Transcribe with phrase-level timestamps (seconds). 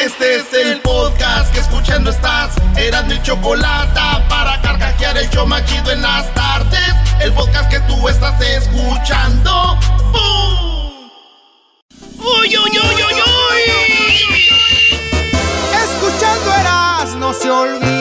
[0.00, 2.54] Este es el podcast que escuchando estás.
[2.74, 4.00] Eran mi chocolate
[4.30, 6.94] para carcajear el show machido en las tardes.
[7.20, 9.76] El podcast que tú estás escuchando.
[10.10, 11.10] ¡Bum!
[12.18, 14.40] ¡Uy, uy, uy, uy, uy!
[15.84, 17.99] Escuchando eras, no se olvidan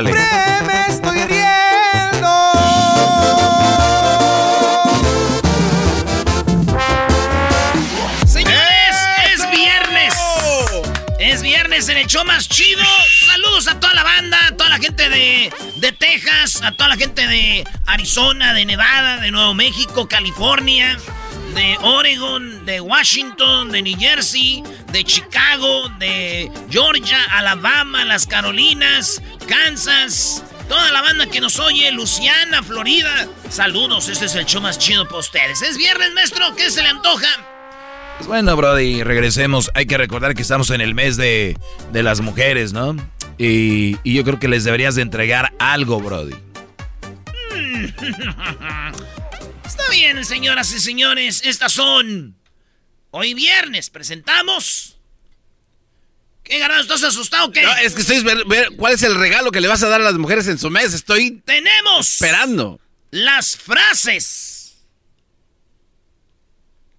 [0.00, 0.12] Órale.
[0.66, 2.28] Me estoy riendo.
[8.26, 8.96] Señores,
[9.34, 10.14] es viernes.
[11.18, 12.82] Es viernes en el show más chido.
[13.26, 16.96] Saludos a toda la banda, a toda la gente de, de Texas, a toda la
[16.96, 20.96] gente de Arizona, de Nevada, de Nuevo México, California,
[21.54, 24.62] de Oregon, de Washington, de New Jersey,
[24.92, 30.44] de Chicago, de Georgia, Alabama, las Carolinas, Kansas.
[30.68, 33.28] Toda la banda que nos oye, Luciana, Florida.
[33.48, 35.62] Saludos, este es el show más chido para ustedes.
[35.62, 37.28] Es viernes, maestro, ¿qué se le antoja?
[38.18, 39.70] Pues bueno, Brody, regresemos.
[39.74, 41.58] Hay que recordar que estamos en el mes de,
[41.92, 42.94] de las mujeres, ¿no?
[43.38, 46.34] Y, y yo creo que les deberías de entregar algo, Brody.
[49.90, 52.36] Está bien, señoras y señores, estas son.
[53.10, 54.96] Hoy viernes presentamos.
[56.44, 56.82] ¿Qué ganado?
[56.82, 57.62] ¿Estás asustado o qué?
[57.62, 60.00] No, es que estoy ver, ver cuál es el regalo que le vas a dar
[60.00, 60.94] a las mujeres en su mes.
[60.94, 62.78] Estoy Tenemos esperando.
[63.10, 64.76] las frases.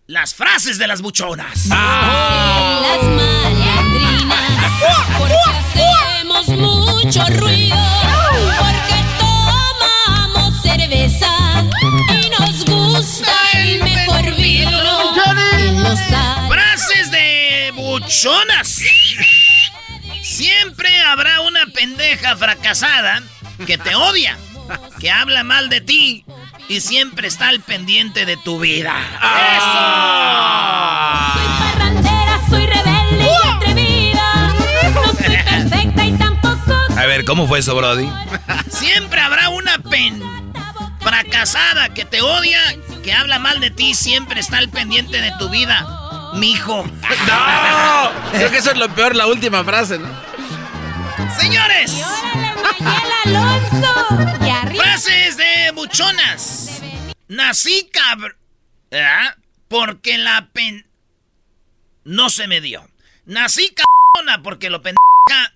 [0.08, 1.68] Las frases de las buchonas.
[1.68, 4.72] Las malandrinas,
[5.18, 7.61] porque hacemos mucho ruido,
[18.12, 18.82] de buchonas.
[20.22, 23.24] Siempre habrá una pendeja fracasada
[23.66, 24.38] que te odia,
[25.00, 26.26] que habla mal de ti
[26.68, 28.94] y siempre está al pendiente de tu vida.
[31.74, 34.54] parrandera, soy rebelde y atrevida.
[34.94, 38.10] No soy perfecta y tampoco A ver, ¿cómo fue eso, Brody?
[38.70, 40.22] Siempre habrá una pen
[41.00, 42.60] fracasada que te odia,
[43.04, 46.01] que habla mal de ti, siempre está al pendiente de tu vida.
[46.34, 46.86] Mijo.
[46.86, 48.32] ¡No!
[48.32, 50.10] Creo que eso es lo peor, la última frase, ¿no?
[51.38, 52.04] Señores.
[53.26, 54.46] Alonso.
[54.46, 54.84] Y arriba.
[54.84, 56.82] Frases de buchonas.
[57.28, 58.38] Nací cabr...
[58.94, 59.36] ¿Ah?
[59.68, 60.86] Porque la pen...
[62.04, 62.90] No se me dio.
[63.26, 65.02] Nací cabrona porque lo pendeja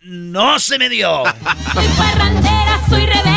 [0.02, 1.24] no se me dio.
[1.74, 3.35] Soy parrandera, soy rebelde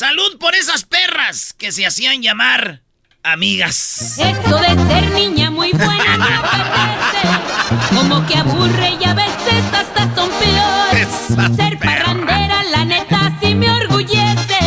[0.00, 2.80] Salud por esas perras que se hacían llamar
[3.22, 4.16] amigas.
[4.16, 7.94] Eso de ser niña muy buena no parece.
[7.94, 11.54] Como que aburre y a veces hasta son peores.
[11.54, 14.58] Ser parrandera, la neta, sí me orgullece.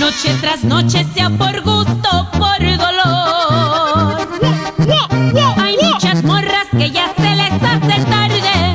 [0.00, 4.28] Noche tras noche, sea por gusto por dolor.
[5.56, 8.74] Hay muchas morras que ya se les hace tarde.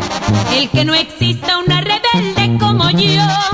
[0.54, 3.49] El que no exista una rebelde como yo.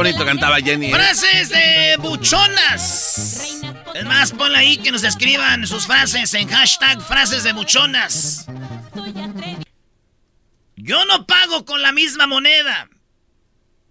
[0.00, 0.86] Bonito cantaba Jenny.
[0.86, 0.94] ¿eh?
[0.94, 3.60] Frases de buchonas.
[3.94, 8.46] Es más, ponle ahí que nos escriban sus frases en hashtag frases de buchonas.
[10.76, 12.88] Yo no pago con la misma moneda.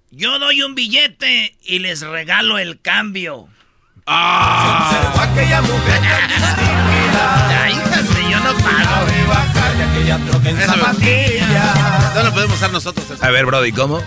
[0.10, 3.48] Yo doy un billete y les regalo el cambio.
[4.08, 5.14] Ah.
[5.16, 6.02] aquella mujer
[7.62, 9.06] Ay, híjate, yo no pago.
[12.16, 13.12] No lo podemos usar nosotros.
[13.12, 13.24] eso.
[13.24, 14.02] A ver, Brody, ¿cómo?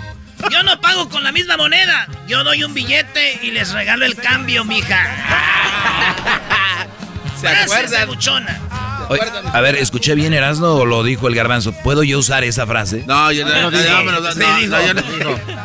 [0.50, 2.06] Yo no pago con la misma moneda.
[2.26, 5.06] Yo doy un billete y les regalo el cambio, mija.
[7.40, 8.06] ¿Se acuerdan?
[8.06, 8.60] buchona.
[9.08, 9.20] Oye,
[9.52, 11.72] a ver, ¿escuché bien Erasmo o lo dijo el garbanzo?
[11.72, 13.04] ¿Puedo yo usar esa frase?
[13.06, 13.78] No, yo no, no.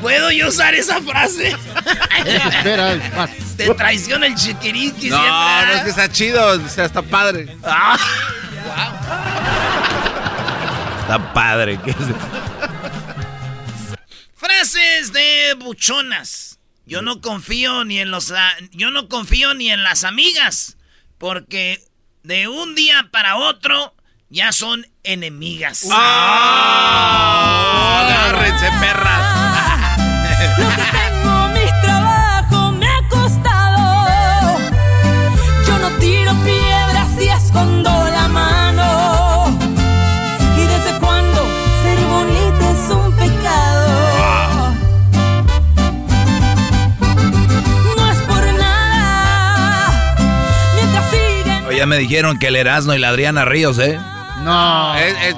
[0.02, 1.56] ¿Puedo yo usar esa frase?
[3.56, 5.32] Te traiciona el chiquiriqui No, siempre.
[5.32, 5.66] ¿ah?
[5.68, 7.56] no es que está chido, o sea, está padre.
[7.64, 7.98] Ah.
[11.02, 11.80] Está padre.
[11.86, 11.98] ¿qué es?
[14.48, 16.60] Frases de buchonas.
[16.86, 20.78] Yo no confío ni en los a- yo no confío ni en las amigas
[21.18, 21.84] porque
[22.24, 23.94] de un día para otro
[24.30, 25.86] ya son enemigas.
[28.00, 29.98] Agárrense, perras.
[51.88, 54.00] me dijeron que el Erasmo y la Adriana Ríos, ¿eh?
[54.42, 54.94] No.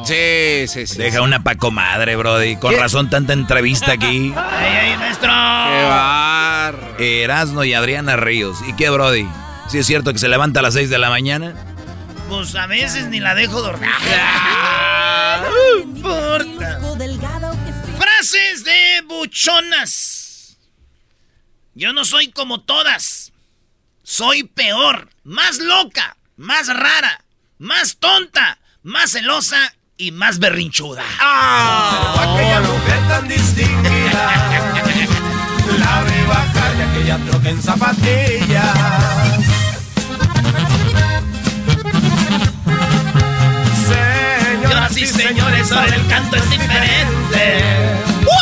[0.06, 0.98] sí, sí, sí.
[0.98, 2.58] Deja una pa' comadre, Brody.
[2.58, 2.80] Con ¿Qué?
[2.80, 4.34] razón tanta entrevista aquí.
[4.62, 5.30] ¡Ey, ey, maestro!
[5.30, 6.76] Qué bar.
[7.00, 8.58] Erasmo y Adriana Ríos.
[8.68, 9.28] ¿Y qué, Brody?
[9.70, 11.54] ¿Sí es cierto que se levanta a las 6 de la mañana?
[12.28, 13.90] Pues a veces ni la dejo dormir.
[15.42, 16.80] No importa.
[17.98, 20.58] Frases de buchonas.
[21.76, 23.32] Yo no soy como todas.
[24.04, 27.26] Soy peor, más loca, más rara,
[27.58, 29.58] más tonta, más celosa
[29.98, 31.04] y más berrinchuda.
[32.18, 34.72] aquella mujer tan distinguida.
[35.78, 38.78] La ve bajar de aquella troca en zapatillas.
[43.90, 48.00] Señoras y señores, ahora el canto es diferente.
[48.10, 48.39] Saludos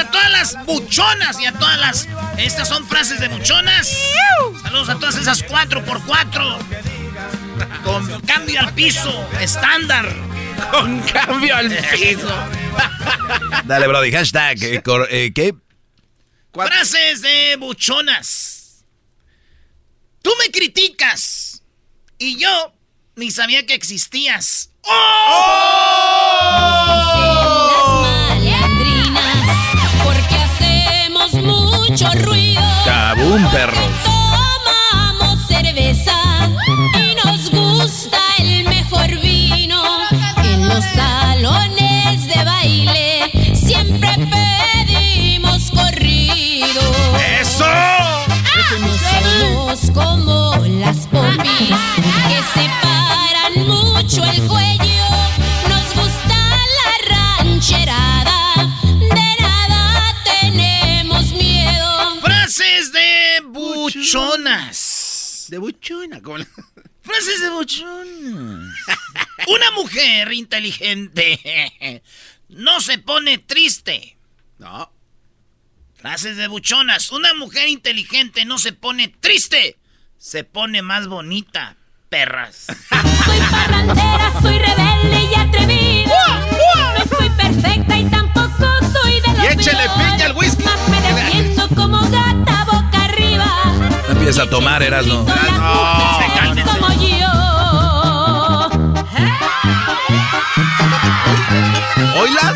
[0.00, 2.08] a todas las buchonas y a todas las.
[2.38, 3.96] Estas son frases de buchonas.
[4.62, 6.58] Saludos a todas esas 4x4.
[7.84, 10.06] Con cambio al piso, estándar.
[10.70, 12.28] Con cambio al piso.
[13.64, 14.10] Dale, Brody.
[14.12, 14.62] Hashtag.
[14.62, 15.54] eh, cor- eh, ¿Qué?
[16.52, 18.84] Frases de buchonas.
[20.22, 21.62] Tú me criticas
[22.18, 22.72] y yo
[23.16, 24.70] ni sabía que existías.
[26.86, 27.79] Las
[33.30, 33.78] Perros.
[34.02, 36.16] Tomamos cerveza
[36.98, 39.80] y nos gusta el mejor vino.
[40.42, 44.10] En los salones de baile siempre
[44.84, 46.82] pedimos corrido.
[47.40, 47.66] ¡Eso!
[48.98, 51.78] Somos como las popis
[52.26, 54.89] que separan mucho el cuello.
[64.00, 65.46] Buchonas.
[65.48, 66.20] De buchona.
[66.22, 66.46] como la-
[67.02, 68.74] Frases de buchonas.
[69.48, 72.02] Una mujer inteligente
[72.48, 74.16] no se pone triste.
[74.58, 74.92] No.
[75.94, 77.10] Frases de buchonas.
[77.12, 79.78] Una mujer inteligente no se pone triste.
[80.18, 81.76] Se pone más bonita,
[82.10, 82.66] perras.
[83.24, 86.46] Soy parrandera, soy rebelde y atrevida.
[86.98, 90.62] No soy perfecta y tampoco soy de los Y échele piña al whisky.
[90.62, 92.59] Más me defiendo como gata.
[94.38, 94.80] A tomar,
[96.64, 97.30] como yo.
[102.16, 102.54] ¿Oilas?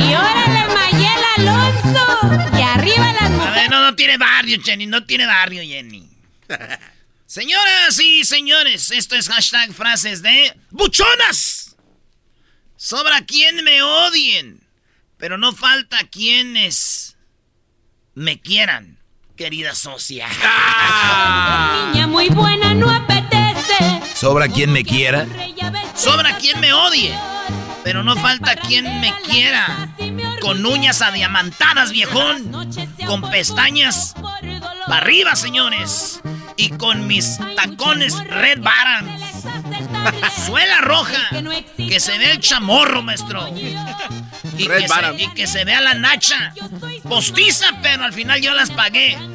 [0.00, 2.58] Y órale, Mayel Alonso.
[2.58, 3.54] Y arriba las A mujeres.
[3.54, 4.86] ver, no, no tiene barrio, Jenny.
[4.86, 6.10] No tiene barrio, Jenny.
[7.26, 11.76] Señoras y señores, esto es hashtag frases de buchonas.
[12.76, 14.66] Sobra quien me odien,
[15.16, 17.16] pero no falta quienes
[18.14, 18.98] me quieran,
[19.40, 20.28] querida socia.
[21.92, 24.02] Niña muy buena, no apetece.
[24.14, 25.26] ¿Sobra quien me quiera?
[25.94, 27.18] Sobra quien me odie,
[27.82, 29.94] pero no falta quien me quiera.
[30.42, 32.52] Con uñas adiamantadas, viejón.
[33.06, 34.14] Con pestañas
[34.86, 36.20] para arriba, señores.
[36.58, 39.08] Y con mis tacones Red Baron.
[40.46, 41.28] Suela roja.
[41.76, 43.48] Que se vea el chamorro, maestro.
[43.56, 46.52] Y que, se, y que se vea la nacha.
[47.08, 49.16] Postiza, pero al final yo las pagué.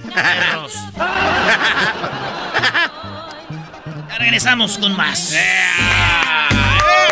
[4.08, 5.34] Ya regresamos con más.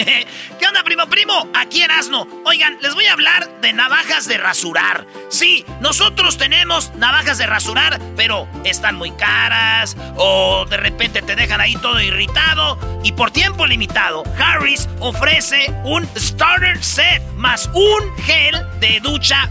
[0.58, 1.48] ¿Qué onda, primo, primo?
[1.54, 2.26] Aquí Erasno.
[2.44, 5.06] Oigan, les voy a hablar de navajas de rasurar.
[5.28, 11.60] Sí, nosotros tenemos navajas de rasurar, pero están muy caras o de repente te dejan
[11.60, 12.78] ahí todo irritado.
[13.02, 19.50] Y por tiempo limitado, Harris ofrece un starter set más un gel de ducha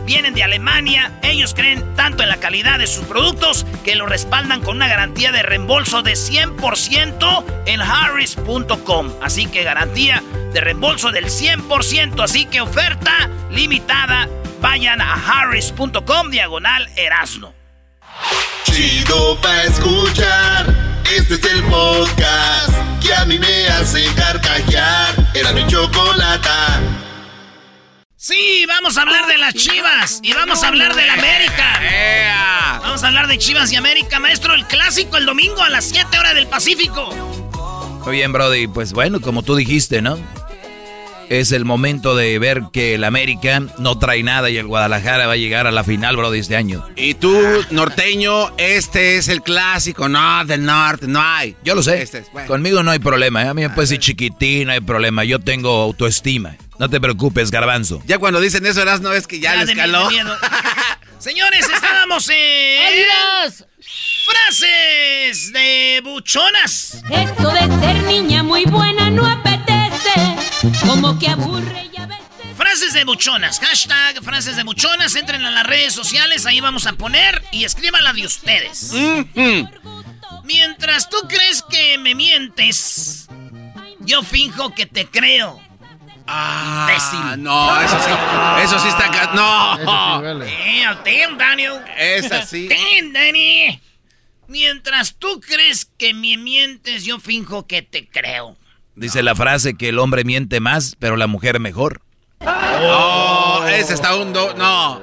[0.11, 1.17] vienen de Alemania.
[1.21, 5.31] Ellos creen tanto en la calidad de sus productos que lo respaldan con una garantía
[5.31, 9.09] de reembolso de 100% en harris.com.
[9.21, 12.21] Así que garantía de reembolso del 100%.
[12.21, 14.27] Así que oferta limitada.
[14.59, 17.53] Vayan a harris.com diagonal erasno.
[18.65, 20.75] Chido pa' escuchar.
[21.15, 25.15] Este es el podcast que a mí me hace carcajear.
[25.33, 26.81] Era mi chocolata.
[28.23, 32.79] Sí, vamos a hablar de las Chivas y vamos a hablar de la América.
[32.79, 36.19] Vamos a hablar de Chivas y América, maestro, el clásico el domingo a las 7
[36.19, 37.09] horas del Pacífico.
[38.05, 38.67] Muy bien, Brody.
[38.67, 40.19] Pues bueno, como tú dijiste, ¿no?
[41.29, 45.33] Es el momento de ver que el América no trae nada y el Guadalajara va
[45.33, 46.87] a llegar a la final, Brody, este año.
[46.95, 47.35] Y tú,
[47.71, 50.07] norteño, este es el clásico.
[50.09, 51.55] No, del norte, no hay.
[51.63, 52.03] Yo lo sé.
[52.03, 52.47] Este es, bueno.
[52.47, 53.41] Conmigo no hay problema.
[53.41, 53.47] ¿eh?
[53.47, 55.23] A mí me puede decir chiquitín, no hay problema.
[55.23, 56.55] Yo tengo autoestima.
[56.81, 58.01] No te preocupes, garbanzo.
[58.07, 60.09] Ya cuando dicen eso, eras no es que ya, Ya les caló.
[60.09, 60.39] miedo, de miedo.
[61.19, 63.05] Señores, estábamos en...
[64.25, 67.03] Frases de buchonas.
[67.07, 70.79] Eso de ser niña muy buena no apetece.
[70.87, 72.25] Como que aburre y a veces.
[72.57, 73.59] Frases de buchonas.
[73.59, 75.13] Hashtag frases de buchonas.
[75.15, 76.47] Entren a las redes sociales.
[76.47, 78.91] Ahí vamos a poner y escriban la de ustedes.
[80.45, 83.27] Mientras tú crees que me mientes,
[83.99, 85.61] yo finjo que te creo.
[86.33, 87.43] Ah, Imbécil.
[87.43, 88.11] no, eso sí.
[88.63, 89.31] Eso sí está acá.
[89.33, 90.21] No.
[90.21, 91.73] Damn, damn, Daniel.
[91.97, 92.69] Es así.
[92.69, 93.81] Damn, Danny.
[94.47, 98.55] Mientras tú crees que me mientes, yo finjo que te creo.
[98.95, 102.01] Dice la frase que el hombre miente más, pero la mujer mejor.
[102.41, 104.53] Oh, ese está un do.
[104.55, 105.01] No.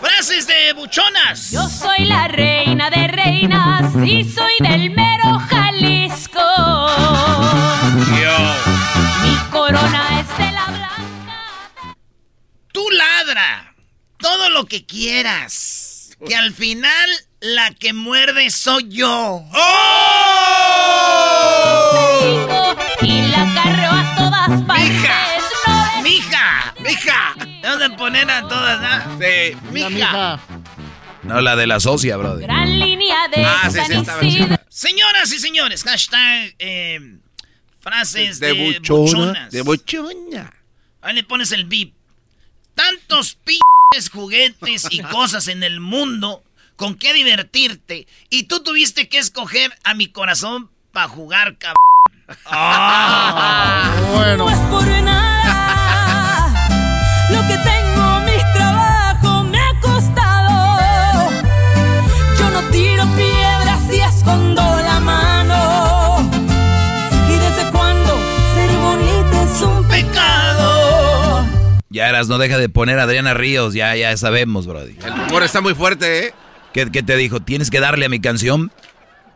[0.00, 1.50] Frases de buchonas.
[1.50, 5.40] Yo soy la reina de reinas y soy del mero
[12.72, 13.74] Tú ladra
[14.18, 16.10] todo lo que quieras.
[16.26, 17.08] Que al final
[17.40, 19.44] la que muerde soy yo.
[22.22, 25.44] México y la carro a todas partes.
[25.66, 26.74] No ¡Mija!
[26.80, 27.34] ¡Mija!
[27.62, 29.18] Vamos a poner a todas, ¿no?
[29.20, 29.56] Sí.
[29.70, 30.40] ¡Mija!
[31.22, 32.42] No, la de la socia, brother.
[32.42, 33.78] Gran línea de Ah, sí,
[34.20, 34.48] sí.
[34.68, 37.00] Señoras y señores, hashtag eh,
[37.80, 39.00] frases de, De buchona.
[39.00, 39.50] buchonas.
[39.52, 40.52] De buchona.
[41.02, 41.94] Ahí le pones el bip.
[42.78, 46.44] Tantos p***s juguetes y cosas en el mundo
[46.76, 48.06] con qué divertirte.
[48.30, 51.76] Y tú tuviste que escoger a mi corazón para jugar, cabrón.
[54.38, 55.27] No es por nada.
[71.90, 74.96] Ya eras, no deja de poner a Adriana Ríos, ya, ya sabemos, Brody.
[75.04, 76.34] El humor está muy fuerte, ¿eh?
[76.74, 77.40] ¿Qué, qué te dijo?
[77.40, 78.70] ¿Tienes que darle a mi canción?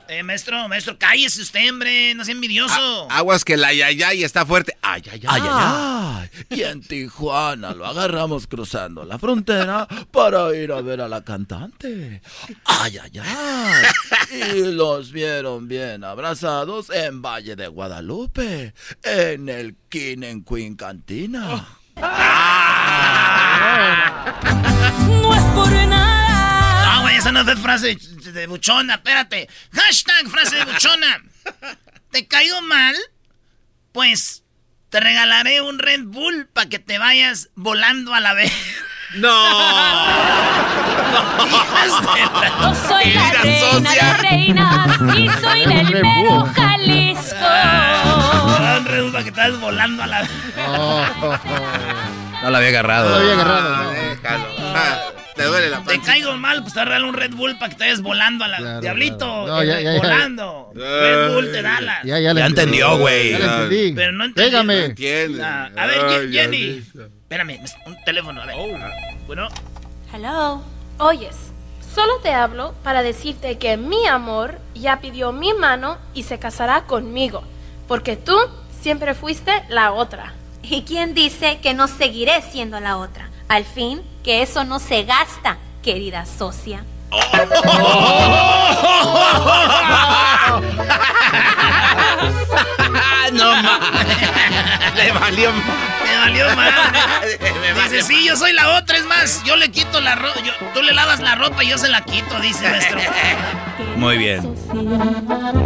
[0.09, 2.14] Eh, maestro, maestro, cállese usted, hombre.
[2.14, 3.11] No sea envidioso.
[3.11, 4.76] Aguas que la yayay está fuerte.
[4.82, 5.40] Ay, ay, ay.
[5.40, 6.59] Ay, ay, ay.
[6.59, 12.21] Y en Tijuana lo agarramos cruzando la frontera para ir a ver a la cantante.
[12.66, 14.50] Ay, ay, ay.
[14.54, 21.66] Y los vieron bien abrazados en Valle de Guadalupe, en el King en Queen Cantina.
[25.09, 26.97] No es por nada.
[26.97, 28.94] No, güey, esa no es frase de, buchona.
[28.94, 29.49] Espérate.
[29.73, 31.23] Hashtag frase de buchona.
[32.11, 32.97] ¿Te cayó mal?
[33.92, 34.42] Pues
[34.90, 38.52] te regalaré un Red Bull para que te vayas volando a la vez.
[39.14, 39.32] No.
[42.62, 46.02] Yo soy la reina de reinas y soy del que
[49.33, 50.29] estás volando a la.
[52.43, 53.11] No la había agarrado.
[53.11, 53.91] No la había agarrado, Ah, no.
[53.93, 54.45] déjalo.
[54.59, 54.99] Ah,
[55.35, 56.12] te duele la Te panza.
[56.12, 58.57] caigo mal, pues te darle un Red Bull para que te vayas volando a la.
[58.59, 59.47] Claro, Diablito, claro.
[59.47, 59.99] No, ya, ya, ya.
[59.99, 60.71] volando.
[60.75, 62.03] Red Bull te da la.
[62.05, 62.79] Ya, ya, le Ya entendí.
[62.79, 63.31] entendió, güey.
[63.33, 63.93] Ya le entendí.
[63.95, 64.51] Pero no entendí.
[64.51, 64.85] Pégame.
[64.87, 65.43] Entiende.
[65.45, 66.83] Ah, a ver, Jenny.
[67.23, 68.57] Espérame, un teléfono, a ver.
[69.27, 69.49] Bueno,
[70.12, 70.62] Hello.
[70.99, 71.35] Oyes,
[71.95, 76.83] solo te hablo para decirte que mi amor ya pidió mi mano y se casará
[76.83, 77.43] conmigo,
[77.89, 78.37] porque tú
[78.83, 80.33] siempre fuiste la otra.
[80.62, 83.29] ¿Y quién dice que no seguiré siendo la otra?
[83.49, 86.85] Al fin, que eso no se gasta, querida socia.
[93.33, 94.41] No mames.
[95.02, 95.50] Le valió.
[95.52, 96.73] me valió mal.
[97.90, 100.40] Dice, sí, yo soy la otra, es más, yo le quito la ropa,
[100.73, 103.00] tú le lavas la ropa y yo se la quito, dice nuestro.
[103.97, 104.54] Muy bien.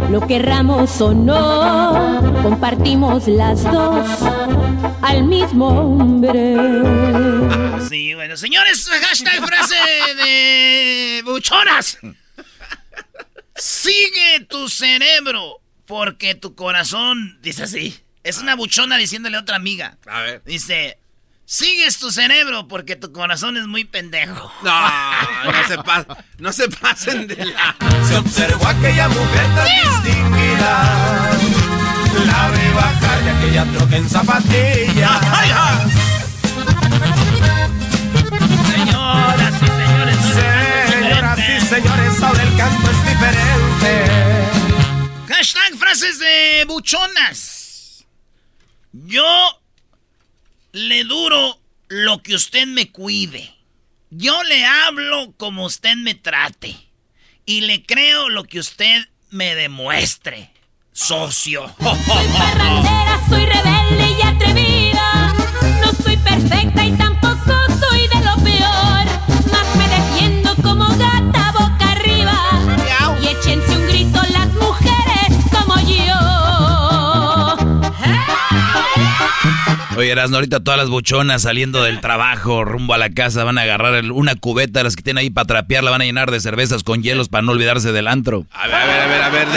[0.09, 4.07] Lo querramos o no, compartimos las dos
[5.01, 6.55] al mismo hombre.
[7.87, 9.75] Sí, bueno, señores, hashtag frase
[10.15, 11.99] de buchonas.
[13.55, 19.97] Sigue tu cerebro, porque tu corazón, dice así, es una buchona diciéndole a otra amiga.
[20.07, 20.41] A ver.
[20.45, 20.97] Dice,
[21.45, 24.51] sigues tu cerebro porque tu corazón es muy pendejo.
[24.63, 26.05] No, no se, pa-
[26.39, 27.75] no se pasen de la.
[28.07, 29.67] Se observó aquella mujer tan
[30.03, 31.31] distinguida.
[32.25, 35.21] La vi bajar de aquella troca en zapatillas.
[38.73, 40.17] Señoras y señores,
[40.89, 44.05] Señoras y señores, ahora el canto es diferente.
[45.27, 47.56] Hashtag frases de buchonas.
[49.05, 49.61] Yo
[50.71, 53.53] le duro lo que usted me cuide.
[54.09, 56.75] Yo le hablo como usted me trate.
[57.45, 60.51] Y le creo lo que usted me demuestre.
[60.93, 61.73] Socio.
[63.29, 64.66] Soy rebelde y atrevida.
[79.97, 83.61] Oye, Erasno, ahorita todas las buchonas saliendo del trabajo, rumbo a la casa, van a
[83.63, 86.39] agarrar el- una cubeta, las que tienen ahí para trapear, la van a llenar de
[86.39, 88.45] cervezas con hielos para no olvidarse del antro.
[88.51, 89.47] A ver, a ver, a ver, a ver.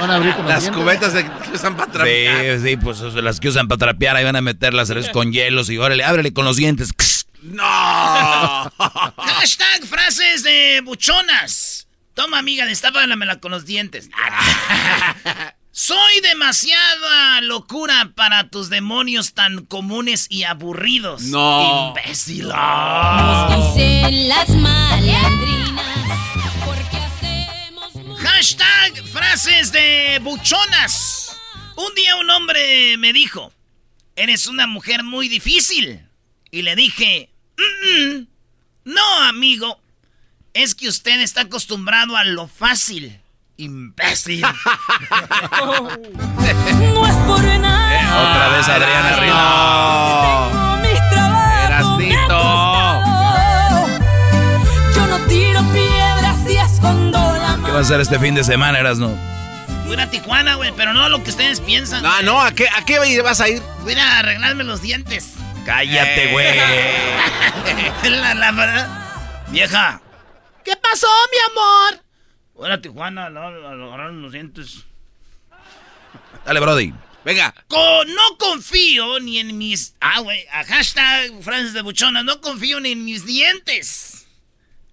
[0.00, 2.58] van a abrir con los Las cubetas de, que usan para trapear.
[2.60, 4.88] Sí, sí, pues o sea, las que usan para trapear, ahí van a meter las
[4.88, 6.92] cervezas con hielos y órale, ábrele con los dientes.
[7.42, 7.62] ¡No!
[9.18, 11.86] Hashtag frases de buchonas.
[12.14, 14.08] Toma, amiga, destápamela con los dientes.
[15.74, 21.22] Soy demasiada locura para tus demonios tan comunes y aburridos.
[21.22, 21.88] No.
[21.88, 22.44] Imbécil.
[22.44, 26.20] Dicen las malandrinas.
[26.66, 31.38] Porque hacemos Hashtag frases de buchonas.
[31.76, 33.50] Un día un hombre me dijo,
[34.14, 36.02] eres una mujer muy difícil.
[36.50, 38.26] Y le dije, "Mm, mm,
[38.84, 39.80] no, amigo,
[40.52, 43.21] es que usted está acostumbrado a lo fácil.
[43.56, 44.44] Imbécil.
[46.94, 48.30] No es por nada.
[48.30, 49.16] Otra vez Adriana.
[49.16, 52.10] Tengo mis trabajos, me.
[54.94, 58.78] Yo no tiro piedras y escondo la ¿Qué vas a hacer este fin de semana,
[58.78, 59.16] Erasno?
[59.84, 62.02] Voy a ir a Tijuana, güey, pero no lo que ustedes piensan.
[62.02, 63.62] No, no, ¿a qué, ¿a qué vas a ir?
[63.82, 65.34] Voy a arreglarme los dientes.
[65.64, 66.56] Cállate, güey.
[68.10, 68.88] la, la verdad.
[69.48, 70.00] Vieja.
[70.64, 72.01] ¿Qué pasó, mi amor?
[72.62, 74.84] Voy a ir a Tijuana, no, a agarrar los dientes.
[76.46, 76.94] Dale, Brody.
[77.24, 77.52] Venga.
[77.68, 79.96] No confío ni en mis.
[80.00, 80.44] Ah, güey.
[80.68, 82.22] Hashtag frases de buchona.
[82.22, 84.28] No confío ni en mis dientes.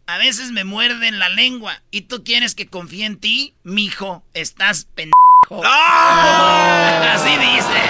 [0.07, 1.79] A veces me muerden la lengua.
[1.91, 3.53] ¿Y tú quieres que confíe en ti?
[3.61, 5.63] Mijo, estás pendejo.
[5.63, 7.81] Así dice.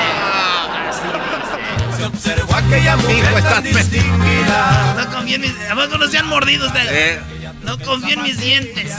[0.89, 1.95] Así dice.
[1.95, 4.93] Se observó aquella mujer tan estás distinguida.
[4.97, 5.53] No confío en mis.
[5.69, 6.91] ¿A poco no se han mordido ustedes?
[6.91, 7.21] Eh.
[7.63, 8.93] No confío en mis dientes.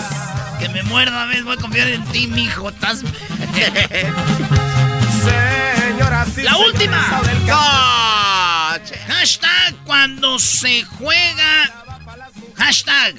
[0.60, 1.44] Que me muerda a veces.
[1.44, 2.68] Voy a confiar en ti, mijo.
[2.68, 3.02] Estás.
[6.36, 7.22] Y La última.
[9.08, 11.84] Hashtag cuando se juega.
[12.56, 13.16] Hashtag.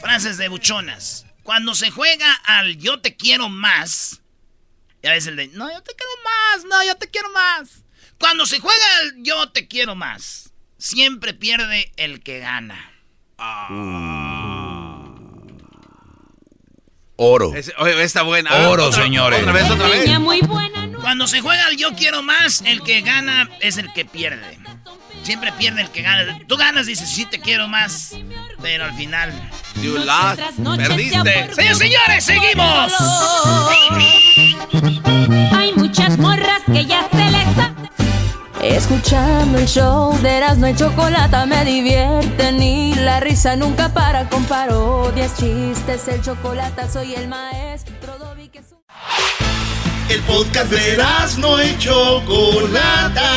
[0.00, 1.26] Frases de buchonas.
[1.42, 4.20] Cuando se juega al yo te quiero más.
[5.02, 5.48] Ya ves el de.
[5.48, 6.64] No, yo te quiero más.
[6.64, 7.82] No, yo te quiero más.
[8.18, 10.52] Cuando se juega al yo te quiero más.
[10.78, 12.90] Siempre pierde el que gana.
[17.24, 17.54] Oro.
[17.54, 18.50] Ese- oye, está buena.
[18.50, 19.40] A ver, Oro, otra- señores.
[19.40, 20.18] Otra vez, otra vez.
[20.18, 20.86] muy buena.
[20.86, 20.98] ¿no?
[21.00, 24.58] Cuando se juega al yo quiero más, el que gana es el que pierde.
[25.22, 26.40] Siempre pierde el que gana.
[26.48, 28.16] Tú ganas, dices, sí te quiero más.
[28.60, 29.32] Pero al final.
[29.80, 30.40] You lost.
[30.76, 31.54] Perdiste.
[31.54, 32.92] Señores, señores, seguimos.
[35.56, 37.30] Hay muchas morras que ya se
[38.62, 44.44] Escuchando el show de Erasmo y Chocolata me divierte ni la risa nunca para con
[44.44, 48.78] parodias, chistes, el chocolate soy el maestro Dobby que es un...
[50.08, 50.96] El podcast de
[51.38, 53.30] no y Chocolata.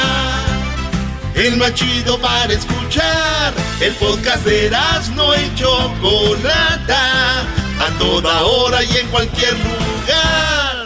[1.34, 3.52] El más chido para escuchar.
[3.80, 4.70] El podcast de
[5.16, 7.42] no y Chocolata.
[7.80, 10.86] A toda hora y en cualquier lugar.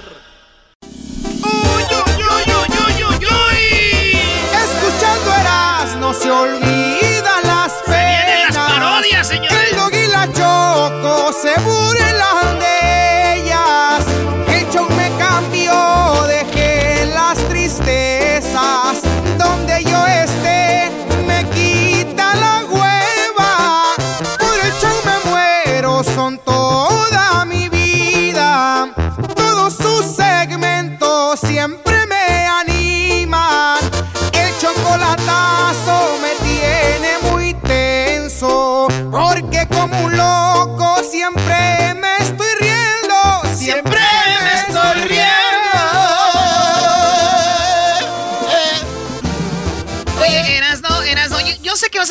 [6.19, 8.25] Se olvidan las penas.
[8.25, 9.58] vienen las parodias, señores.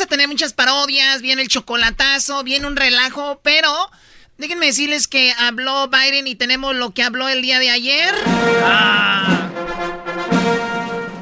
[0.09, 3.71] Tener muchas parodias, viene el chocolatazo, viene un relajo, pero
[4.37, 8.13] déjenme decirles que habló Biden y tenemos lo que habló el día de ayer.
[8.63, 9.49] Ah.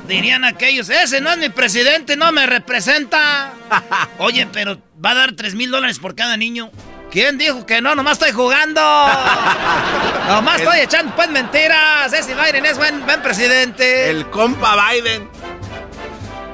[0.08, 3.54] Dirían aquellos, ese no es mi presidente, no me representa.
[4.20, 6.72] Oye, pero va a dar 3 mil dólares por cada niño.
[7.12, 7.94] ¿Quién dijo que no?
[7.96, 8.82] Nomás estoy jugando.
[10.28, 12.12] Nomás estoy echando pues mentiras.
[12.14, 14.10] Ese Biden es buen, buen presidente.
[14.10, 15.30] El compa Biden.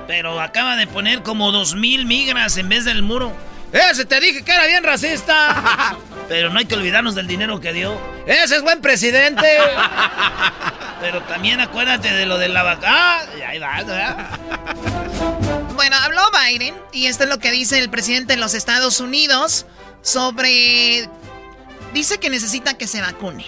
[0.07, 3.33] Pero acaba de poner como dos mil migras en vez del muro.
[3.71, 5.97] Ese te dije que era bien racista.
[6.29, 7.99] Pero no hay que olvidarnos del dinero que dio.
[8.25, 9.47] Ese es buen presidente.
[11.01, 12.87] Pero también acuérdate de lo de la vaca.
[12.87, 14.39] Ah, y ahí va, ¿verdad?
[15.75, 19.65] Bueno, habló Biden y esto es lo que dice el presidente de los Estados Unidos
[20.01, 21.09] sobre...
[21.93, 23.45] Dice que necesita que se vacune.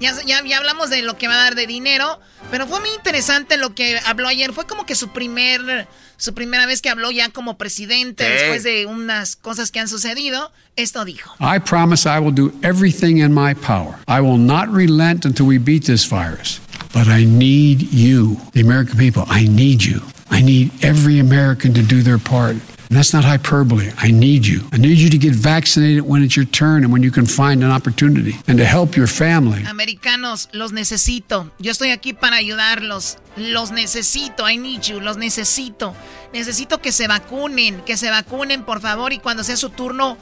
[0.00, 2.90] Ya, ya, ya hablamos de lo que va a dar de dinero, pero fue muy
[2.90, 4.52] interesante lo que habló ayer.
[4.52, 8.30] Fue como que su primer, su primera vez que habló ya como presidente Sí.
[8.32, 10.52] después de unas cosas que han sucedido.
[10.76, 11.34] Esto dijo.
[11.40, 13.96] I promise I will do everything in my power.
[14.06, 16.60] I will not relent until we beat this virus.
[16.92, 19.24] But I need you, the American people.
[19.28, 20.00] I need you.
[20.30, 22.56] I need every American to do their part.
[22.90, 23.90] And that's not hyperbole.
[23.98, 24.62] I need you.
[24.72, 27.62] I need you to get vaccinated when it's your turn and when you can find
[27.62, 29.62] an opportunity and to help your family.
[29.66, 31.50] Americanos, los necesito.
[31.58, 33.18] Yo estoy aquí para ayudarlos.
[33.36, 34.48] Los necesito.
[34.50, 35.00] I need you.
[35.00, 35.94] Los necesito.
[36.32, 37.82] Necesito que se vacunen.
[37.84, 39.12] Que se vacunen, por favor.
[39.12, 40.16] Y cuando sea su turno,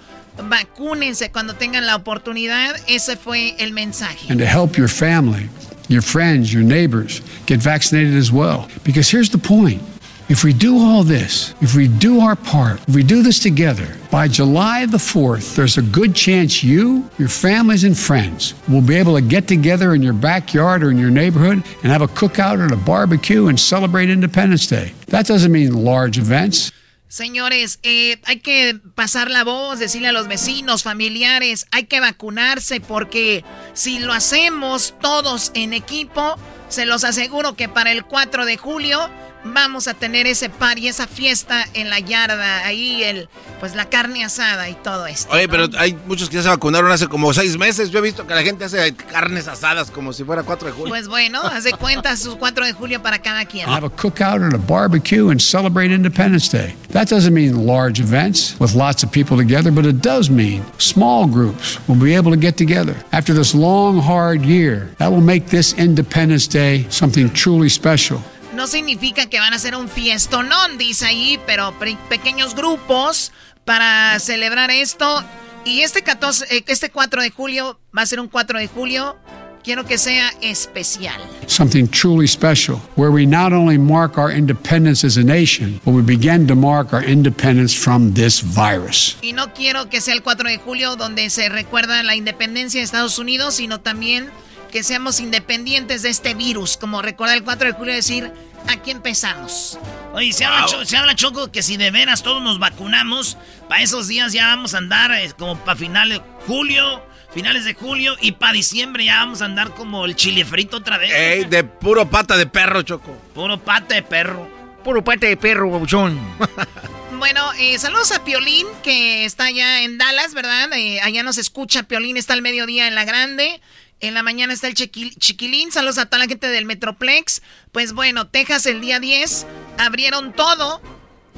[0.50, 2.76] vacúnense cuando tengan la oportunidad.
[2.88, 4.26] Ese fue el mensaje.
[4.28, 5.48] and to help your family,
[5.88, 8.68] your friends, your neighbors get vaccinated as well.
[8.84, 9.80] Because here's the point
[10.28, 13.96] if we do all this, if we do our part, if we do this together,
[14.10, 18.96] by July the 4th, there's a good chance you, your families, and friends will be
[18.96, 22.58] able to get together in your backyard or in your neighborhood and have a cookout
[22.58, 24.92] or a barbecue and celebrate Independence Day.
[25.08, 26.72] That doesn't mean large events.
[27.08, 32.80] Señores, eh, hay que pasar la voz, decirle a los vecinos, familiares, hay que vacunarse
[32.80, 36.36] porque si lo hacemos todos en equipo,
[36.68, 39.08] se los aseguro que para el 4 de julio
[39.52, 43.28] vamos a tener ese par y esa fiesta en la yarda, ahí el,
[43.60, 45.32] pues la carne asada y todo esto.
[45.32, 47.90] Oye, pero hay muchos que ya se vacunaron hace como seis meses.
[47.90, 50.88] Yo he visto que la gente hace carnes asadas como si fuera 4 de julio.
[50.88, 53.66] Pues bueno, hace cuenta sus 4 de julio para cada quien.
[53.68, 56.74] have a cookout and a barbecue and celebrate Independence Day.
[56.92, 61.26] That doesn't mean large events with lots of people together, but it does mean small
[61.26, 62.94] groups will be able to get together.
[63.12, 68.20] After this long, hard year, that will make this Independence Day something truly special.
[68.56, 73.30] No significa que van a ser un fiestonón, dice ahí, pero pe- pequeños grupos
[73.66, 75.22] para celebrar esto.
[75.66, 79.16] Y este 14, eh, este 4 de julio va a ser un 4 de julio.
[79.62, 81.20] Quiero que sea especial.
[81.48, 86.02] Something truly special, where we not only mark our independence as a nation, but we
[86.02, 89.16] begin to mark our independence from this virus.
[89.22, 92.84] Y no quiero que sea el 4 de julio donde se recuerda la independencia de
[92.84, 94.30] Estados Unidos, sino también
[94.70, 96.76] que seamos independientes de este virus.
[96.76, 98.30] Como recuerda el 4 de julio decir,
[98.68, 99.78] aquí empezamos.
[100.12, 103.36] Oye, se, habla, Cho- se habla, Choco, que si de veras todos nos vacunamos,
[103.68, 107.02] para esos días ya vamos a andar eh, como para finales de julio,
[107.32, 110.98] finales de julio, y para diciembre ya vamos a andar como el chile frito otra
[110.98, 111.12] vez.
[111.14, 113.12] Ey, de puro pata de perro, Choco.
[113.34, 114.48] Puro pata de perro.
[114.84, 116.18] Puro pata de perro, babuchón.
[117.18, 120.70] Bueno, eh, saludos a Piolín, que está allá en Dallas, ¿verdad?
[120.74, 121.84] Eh, allá nos escucha.
[121.84, 123.62] Piolín está al mediodía en La Grande.
[124.00, 125.72] En la mañana está el chiquilín.
[125.72, 127.42] Saludos a toda la gente del Metroplex.
[127.72, 129.46] Pues bueno, Texas el día 10
[129.78, 130.82] abrieron todo.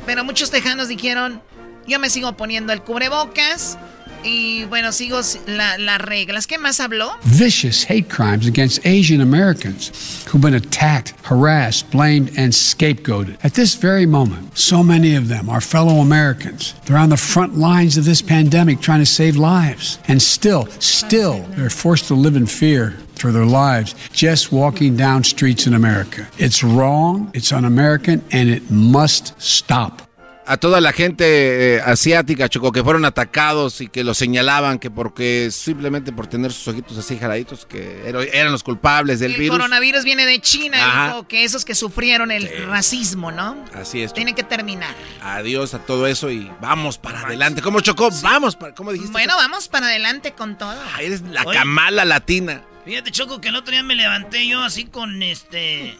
[0.06, 1.42] Pero muchos tejanos dijeron,
[1.86, 3.78] yo me sigo poniendo el cubrebocas.
[4.24, 6.46] Y bueno, sigo la, las reglas.
[6.46, 7.12] ¿Qué más habló?
[7.24, 13.36] Vicious hate crimes against Asian Americans who've been attacked, harassed, blamed, and scapegoated.
[13.44, 16.74] At this very moment, so many of them are fellow Americans.
[16.84, 19.98] They're on the front lines of this pandemic trying to save lives.
[20.08, 25.24] And still, still, they're forced to live in fear for their lives just walking down
[25.24, 26.26] streets in America.
[26.38, 30.07] It's wrong, it's un American, and it must stop.
[30.48, 34.90] A toda la gente eh, asiática, Choco, que fueron atacados y que los señalaban que
[34.90, 39.56] porque simplemente por tener sus ojitos así jaladitos, que eran los culpables del el virus.
[39.56, 43.62] El coronavirus viene de China, dijo que esos que sufrieron el racismo, ¿no?
[43.74, 44.14] Así es.
[44.14, 44.94] Tienen que terminar.
[45.22, 47.60] Adiós a todo eso y vamos para adelante.
[47.60, 48.08] ¿Cómo Chocó?
[48.22, 49.12] Vamos, para, ¿cómo dijiste?
[49.12, 50.74] Bueno, vamos para adelante con todo.
[50.98, 52.62] eres la camala latina.
[52.86, 55.98] Fíjate, Choco, que el otro día me levanté yo así con este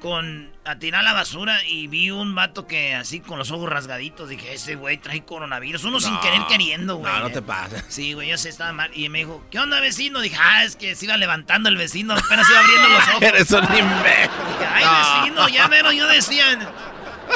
[0.00, 4.28] con a tirar la basura y vi un vato que así con los ojos rasgaditos
[4.28, 7.12] dije, ese güey trae coronavirus, uno sin querer queriendo, güey.
[7.12, 7.82] No, no te pasa.
[7.88, 8.90] Sí, güey, yo sé, estaba mal.
[8.94, 10.20] Y me dijo, ¿qué onda, vecino?
[10.20, 13.22] Dije, ah, es que se iba levantando el vecino, apenas iba abriendo los ojos.
[13.22, 14.30] Eres un imbécil.
[14.72, 14.84] Ay,
[15.24, 16.44] vecino, ya menos yo decía.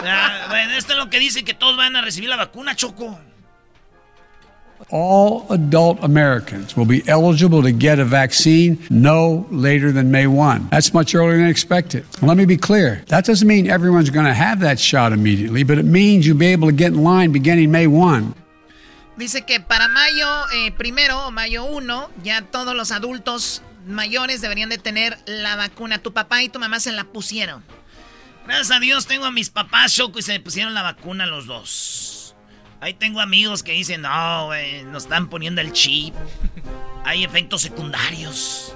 [0.05, 3.19] Ah, bueno, esto es lo que dice que todos van a recibir la vacuna, Choco.
[4.91, 10.69] All adult Americans will be eligible to get a vaccine no later than May 1.
[10.71, 12.05] That's much earlier than expected.
[12.21, 13.03] Let me be clear.
[13.09, 16.53] That doesn't mean everyone's going to have that shot immediately, but it means you'll be
[16.53, 18.35] able to get in line beginning May 1.
[19.19, 24.79] Dice que para mayo eh, primero mayo 1 ya todos los adultos mayores deberían de
[24.79, 25.99] tener la vacuna.
[25.99, 27.63] Tu papá y tu mamá se la pusieron.
[28.47, 32.12] Gracias a Dios tengo a mis papás, Choco, y se pusieron la vacuna los dos.
[32.83, 36.13] Ahí tengo amigos que dicen, no, güey, nos están poniendo el chip.
[37.05, 38.75] Hay efectos secundarios.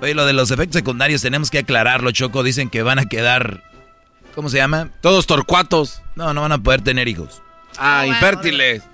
[0.00, 2.44] Oye, lo de los efectos secundarios tenemos que aclararlo, Choco.
[2.44, 3.64] Dicen que van a quedar,
[4.36, 4.90] ¿cómo se llama?
[5.00, 6.00] Todos torcuatos.
[6.14, 7.42] No, no van a poder tener hijos.
[7.76, 8.84] Ah, ah infértiles.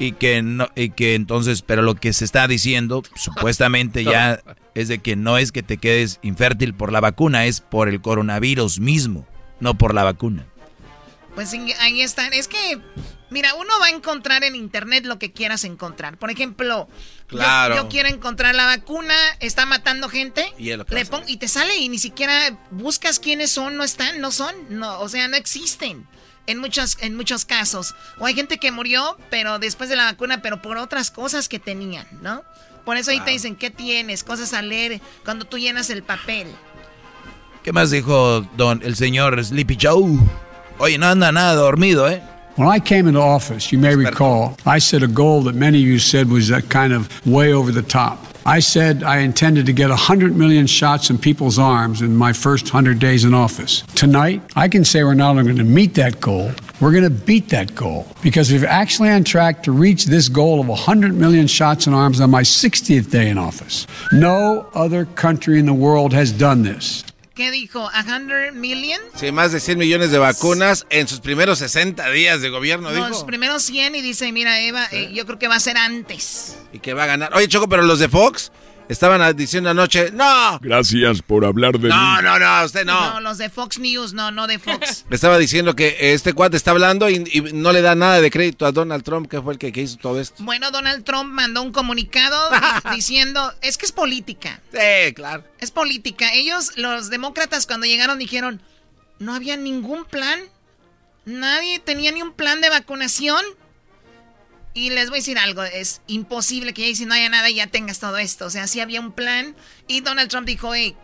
[0.00, 4.40] Y que no, y que entonces, pero lo que se está diciendo, supuestamente ya,
[4.74, 8.00] es de que no es que te quedes infértil por la vacuna, es por el
[8.00, 9.24] coronavirus mismo,
[9.60, 10.46] no por la vacuna.
[11.34, 12.32] Pues ahí están.
[12.32, 12.80] Es que,
[13.34, 16.16] mira, uno va a encontrar en internet lo que quieras encontrar.
[16.16, 16.88] Por ejemplo,
[17.26, 17.74] claro.
[17.74, 20.54] yo, quiero encontrar la vacuna, está matando gente.
[20.56, 20.84] Y, le
[21.26, 25.08] y te sale y ni siquiera buscas quiénes son, no están, no son, no, o
[25.08, 26.06] sea, no existen.
[26.46, 27.94] En muchos, en muchos casos.
[28.18, 31.58] O hay gente que murió, pero después de la vacuna, pero por otras cosas que
[31.58, 32.44] tenían, ¿no?
[32.84, 34.22] Por eso ahí te dicen, ¿qué tienes?
[34.22, 36.46] Cosas a leer cuando tú llenas el papel.
[37.64, 40.18] ¿Qué más dijo don el señor Sleepy Joe?
[40.78, 42.22] Oye, no anda nada dormido, ¿eh?
[42.56, 45.84] When I came into office, you may recall, I set a goal that many of
[45.88, 48.24] you said was a kind of way over the top.
[48.46, 52.66] I said I intended to get 100 million shots in people's arms in my first
[52.66, 53.82] 100 days in office.
[53.96, 57.10] Tonight, I can say we're not only going to meet that goal, we're going to
[57.10, 61.48] beat that goal because we're actually on track to reach this goal of 100 million
[61.48, 63.88] shots in arms on my 60th day in office.
[64.12, 67.02] No other country in the world has done this.
[67.34, 67.90] ¿Qué dijo?
[67.90, 69.00] ¿100 million?
[69.16, 72.96] Sí, más de 100 millones de vacunas en sus primeros 60 días de gobierno, Los
[72.96, 73.08] dijo.
[73.08, 76.56] Los primeros 100 y dice, mira, Eva, eh, yo creo que va a ser antes.
[76.72, 77.34] Y que va a ganar.
[77.34, 78.52] Oye, Choco, pero los de Fox
[78.88, 80.58] Estaban diciendo anoche, no.
[80.60, 83.14] Gracias por hablar de no, No, no, usted no.
[83.14, 85.06] No, los de Fox News, no, no de Fox.
[85.08, 87.20] Me estaba diciendo que este cuate está hablando y,
[87.54, 90.20] no le da nada de crédito a Donald Trump, que fue el que, hizo todo
[90.20, 90.42] esto.
[90.44, 92.38] Bueno, Donald Trump mandó un comunicado
[92.94, 94.60] diciendo, es que es política.
[94.70, 95.44] Sí, claro.
[95.60, 96.34] Es política.
[96.34, 98.60] Ellos, los demócratas, cuando llegaron dijeron,
[99.18, 100.40] no había ningún plan.
[101.24, 103.42] Nadie tenía ni un plan de vacunación.
[104.74, 107.54] Y les voy a decir algo, es imposible que ya si no haya nada y
[107.54, 108.46] ya tengas todo esto.
[108.46, 109.54] O sea, sí había un plan.
[109.86, 110.96] Y Donald Trump dijo, hey,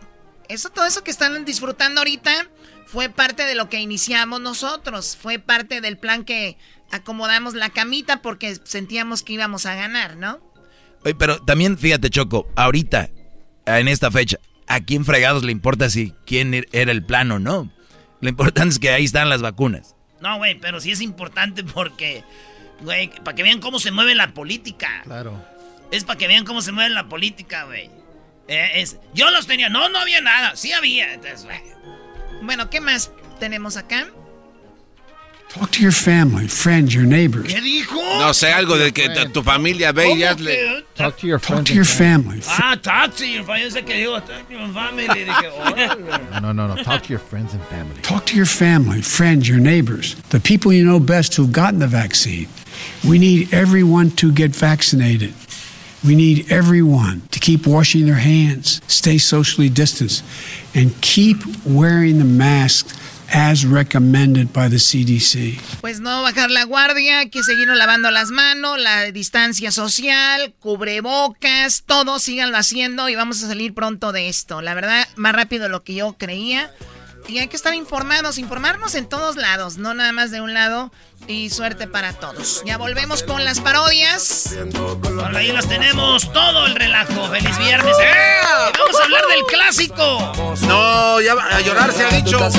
[0.49, 2.49] eso, todo eso que están disfrutando ahorita
[2.85, 5.17] fue parte de lo que iniciamos nosotros.
[5.19, 6.57] Fue parte del plan que
[6.91, 10.41] acomodamos la camita porque sentíamos que íbamos a ganar, ¿no?
[11.05, 13.09] Oye, pero también fíjate, Choco, ahorita,
[13.65, 17.39] en esta fecha, ¿a quién fregados le importa si quién er-, era el plan o
[17.39, 17.71] no?
[18.19, 19.95] Lo importante es que ahí están las vacunas.
[20.19, 22.23] No, güey, pero sí es importante porque
[22.81, 25.01] Güey, para que vean cómo se mueve la política.
[25.03, 25.43] Claro.
[25.91, 27.89] Es para que vean cómo se mueve la política, güey.
[28.47, 29.69] Eh, es, yo los tenía.
[29.69, 30.55] No, no había nada.
[30.55, 31.19] Sí había.
[32.41, 34.07] bueno, ¿qué más tenemos acá?
[35.53, 37.53] Talk to your family, friends, your neighbors.
[37.53, 38.01] ¿Qué dijo?
[38.19, 40.85] No sé, algo de que tu familia ve y hazle.
[40.95, 42.41] Talk to your Talk to your family.
[42.47, 43.63] Ah, talk to your family.
[43.63, 45.07] Yo sé que digo, talk to your family.
[45.09, 46.81] Dije, no, no, no.
[46.83, 48.01] Talk to your friends and family.
[48.01, 51.87] Talk to your family, friends, your neighbors, the people you know best who've gotten the
[51.87, 52.47] vaccine.
[53.07, 55.33] We need everyone to get vaccinated.
[56.03, 60.23] We need everyone to keep washing their hands, stay socially distanced,
[60.73, 62.87] and keep wearing the mask
[63.31, 65.59] as recommended by the CDC.
[65.81, 72.19] Pues no bajar la guardia, que seguir lavando las manos, la distancia social, cubrebocas, todo
[72.19, 74.61] síganlo haciendo y vamos a salir pronto de esto.
[74.61, 76.71] La verdad, más rápido de lo que yo creía.
[77.27, 80.91] Y hay que estar informados, informarnos en todos lados, no nada más de un lado.
[81.27, 82.63] Y suerte para todos.
[82.65, 84.55] Ya volvemos con las parodias.
[84.73, 87.29] Por ahí las tenemos, todo el relajo.
[87.29, 87.95] ¡Feliz viernes!
[88.01, 88.41] ¡Eh!
[88.73, 90.33] Y Vamos a hablar del clásico.
[90.67, 92.39] No, ya va a llorar se ha dicho.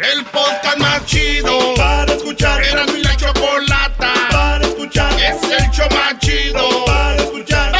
[0.00, 2.62] El podcast más chido para escuchar.
[2.64, 5.12] Era mi la chocolata para escuchar.
[5.20, 7.79] Es el show más chido para escuchar.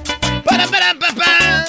[0.43, 1.65] ¡Para, para, papá!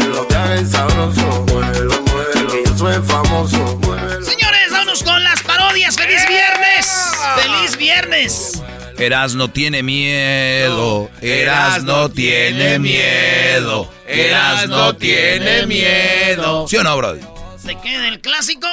[0.00, 4.24] Lo que haga es sabroso, muévelo, muévelo, que yo soy famoso, muévelo.
[4.24, 5.96] Señores, vámonos con las parodias.
[5.96, 7.12] ¡Feliz viernes!
[7.36, 8.62] ¡Feliz viernes!
[8.98, 16.68] Eras no tiene miedo, Eras no tiene miedo, Eras no tiene miedo.
[16.68, 17.20] ¿Sí o no, Brody?
[17.58, 18.68] ¿Se queda el clásico?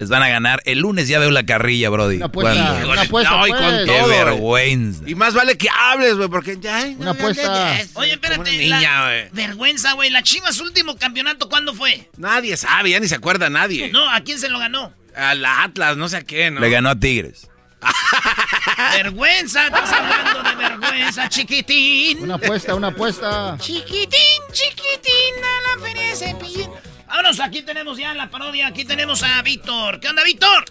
[0.00, 0.62] Les van a ganar.
[0.64, 2.16] El lunes ya veo la carrilla, Brody.
[2.16, 3.60] Una apuesta, una apuesta, No, y pues.
[3.62, 5.02] con Qué todo, vergüenza.
[5.06, 6.86] Y más vale que hables, güey, porque ya.
[6.98, 7.76] Una apuesta.
[7.94, 8.50] Oye, espérate.
[8.56, 9.28] Niña, la- güey.
[9.32, 10.08] vergüenza, güey.
[10.10, 12.08] La Chivas último campeonato, ¿cuándo fue?
[12.16, 13.90] Nadie sabe, ya ni se acuerda nadie.
[13.92, 14.92] No, ¿a quién se lo ganó?
[15.14, 16.60] Al Atlas, no sé a qué, ¿no?
[16.60, 17.46] Le ganó a Tigres.
[18.96, 22.22] Vergüenza, estás hablando de vergüenza, chiquitín.
[22.22, 23.56] Una apuesta, una apuesta.
[23.58, 26.70] Chiquitín, chiquitín, a la feria de cepillín.
[27.10, 28.68] Vámonos, aquí tenemos ya la parodia.
[28.68, 29.98] Aquí tenemos a Víctor.
[29.98, 30.64] ¿Qué onda, Víctor?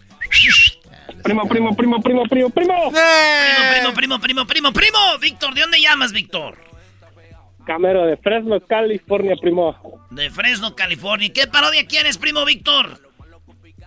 [1.21, 2.91] Primo, primo, primo, primo, primo, primo.
[2.91, 4.97] Primo, primo, primo, primo, primo, primo.
[5.19, 6.57] Víctor, ¿de dónde llamas, Víctor?
[7.65, 9.75] Camero de Fresno, California, primo.
[10.11, 11.29] De Fresno, California.
[11.33, 12.99] ¿Qué parodia quieres, primo Víctor?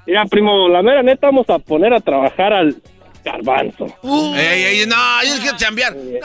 [0.07, 2.77] Mira, primo, la mera neta vamos a poner a trabajar al
[3.25, 3.87] garbanzo.
[4.37, 5.95] Ey, ey, no, yo quiero chambear.
[5.95, 6.21] No, eh,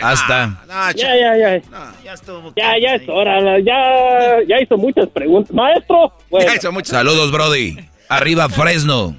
[0.00, 0.46] no, Hasta.
[0.46, 1.62] no, Ya, ya, ya.
[2.04, 2.52] Ya estuvo.
[2.56, 3.58] Ya, ya es hora.
[3.60, 5.52] Ya, ya hizo muchas preguntas.
[5.54, 6.50] Maestro, bueno,
[6.84, 7.76] Saludos, Brody.
[8.08, 9.16] Arriba, Fresno.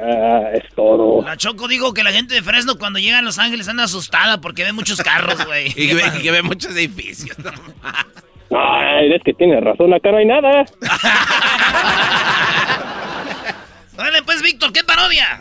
[0.00, 1.22] ah, es todo.
[1.22, 4.40] La Choco digo que la gente de Fresno cuando llega a Los Ángeles anda asustada
[4.40, 5.68] porque ve muchos carros, güey.
[5.76, 7.38] Y que, ve, y que ve muchos edificios.
[7.38, 7.50] ¿no?
[8.58, 10.64] Ay, es que tiene razón, acá no hay nada.
[13.96, 15.40] Dale, pues, Víctor, ¿qué parodia?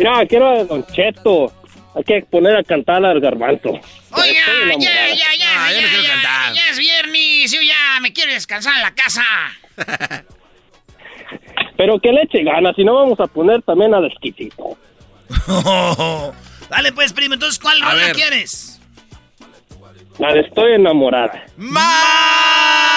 [0.00, 1.52] Mira, quiero a Don Cheto.
[1.94, 3.68] Hay que poner a cantar al garbanzo.
[3.76, 5.08] Estoy ya, enamorada.
[5.10, 6.54] ya, ya, Ah, ya ya, ya, cantar.
[6.54, 9.22] ya es viernes, yo ya me quiero descansar en la casa.
[11.76, 14.78] Pero que le eche ganas, si no vamos a poner también al exquisito.
[16.70, 18.80] Dale, pues, primo, entonces, ¿cuál rola quieres?
[20.18, 21.44] La de estoy enamorada.
[21.56, 22.89] ¡Más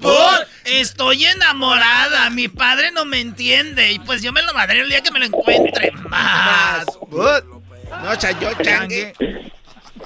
[0.00, 0.46] por!
[0.64, 3.92] Estoy enamorada, mi padre no me entiende.
[3.92, 5.92] Y pues yo me lo madré el día que me lo encuentre.
[6.08, 9.12] Más No, chayo, changue.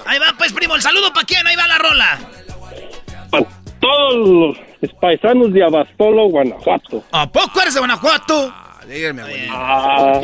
[0.05, 2.19] Ahí va, pues, primo, el saludo para quién, ahí va la rola.
[3.79, 7.03] Todos los paisanos de Abastolo, Guanajuato.
[7.11, 8.53] ¿A poco eres de Guanajuato?
[8.87, 9.53] Dígame, abuelito.
[9.55, 10.21] Ah,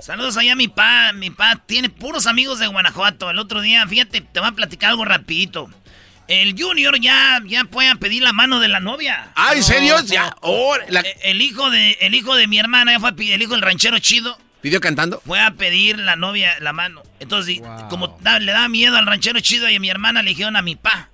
[0.00, 3.30] Saludos allá a mi pa, mi pa tiene puros amigos de Guanajuato.
[3.30, 5.68] El otro día, fíjate, te voy a platicar algo rapidito.
[6.28, 9.30] El Junior ya, ya puede pedir la mano de la novia.
[9.34, 9.96] Ah, ¿en serio?
[10.04, 13.12] Ya, oh, la- Eh, El hijo de, el hijo de mi hermana, ya fue a
[13.12, 15.22] pedir- el hijo del ranchero chido, ¿Pidió cantando?
[15.24, 17.02] fue a pedir la novia la mano.
[17.20, 20.30] Entonces, y- como da- le da miedo al ranchero chido y a mi hermana le
[20.30, 21.08] dijeron a mi pa.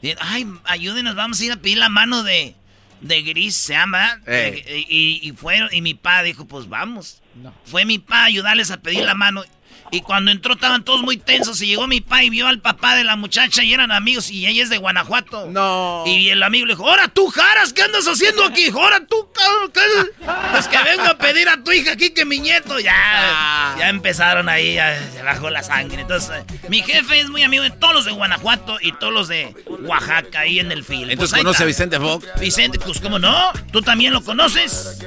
[0.00, 2.54] Dijeron, Ay, ayúdenos, vamos a ir a pedir la mano de,
[3.00, 4.20] de Gris, se llama.
[4.26, 7.20] Eh, Y, y fueron, y mi pa dijo, pues vamos.
[7.66, 9.44] Fue mi pa a ayudarles a pedir la mano.
[9.94, 12.96] Y cuando entró estaban todos muy tensos y llegó mi pa y vio al papá
[12.96, 15.46] de la muchacha y eran amigos y ella es de Guanajuato.
[15.46, 16.02] No.
[16.04, 18.70] Y el amigo le dijo, ahora tú, Jaras, ¿qué andas haciendo aquí?
[18.70, 20.10] Ahora tú, cabrón.
[20.50, 22.80] Pues que vengo a pedir a tu hija aquí que mi nieto.
[22.80, 26.02] Ya, ya empezaron ahí, ya se bajó la sangre.
[26.02, 29.28] Entonces, eh, mi jefe es muy amigo de todos los de Guanajuato y todos los
[29.28, 29.54] de
[29.86, 31.08] Oaxaca ahí en el fil.
[31.08, 31.66] Entonces Pues conoce a.
[31.66, 32.26] Vicente Fox.
[32.40, 34.98] Vicente, pues cómo no, tú también lo conoces.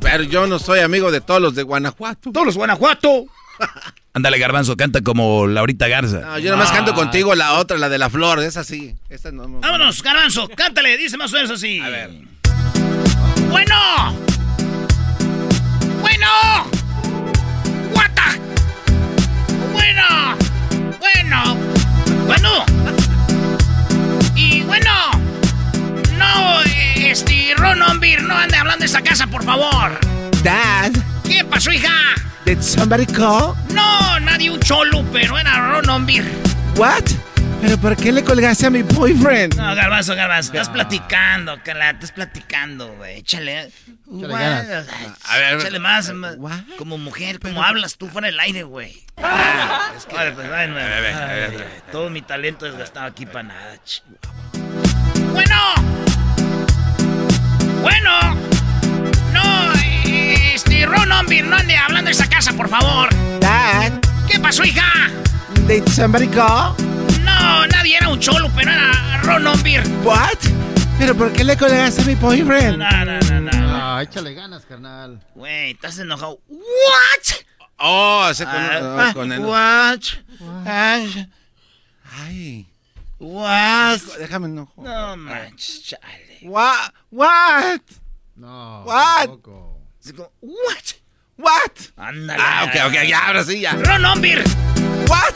[0.00, 2.30] Pero yo no soy amigo de todos los de Guanajuato.
[2.30, 3.26] Todos los Guanajuato.
[4.16, 6.20] Ándale, Garbanzo, canta como Laurita Garza.
[6.20, 8.94] No, yo nomás canto contigo la otra, la de la flor, esa sí.
[9.10, 11.80] Esta no, no- Vámonos, Garbanzo, cántale, dice más o menos así.
[11.80, 12.10] A ver.
[13.50, 13.76] Bueno.
[16.00, 16.26] Bueno.
[17.92, 18.38] Guata.
[19.74, 20.36] Bueno.
[20.98, 21.56] Bueno.
[22.24, 22.64] Bueno.
[24.34, 25.10] Y bueno.
[26.16, 29.98] No, este, Ron Ombir, no ande hablando de esa casa, por favor.
[30.42, 30.92] Dad,
[31.28, 31.90] ¿Qué pasó, hija?
[32.44, 33.54] did somebody call?
[33.74, 36.24] No, nadie un cholo, pero era Ron Ombir.
[36.76, 37.02] What?
[37.60, 39.54] ¿Pero por qué le colgaste a mi boyfriend?
[39.56, 40.52] No, garbanzo, garbanzo.
[40.52, 41.90] Estás platicando, Cala.
[41.90, 43.18] Estás platicando, güey.
[43.18, 43.72] Échale.
[44.06, 44.86] Échale ganas.
[45.24, 46.12] A ver, échale más.
[46.12, 46.36] más.
[46.78, 48.92] Como mujer, como hablas tú fuera del aire, güey.
[49.96, 51.58] es que, Vale, pues, ay, no, ay,
[51.90, 53.74] todo mi talento desgastado aquí para nada.
[53.84, 54.02] ch-
[55.32, 55.56] Bueno.
[57.82, 58.55] Bueno.
[60.86, 63.08] Ron Ombir, no ande hablando de esa casa, por favor.
[63.40, 63.92] Dad,
[64.28, 65.10] ¿Qué pasó, hija?
[65.68, 66.74] did somebody call?
[67.22, 69.82] No, nadie era un cholo, pero era Ron Ombir.
[70.04, 70.38] What?
[70.98, 72.78] ¿Pero por qué le colgaste a mi boyfriend?
[72.78, 73.50] No, no, no, no.
[73.78, 75.20] Ah, échale ganas, carnal.
[75.34, 76.40] Güey, estás enojado.
[76.48, 77.36] ¿What?
[77.78, 79.40] Oh, ese con, Ah, ah, con el...
[79.40, 80.00] What?
[80.64, 81.26] Ay,
[83.18, 84.00] What?
[84.18, 84.82] déjame enojo.
[84.82, 86.38] No manches, chale.
[86.42, 86.92] What?
[87.10, 87.80] What?
[88.36, 88.82] No.
[88.84, 89.26] What?
[89.26, 89.65] tampoco.
[90.06, 90.84] Así como, What?
[91.36, 91.72] What?
[91.96, 92.40] Ándale.
[92.40, 93.72] Ah, ok, ok, ya, ahora sí, ya.
[93.72, 94.40] Ron Ombir,
[95.08, 95.34] What?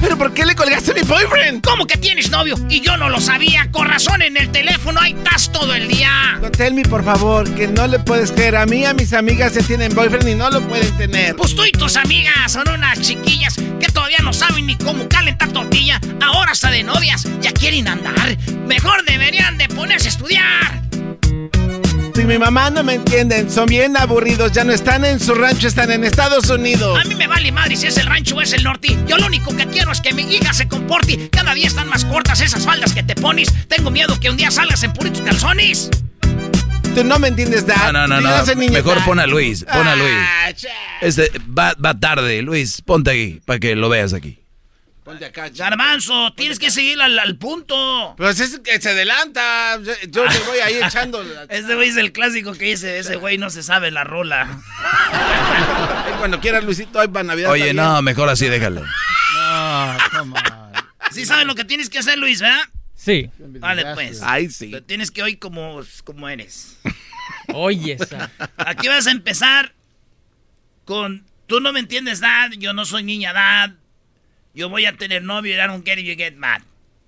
[0.00, 1.62] ¿Pero por qué le colgaste a mi boyfriend?
[1.62, 2.56] ¿cómo que tienes novio?
[2.68, 3.70] Y yo no lo sabía.
[3.70, 6.36] Con razón en el teléfono ahí estás todo el día.
[6.42, 8.56] No, tell me, por favor, que no le puedes creer.
[8.56, 11.36] A mí, a mis amigas se tienen boyfriend y no lo pueden tener.
[11.36, 15.52] Pues tú y tus amigas son unas chiquillas que todavía no saben ni cómo calentar
[15.52, 16.00] tortilla.
[16.20, 18.36] Ahora hasta de novias ya quieren andar.
[18.66, 20.88] Mejor deberían de ponerse a estudiar.
[22.18, 24.50] Si mi mamá no me entienden, son bien aburridos.
[24.50, 26.98] Ya no están en su rancho, están en Estados Unidos.
[26.98, 28.98] A mí me vale madre si es el rancho o es el norte.
[29.06, 31.28] Yo lo único que quiero es que mi hija se comporte.
[31.30, 33.54] Cada día están más cortas esas faldas que te pones.
[33.68, 35.90] Tengo miedo que un día salgas en puritos calzones.
[36.92, 37.92] Tú no me entiendes, Dad.
[37.92, 40.12] No, no, no, niña, Mejor pon a Luis, pon a Luis.
[40.12, 40.50] Ah.
[41.00, 44.40] Este, va, va tarde, Luis, ponte aquí, para que lo veas aquí.
[45.08, 45.48] Ponte acá.
[45.48, 48.12] Garbanzo, tienes que seguir al, al punto.
[48.18, 49.80] Pues es que se adelanta.
[50.10, 51.22] Yo, le voy ahí echando.
[51.22, 54.46] la- Este güey es el clásico que dice, ese güey no se sabe la rola.
[56.18, 57.50] Cuando quieras, Luisito, ahí para Navidad.
[57.50, 58.82] Oye, no, mejor así, déjalo.
[58.82, 60.72] No, come on.
[61.10, 62.60] Sí sabes lo que tienes que hacer, Luis, ¿verdad?
[62.94, 63.30] Sí.
[63.38, 64.20] Vale, pues.
[64.22, 64.70] Ay, sí.
[64.70, 66.76] Te tienes que oír como, como eres.
[67.54, 68.30] Oye, esa.
[68.58, 69.72] Aquí vas a empezar
[70.84, 73.70] con, tú no me entiendes, Dad, yo no soy niña, Dad.
[74.58, 76.62] Yo voy a tener novio y I don't get it, you get mad.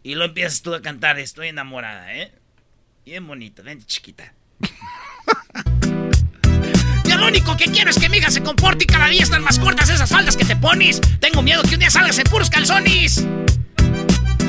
[0.05, 2.31] Y lo empiezas tú a cantar, estoy enamorada, ¿eh?
[3.05, 4.33] Bien bonito, ven chiquita.
[7.09, 9.43] Yo lo único que quiero es que mi hija se comporte y cada día están
[9.43, 11.01] más cortas esas faldas que te pones.
[11.19, 13.27] Tengo miedo que un día salgas en puros calzones.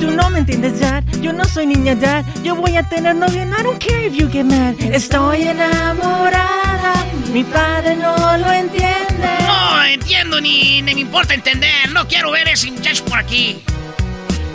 [0.01, 1.03] Tú no me entiendes, Dad.
[1.21, 2.25] Yo no soy niña, Dad.
[2.43, 3.43] Yo voy a tener novio.
[3.43, 4.73] and I don't care if you get mad.
[4.79, 7.05] Estoy enamorada.
[7.31, 9.29] Mi padre no lo entiende.
[9.45, 11.91] No entiendo ni, ni me importa entender.
[11.93, 13.61] No quiero ver ese muchacho por aquí.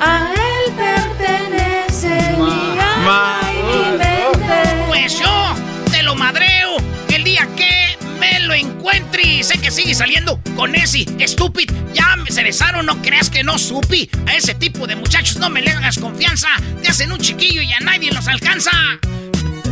[0.00, 4.84] A él pertenece mi alma y mi mente.
[4.88, 5.54] Pues yo
[5.92, 6.76] te lo madreo
[7.14, 7.85] el día que
[8.18, 9.22] me lo encuentre.
[9.22, 11.74] Y sé que sigue saliendo con ese estúpido.
[11.92, 14.08] Ya me- se besaron, no creas que no supi.
[14.26, 16.48] A ese tipo de muchachos no me le hagas confianza.
[16.82, 18.70] Te hacen un chiquillo y a nadie los alcanza.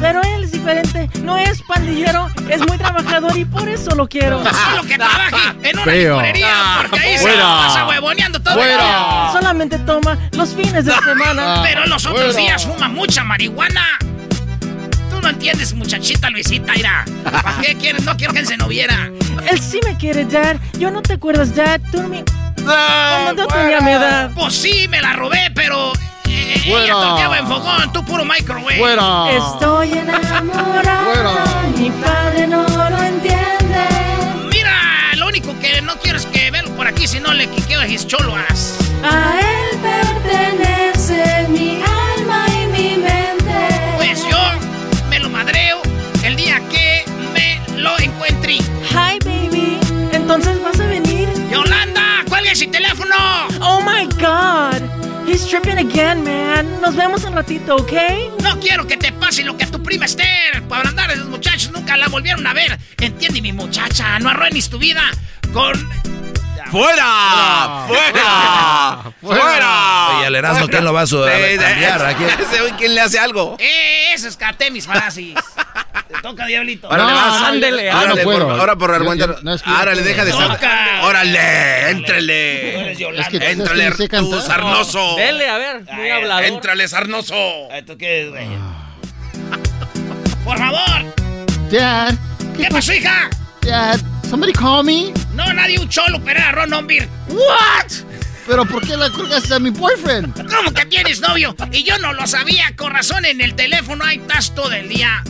[0.00, 1.08] Pero él es diferente.
[1.22, 2.28] No es pandillero.
[2.50, 4.42] Es muy trabajador y por eso lo quiero.
[4.44, 6.12] Solo que trabaje en una Feo.
[6.16, 6.76] licorería.
[6.82, 9.28] Porque ahí se la pasa huevoneando todo el día.
[9.32, 11.62] Solamente toma los fines de semana.
[11.62, 12.38] Pero los otros Fuera.
[12.40, 13.98] días fuma mucha marihuana.
[15.14, 17.04] Tú no entiendes, muchachita Luisita, mira.
[17.22, 18.02] ¿Para qué quieres?
[18.04, 19.10] No quiero que se no viera.
[19.48, 20.56] Él sí me quiere, Dad.
[20.78, 21.80] Yo no te acuerdas, Dad.
[21.92, 22.24] Tú no me...
[23.36, 24.30] Yo tenía mi edad.
[24.34, 25.92] Pues sí, me la robé, pero
[26.26, 26.94] eh, ella Fuera.
[26.94, 28.78] torteaba en fogón, tú puro microwave.
[28.78, 29.30] ¡Fuera!
[29.32, 31.04] Estoy enamorada.
[31.04, 31.44] Fuera.
[31.78, 33.84] Mi padre no lo entiende.
[34.50, 37.80] Mira, lo único que no quiero es que verlo por aquí, si no le quiqueo
[37.80, 38.78] a his choloas.
[39.04, 40.73] A él pertenece
[55.54, 56.80] Tripping again, man.
[56.80, 57.92] Nos vemos un ratito, ¿ok?
[58.42, 60.64] No quiero que te pase lo que a tu prima Esther.
[60.68, 62.76] Para andar esos muchachos nunca la volvieron a ver.
[62.98, 65.02] Entiende mi muchacha, no arruines tu vida
[65.52, 65.74] con...
[66.74, 67.86] Ya, ¡Fuera!
[67.86, 69.12] ¡Fuera!
[69.20, 70.08] ¡Fuera!
[70.18, 71.06] Oye, al Erasmo, ¿quién lo va a
[72.16, 72.30] quién?
[72.40, 73.56] ese güey, ¿quién le hace algo?
[73.60, 75.34] Eh, eso es Artemis Falacis.
[76.08, 76.90] Te toca, Diablito.
[76.90, 77.42] Ahora le vas.
[77.42, 79.26] ándele, ah, no por- ahora por Yo- vergüenza.
[79.26, 80.48] yo- no, es que yo Ahora no le deja de estar.
[80.48, 81.00] Toca.
[81.04, 81.90] Órale,
[82.96, 83.22] Yolanda.
[83.22, 85.16] Es que Éntrale, que tú, sarnoso.
[85.16, 86.44] Dele, a ver, muy hablador.
[86.44, 87.34] Éntrale, sarnoso.
[87.72, 88.48] ¿Esto qué es, güey?
[90.44, 91.14] Por favor.
[91.70, 92.14] Dad,
[92.56, 93.30] ¿Qué pasó, hija?
[93.62, 95.12] Dad, somebody call me.
[95.34, 97.08] No, nadie un cholo, pero era Ron Ombir.
[97.28, 97.92] What?
[98.46, 100.48] Pero ¿por qué la colgaste a mi boyfriend?
[100.54, 101.56] ¿Cómo que tienes novio?
[101.72, 105.22] Y yo no lo sabía, con razón en el teléfono ahí estás todo el día.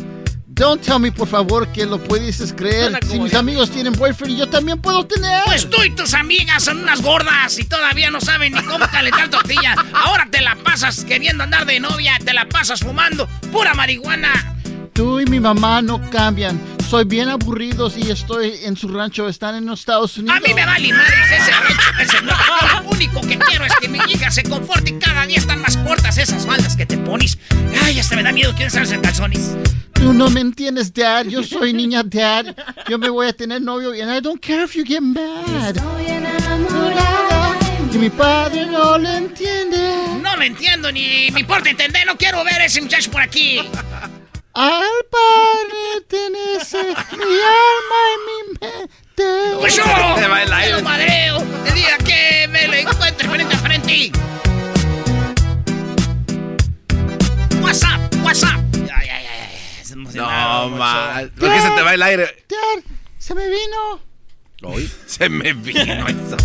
[0.57, 3.01] Don't tell me, por favor, que lo puedes creer.
[3.09, 5.43] Si mis amigos tienen boyfriend, yo también puedo tener.
[5.47, 9.29] Pues tú y tus amigas son unas gordas y todavía no saben ni cómo calentar
[9.31, 9.75] tortilla.
[9.93, 14.54] Ahora te la pasas queriendo andar de novia, te la pasas fumando pura marihuana.
[14.95, 16.61] Tú y mi mamá no cambian.
[16.89, 19.29] Soy bien aburridos y estoy en su rancho.
[19.29, 20.37] Están en los Estados Unidos.
[20.37, 22.33] A mí me vale madres ese rancho, ese no.
[22.33, 25.61] Yo Lo único que quiero es que mi hija se conforte y cada día están
[25.61, 27.37] más cortas esas faldas que te pones.
[27.83, 29.57] Ay, hasta me da miedo quién sabes en calzones.
[29.95, 31.27] Tú no me entiendes, Dad.
[31.27, 32.55] Yo soy niña, Dad.
[32.89, 35.75] Yo me voy a tener novio and I don't care if you get mad.
[37.93, 40.21] Y mi padre no lo entiende.
[40.23, 43.61] No me entiendo ni me importa entender, no quiero ver a ese muchacho por aquí.
[44.55, 46.79] Al padre pertenece
[47.17, 49.57] mi alma y mi mente.
[49.59, 49.83] Pues yo,
[50.17, 50.83] Se va el aire.
[50.83, 54.13] madreo el día que me lo encuentre frente a frente.
[57.61, 58.61] WhatsApp, WhatsApp.
[58.75, 59.85] Ay, ay, ay, ay.
[59.85, 61.31] Se No, mal.
[61.31, 62.45] ¿Por qué se te va el aire?
[63.19, 64.01] Se me vino.
[64.63, 66.37] Hoy se me vino eso.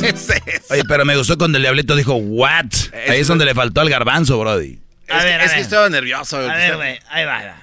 [0.00, 0.40] ¿Qué es eso?
[0.70, 2.66] Oye, pero me gustó cuando el diablito dijo, ¿what?
[3.08, 4.81] Ahí es donde le faltó al garbanzo, Brody.
[5.12, 5.64] A es ver, que, a es que ver.
[5.64, 6.36] estaba nervioso.
[6.38, 7.56] A ver, güey, ahí va, ahí va.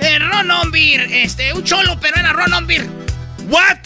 [0.00, 2.88] Eh, Ron Ombir, este, un cholo, pero era Ron Ombir.
[3.48, 3.78] ¿What?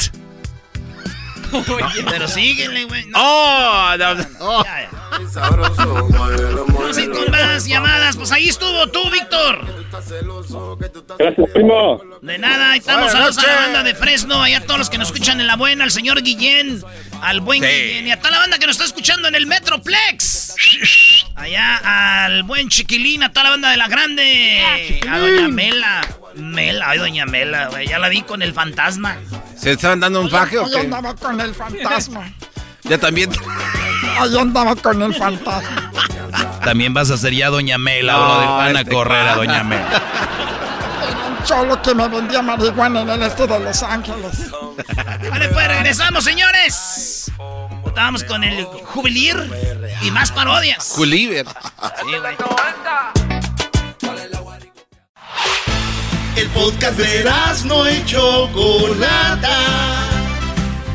[2.10, 3.06] Pero síguele, güey.
[3.06, 4.24] No, Oh, no, no.
[4.40, 4.90] Oh, ya, ya.
[5.10, 8.16] Vamos a ir con más llamadas.
[8.16, 9.64] Pues ahí estuvo tú, Víctor.
[11.18, 12.00] Gracias, primo.
[12.22, 13.14] De nada, ahí estamos.
[13.14, 15.84] A la banda de Fresno, allá a todos los que nos escuchan en la buena,
[15.84, 16.82] al señor Guillén,
[17.22, 17.68] al buen Sí.
[17.68, 20.54] Guillén y a toda la banda que nos está escuchando en el Metroplex.
[21.36, 24.62] Allá al buen Chiquilín, a toda la banda de la grande.
[25.10, 26.00] A doña Mela.
[26.34, 29.16] Mela, ay, doña Mela, güey, ya la vi con el fantasma.
[29.56, 30.78] ¿Se estaban dando un faje o Yo qué?
[30.80, 32.32] andaba con el fantasma.
[32.84, 33.28] Ya también.
[34.18, 35.90] Ahí andaba con el fantasma.
[36.64, 38.48] También vas a ser ya Doña Mela, No, brother.
[38.48, 39.34] Van a este correr a.
[39.36, 40.02] Doña Mela.
[41.08, 44.50] Era un cholo que me vendía marihuana en el este de Los Ángeles.
[45.30, 47.30] Vale, pues regresamos, señores.
[47.86, 49.36] Estábamos con el jubilir
[50.02, 50.94] y más parodias.
[50.96, 51.44] Güey.
[56.36, 57.24] El podcast de
[57.64, 59.56] no y Chocolata.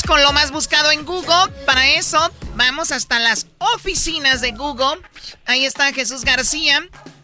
[0.00, 1.52] Con lo más buscado en Google.
[1.66, 2.18] Para eso,
[2.54, 5.02] vamos hasta las oficinas de Google.
[5.44, 6.80] Ahí está Jesús García.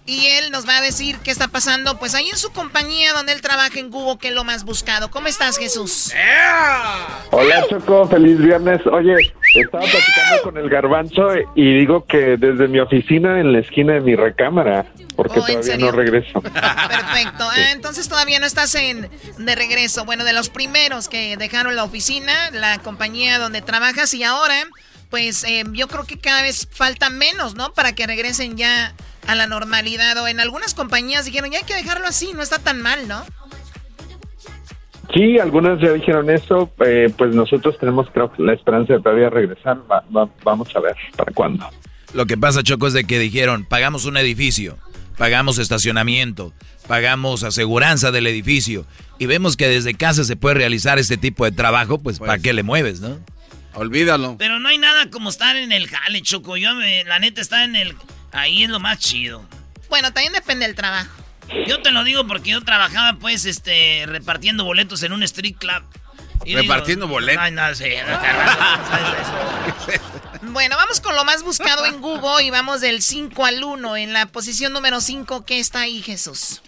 [0.09, 3.33] Y él nos va a decir qué está pasando, pues ahí en su compañía donde
[3.35, 5.11] él trabaja en Google, que es lo más buscado.
[5.11, 6.15] ¿Cómo estás, Jesús?
[7.31, 8.81] Hola Choco, feliz viernes.
[8.87, 9.15] Oye,
[9.55, 14.01] estaba platicando con el garbanzo y digo que desde mi oficina en la esquina de
[14.01, 15.87] mi recámara, porque Oh, ¿en todavía serio?
[15.87, 16.41] no regreso.
[16.41, 17.45] Perfecto.
[17.45, 20.07] Ah, entonces todavía no estás en de regreso.
[20.07, 24.65] Bueno, de los primeros que dejaron la oficina, la compañía donde trabajas y ahora,
[25.11, 27.75] pues eh, yo creo que cada vez falta menos, ¿no?
[27.75, 28.95] Para que regresen ya
[29.27, 30.17] a la normalidad.
[30.19, 33.25] O en algunas compañías dijeron, ya hay que dejarlo así, no está tan mal, ¿no?
[35.15, 39.31] Sí, algunas ya dijeron eso, eh, pues nosotros tenemos creo que la esperanza de todavía
[39.31, 39.79] regresar.
[39.91, 41.67] Va- va- vamos a ver para cuándo.
[42.13, 44.77] Lo que pasa, Choco, es de que dijeron, pagamos un edificio,
[45.17, 46.53] pagamos estacionamiento,
[46.87, 48.85] pagamos aseguranza del edificio,
[49.19, 52.53] y vemos que desde casa se puede realizar este tipo de trabajo, pues, ¿para qué
[52.53, 53.19] le mueves, no?
[53.75, 54.37] Olvídalo.
[54.39, 56.57] Pero no hay nada como estar en el jale, Choco.
[56.57, 57.95] Yo, me, la neta, estar en el...
[58.33, 59.43] Ahí es lo más chido.
[59.89, 61.11] Bueno, también depende del trabajo.
[61.67, 65.83] Yo te lo digo porque yo trabajaba, pues, este, repartiendo boletos en un street club.
[66.45, 67.43] Y ¿Repartiendo boletos?
[67.43, 68.03] Ay, no sé.
[70.43, 73.97] Bueno, vamos con lo más buscado en Google y vamos del 5 al 1.
[73.97, 76.63] En la posición número 5, ¿qué está ahí, Jesús?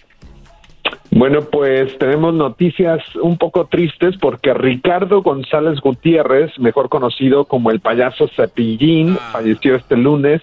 [1.13, 7.81] Bueno, pues tenemos noticias un poco tristes porque Ricardo González Gutiérrez, mejor conocido como el
[7.81, 10.43] payaso Cepillín, falleció este lunes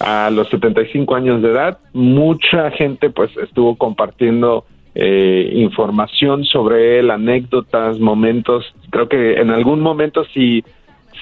[0.00, 1.78] a los 75 años de edad.
[1.92, 8.64] Mucha gente pues estuvo compartiendo eh, información sobre él, anécdotas, momentos.
[8.90, 10.64] Creo que en algún momento si,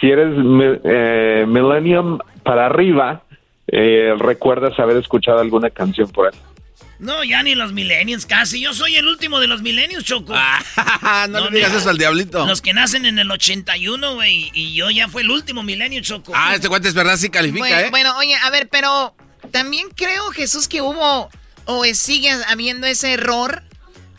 [0.01, 0.33] si eres
[0.85, 3.23] eh, millennium para arriba,
[3.67, 6.39] eh, recuerdas haber escuchado alguna canción por él.
[6.99, 8.61] No, ya ni los millennials casi.
[8.61, 10.35] Yo soy el último de los millennials, Choco.
[11.29, 12.45] no le digas eso al diablito.
[12.47, 14.51] Los que nacen en el 81, güey.
[14.53, 16.33] Y yo ya fue el último milenio, Choco.
[16.35, 17.91] Ah, este cuate es verdad, sí califica, Bueno, ¿eh?
[17.91, 19.15] bueno, oye, a ver, pero
[19.53, 21.31] también creo, Jesús, que hubo
[21.67, 23.63] o es- sigue habiendo ese error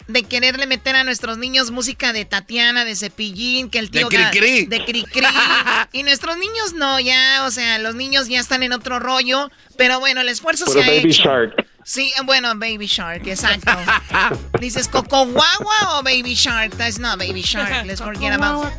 [0.08, 4.10] de quererle meter a nuestros niños música de Tatiana, de Cepillín, que el De tío...
[4.10, 4.66] Ga- Cricri.
[4.66, 5.22] De Cricri.
[5.92, 9.52] y nuestros niños no, ya, o sea, los niños ya están en otro rollo.
[9.78, 11.24] Pero bueno, el esfuerzo se ha Baby hecho.
[11.24, 11.69] Shark.
[11.84, 13.72] Sí, bueno, Baby Shark, exacto.
[14.60, 16.76] Dices Coco Guagua o Baby Shark.
[16.78, 17.86] That's not Baby Shark.
[17.86, 18.72] Let's forget about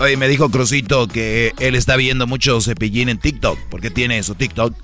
[0.00, 4.34] Oye, me dijo Crucito que él está viendo mucho cepillín en TikTok, porque tiene su
[4.34, 4.74] TikTok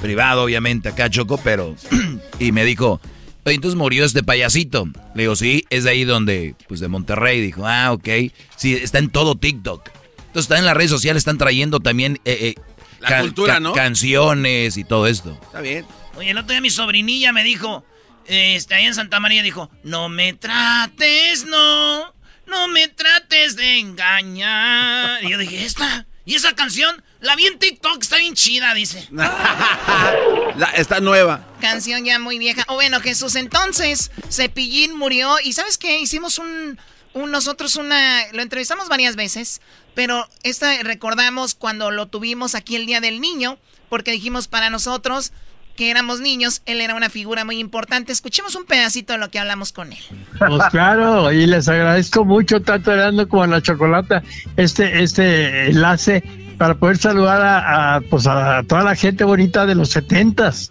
[0.00, 1.74] privado, obviamente, acá Choco, pero...
[2.38, 3.00] y me dijo,
[3.44, 4.86] oye, entonces murió este payasito.
[5.14, 7.40] Le digo, sí, es de ahí donde, pues de Monterrey.
[7.40, 8.08] Dijo, ah, ok.
[8.56, 9.88] Sí, está en todo TikTok.
[10.18, 12.20] Entonces está en las redes sociales, están trayendo también...
[12.24, 12.62] eh, eh,
[13.00, 13.72] La cultura, ¿no?
[13.72, 15.38] Canciones y todo esto.
[15.42, 15.84] Está bien.
[16.16, 17.84] Oye, el otro día mi sobrinilla me dijo,
[18.26, 22.12] está ahí en Santa María, dijo, no me trates, no,
[22.46, 25.24] no me trates de engañar.
[25.24, 26.06] Y yo dije, ¿esta?
[26.24, 27.02] ¿Y esa canción?
[27.20, 29.08] La vi en TikTok, está bien chida, dice.
[29.12, 31.46] La- está nueva.
[31.60, 32.64] Canción ya muy vieja.
[32.68, 35.36] O bueno, Jesús, entonces, Cepillín murió.
[35.42, 35.98] ¿Y sabes qué?
[36.00, 36.78] Hicimos un,
[37.14, 38.30] un- nosotros una...
[38.32, 39.60] Lo entrevistamos varias veces,
[39.94, 43.58] pero esta recordamos cuando lo tuvimos aquí el Día del Niño,
[43.88, 45.32] porque dijimos para nosotros
[45.76, 48.12] que éramos niños, él era una figura muy importante.
[48.12, 49.98] Escuchemos un pedacito de lo que hablamos con él.
[50.38, 54.22] Pues claro, y les agradezco mucho tanto Herando como a la Chocolata
[54.56, 56.22] este este enlace
[56.58, 60.70] para poder saludar a, a, pues a toda la gente bonita de los setentas.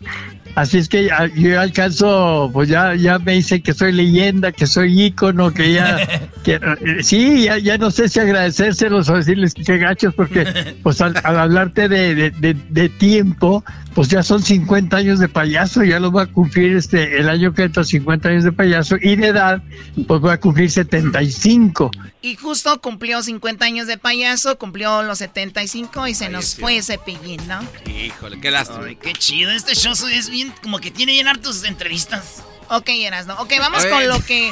[0.53, 5.01] Así es que yo alcanzo, pues ya, ya me dicen que soy leyenda, que soy
[5.01, 5.97] ícono, que ya,
[6.43, 6.59] que,
[7.03, 11.39] sí, ya, ya no sé si agradecérselos o decirles que gachos, porque pues al, al
[11.39, 13.63] hablarte de, de, de- de tiempo,
[13.93, 17.53] pues ya son 50 años de payaso, ya lo voy a cumplir este, el año
[17.53, 19.61] que entra 50 años de payaso, y de edad,
[20.07, 21.91] pues voy a cumplir 75.
[22.21, 27.41] Y justo cumplió 50 años de payaso, cumplió los 75 y se nos fue Cepillín,
[27.47, 27.59] ¿no?
[27.91, 28.85] Híjole, qué lástima.
[28.85, 32.43] Ay, qué chido, este show es bien, como que tiene bien hartos entrevistas.
[32.71, 33.33] Ok, Erasno.
[33.33, 34.49] Ok, vamos con lo que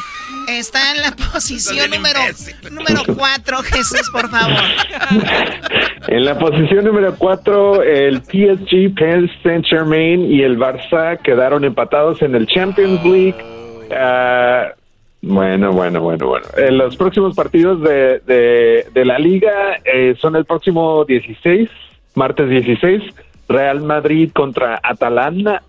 [0.49, 2.19] está en la posición número,
[2.69, 4.57] número 4, Jesús, por favor.
[6.07, 12.21] En la posición número 4, el PSG, Paris Saint Germain y el Barça quedaron empatados
[12.23, 13.35] en el Champions League.
[13.91, 14.69] Ah,
[15.21, 16.47] bueno, bueno, bueno, bueno.
[16.57, 21.69] Eh, los próximos partidos de, de, de la liga eh, son el próximo 16,
[22.15, 23.03] martes 16,
[23.47, 25.61] Real Madrid contra Atalanta.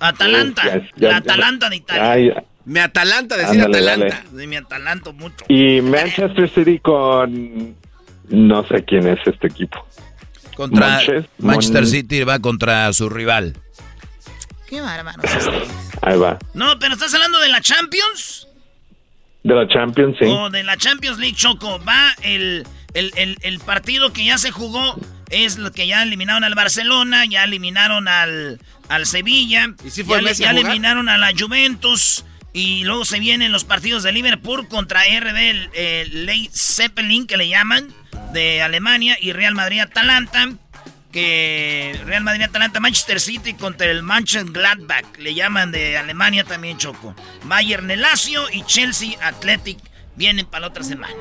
[0.00, 2.10] Atalanta, ya- ya- la Atalanta de Italia.
[2.12, 2.32] Ay,
[2.64, 4.24] Me atalanta decir Ándale, Atalanta.
[4.32, 5.44] Mi Atalanto mucho.
[5.48, 7.74] y Manchester City con...
[8.28, 9.86] No sé quién es este equipo.
[10.54, 11.00] Contra
[11.38, 13.56] Manchester Mon- City va contra su rival.
[14.68, 15.48] Qué ustedes.
[16.02, 16.38] Ahí va.
[16.52, 18.46] No, pero estás hablando de la Champions.
[19.44, 20.26] De la Champions, sí.
[20.26, 21.78] O de la Champions League, Choco.
[21.88, 24.98] Va el, el, el- el partido que ya se jugó.
[25.30, 28.58] Es lo que ya eliminaron al Barcelona, ya eliminaron al,
[28.88, 29.74] al Sevilla.
[30.06, 32.24] fue ya, eliminaron a la Juventus.
[32.54, 35.68] Y luego se vienen los partidos de Liverpool contra RB
[36.12, 37.92] Ley Zeppelin, que le llaman,
[38.32, 39.18] de Alemania.
[39.20, 40.48] Y Real Madrid-Atalanta.
[41.12, 45.04] Que Real Madrid-Atalanta, Manchester City contra el Manchester Gladbach.
[45.18, 47.14] Le llaman de Alemania también, Choco.
[47.44, 49.78] Bayern Lazio y Chelsea Athletic
[50.18, 51.14] vienen para la otra semana.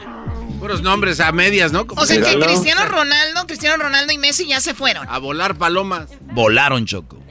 [0.59, 1.87] Puros nombres a medias, ¿no?
[1.87, 2.39] Como O sea que.
[2.39, 5.07] Cristiano Ronaldo, Cristiano Ronaldo y Messi ya se fueron.
[5.07, 6.09] A volar palomas.
[6.21, 7.23] Volaron, Choco.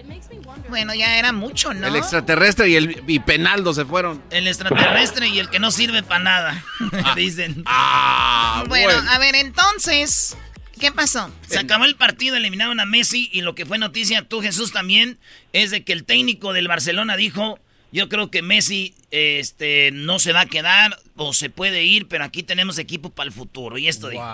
[0.68, 1.86] Bueno, ya era mucho, ¿no?
[1.86, 4.22] El extraterrestre y el y Penaldo se fueron.
[4.30, 6.64] El extraterrestre y el que no sirve para nada.
[7.16, 7.62] Dicen.
[7.66, 9.10] Ah, bueno, bueno.
[9.10, 10.36] a ver, entonces,
[10.80, 11.30] ¿qué pasó?
[11.48, 15.18] Se acabó el partido, eliminaron a Messi y lo que fue noticia, tú Jesús también,
[15.52, 17.60] es de que el técnico del Barcelona dijo,
[17.92, 22.24] yo creo que Messi este, no se va a quedar o se puede ir, pero
[22.24, 23.78] aquí tenemos equipo para el futuro.
[23.78, 24.24] Y esto dijo.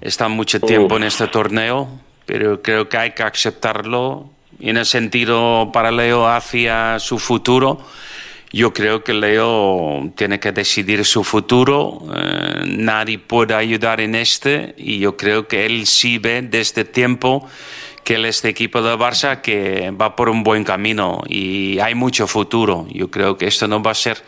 [0.00, 4.30] está mucho tiempo en este torneo, pero creo que hay que aceptarlo
[4.60, 7.84] en el sentido para Leo hacia su futuro.
[8.52, 14.74] Yo creo que Leo tiene que decidir su futuro, eh, nadie puede ayudar en este
[14.78, 17.48] y yo creo que él sí ve desde tiempo
[18.06, 22.28] que él, este equipo de Barça que va por un buen camino y hay mucho
[22.28, 22.86] futuro.
[22.92, 24.22] Yo creo que esto no va a ser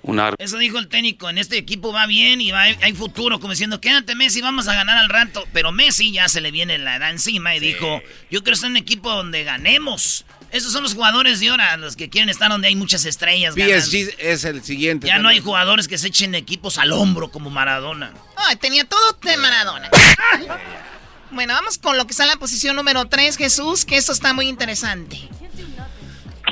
[0.00, 3.52] una Eso dijo el técnico, en este equipo va bien y va, hay futuro, como
[3.52, 5.44] diciendo, quédate Messi, vamos a ganar al rato.
[5.52, 8.00] Pero Messi ya se le viene la edad encima y dijo,
[8.30, 10.24] yo quiero estar en un equipo donde ganemos.
[10.50, 13.54] Esos son los jugadores de ahora, los que quieren estar donde hay muchas estrellas.
[13.54, 13.78] ganando.
[13.78, 15.06] PSG es el siguiente.
[15.06, 18.14] Ya no hay jugadores que se echen equipos al hombro como Maradona.
[18.36, 19.90] Ay, tenía todo de Maradona.
[21.32, 24.34] Bueno, vamos con lo que está en la posición número 3, Jesús, que esto está
[24.34, 25.16] muy interesante.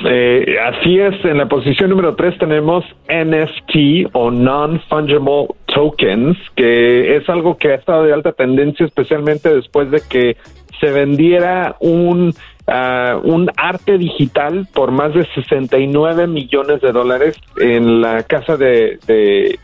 [0.03, 7.29] Eh, así es, en la posición número 3 tenemos NFT o Non-Fungible Tokens, que es
[7.29, 10.37] algo que ha estado de alta tendencia, especialmente después de que
[10.79, 12.33] se vendiera un,
[12.65, 18.97] ah, un arte digital por más de 69 millones de dólares en la casa de,
[19.05, 19.59] de,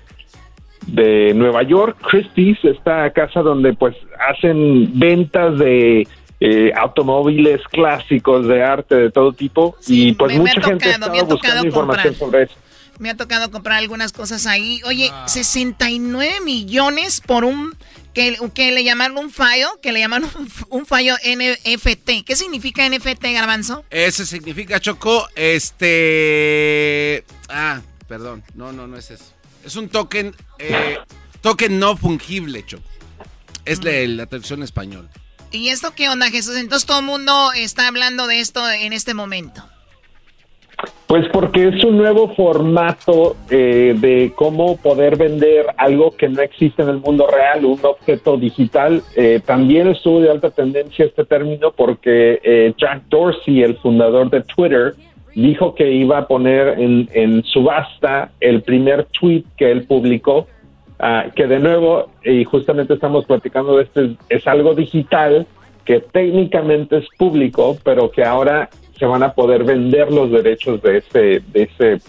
[0.87, 3.95] de Nueva York, Christie's, esta casa donde pues
[4.29, 6.07] hacen ventas de
[6.39, 10.89] eh, automóviles clásicos de arte de todo tipo y pues me- me ha mucha gente
[10.89, 12.29] ha tocado, me ha estado tocado buscando información comprar.
[12.31, 12.67] sobre eso.
[12.99, 14.81] Me ha tocado comprar algunas cosas ahí.
[14.85, 17.75] Oye, 69 millones por un
[18.15, 22.23] que, que le llamaron un fallo, que le llamaron un, un fallo NFT.
[22.25, 23.83] ¿Qué significa NFT, Garbanzo?
[23.91, 27.23] Ese significa, Choco, este...
[27.49, 28.43] Ah, perdón.
[28.55, 29.25] No, no, no es eso.
[29.67, 30.97] Es un token, eh,
[31.41, 32.83] token no fungible, Choco.
[33.65, 35.09] Es la, la traducción español.
[35.51, 36.55] ¿Y esto qué onda, Jesús?
[36.55, 39.61] Entonces todo el mundo está hablando de esto en este momento.
[41.05, 46.83] Pues porque es un nuevo formato eh, de cómo poder vender algo que no existe
[46.83, 49.03] en el mundo real, un objeto digital.
[49.17, 54.43] Eh, también estuvo de alta tendencia este término porque eh, Jack Dorsey, el fundador de
[54.43, 54.95] Twitter,
[55.35, 60.47] dijo que iba a poner en, en subasta el primer tweet que él publicó,
[60.99, 65.45] ah, que de nuevo, y justamente estamos platicando de este, es, algo digital
[65.85, 70.97] que técnicamente es público, pero que ahora se van a poder vender los derechos de
[70.97, 72.01] ese, de ese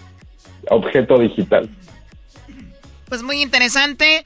[0.69, 1.69] objeto digital.
[3.07, 4.23] Pues muy interesante.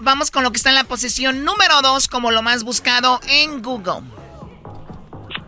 [0.00, 3.62] Vamos con lo que está en la posición número 2 como lo más buscado en
[3.62, 4.23] Google.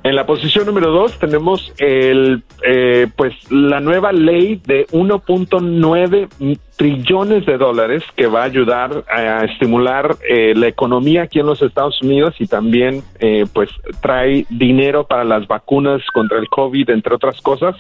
[0.06, 7.44] En la posición número dos tenemos el, eh, pues la nueva ley de 1.9 trillones
[7.44, 12.00] de dólares que va a ayudar a estimular eh, la economía aquí en los Estados
[12.02, 13.68] Unidos y también eh, pues
[14.00, 17.74] trae dinero para las vacunas contra el COVID, entre otras cosas.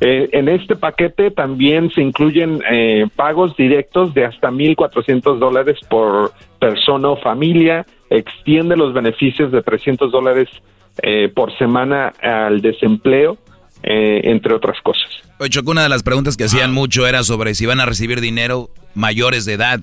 [0.00, 6.30] Eh, en este paquete también se incluyen eh, pagos directos de hasta 1.400 dólares por
[6.60, 10.48] persona o familia, extiende los beneficios de 300 dólares
[11.02, 13.38] eh, por semana al desempleo,
[13.82, 15.08] eh, entre otras cosas.
[15.38, 18.20] Oye, Choco, una de las preguntas que hacían mucho era sobre si van a recibir
[18.20, 19.80] dinero mayores de edad.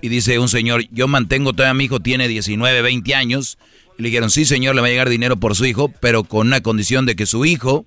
[0.00, 3.58] Y dice un señor, yo mantengo todavía a mi hijo, tiene 19, 20 años.
[3.98, 6.46] Y le dijeron, sí señor, le va a llegar dinero por su hijo, pero con
[6.46, 7.86] una condición de que su hijo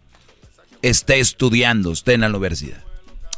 [0.82, 2.84] esté estudiando, esté en la universidad.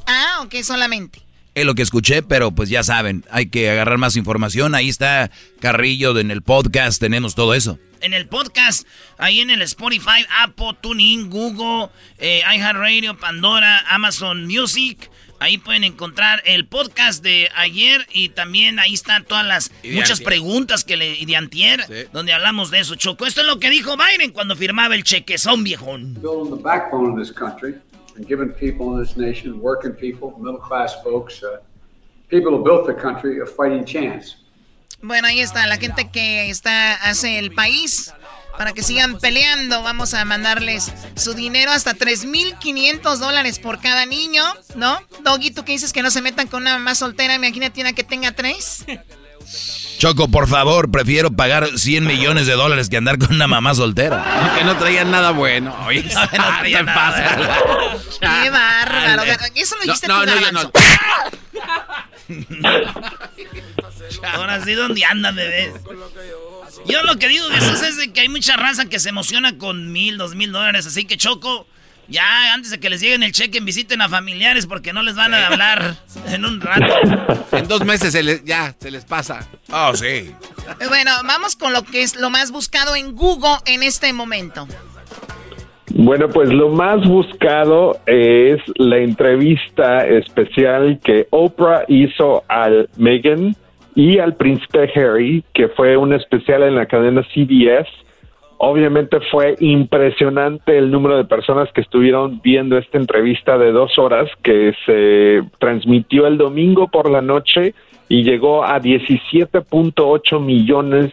[0.07, 1.19] Ah, ok, solamente.
[1.53, 4.73] Es lo que escuché, pero pues ya saben, hay que agarrar más información.
[4.73, 7.77] Ahí está Carrillo en el podcast, tenemos todo eso.
[7.99, 8.87] En el podcast,
[9.17, 11.89] ahí en el Spotify, Apple, TuneIn, Google,
[12.19, 15.11] eh, iHeartRadio, Pandora, Amazon Music.
[15.39, 20.27] Ahí pueden encontrar el podcast de ayer y también ahí están todas las muchas antier.
[20.27, 23.25] preguntas que le y de antier, donde hablamos de eso, Choco.
[23.25, 26.17] Esto es lo que dijo Biden cuando firmaba el chequezón, viejón.
[28.15, 31.57] And giving people in this nation, working people, middle class folks, uh,
[32.29, 34.35] people who built the country, a fighting chance.
[35.01, 38.13] Bueno, ahí está la gente que está hace el país.
[38.57, 44.43] Para que sigan peleando, vamos a mandarles su dinero hasta 3.500 dólares por cada niño,
[44.75, 44.99] ¿no?
[45.23, 47.33] Doggy, ¿tú qué dices que no se metan con una mamá soltera?
[47.33, 48.85] Imagínate una que tenga tres.
[50.01, 54.55] Choco, por favor, prefiero pagar 100 millones de dólares que andar con una mamá soltera.
[54.57, 55.77] Que no traían nada bueno.
[55.85, 57.97] Oye, no traían te nada.
[58.19, 59.25] ¡Qué bárbaro!
[59.27, 59.37] Dale.
[59.53, 60.71] Eso lo No, dijiste no, tú, no, yo Garbanzo.
[64.33, 65.73] Ahora sí, ¿dónde andan, bebés?
[66.87, 69.91] Yo lo que digo, Jesús, es de que hay mucha raza que se emociona con
[69.91, 70.87] mil, dos mil dólares.
[70.87, 71.67] Así que, Choco,
[72.11, 75.33] ya antes de que les lleguen el cheque, visiten a familiares porque no les van
[75.33, 75.95] a hablar
[76.27, 76.93] en un rato.
[77.51, 79.47] En dos meses se les, ya, se les pasa.
[79.71, 80.05] Oh, sí.
[80.05, 80.33] Eh,
[80.87, 84.67] Bueno, vamos con lo que es lo más buscado en Google en este momento.
[85.93, 93.55] Bueno, pues lo más buscado es la entrevista especial que Oprah hizo al Meghan
[93.95, 97.89] y al príncipe Harry, que fue un especial en la cadena CBS.
[98.63, 104.29] Obviamente fue impresionante el número de personas que estuvieron viendo esta entrevista de dos horas
[104.43, 107.73] que se transmitió el domingo por la noche
[108.07, 111.11] y llegó a 17.8 millones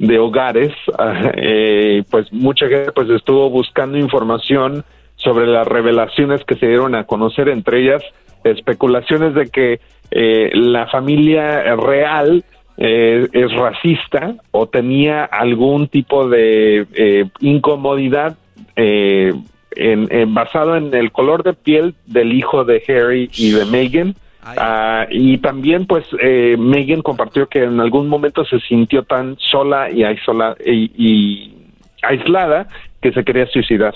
[0.00, 4.84] de hogares, ah, eh, pues mucha gente pues estuvo buscando información
[5.14, 8.02] sobre las revelaciones que se dieron a conocer, entre ellas
[8.42, 9.80] especulaciones de que
[10.10, 12.44] eh, la familia real
[12.82, 18.36] eh, es racista o tenía algún tipo de eh, incomodidad
[18.74, 19.32] eh,
[19.76, 24.16] en, en- basado en el color de piel del hijo de Harry y de Meghan.
[24.42, 29.90] Ah, y también, pues, eh, Meghan compartió que en algún momento se sintió tan sola
[29.90, 31.54] y, aisola- y, y
[32.02, 32.66] aislada
[33.02, 33.94] que se quería suicidar.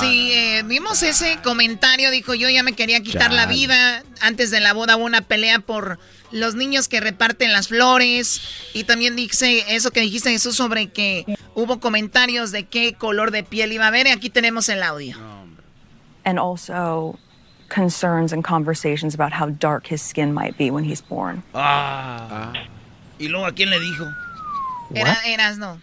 [0.00, 4.02] Sí, eh, vimos ese comentario, dijo yo ya me quería quitar la vida.
[4.20, 5.98] Antes de la boda hubo una pelea por
[6.32, 8.40] los niños que reparten las flores.
[8.74, 11.24] Y también dice eso que dijiste Jesús sobre que
[11.54, 14.06] hubo comentarios de qué color de piel iba a haber.
[14.06, 15.16] Y aquí tenemos el audio.
[16.26, 17.18] and also
[17.68, 21.42] concerns and conversations about how dark his skin might be when he's born.
[21.54, 22.52] Ah.
[23.18, 24.12] ¿Y luego a quién le dijo?
[24.94, 25.80] Era, eras no.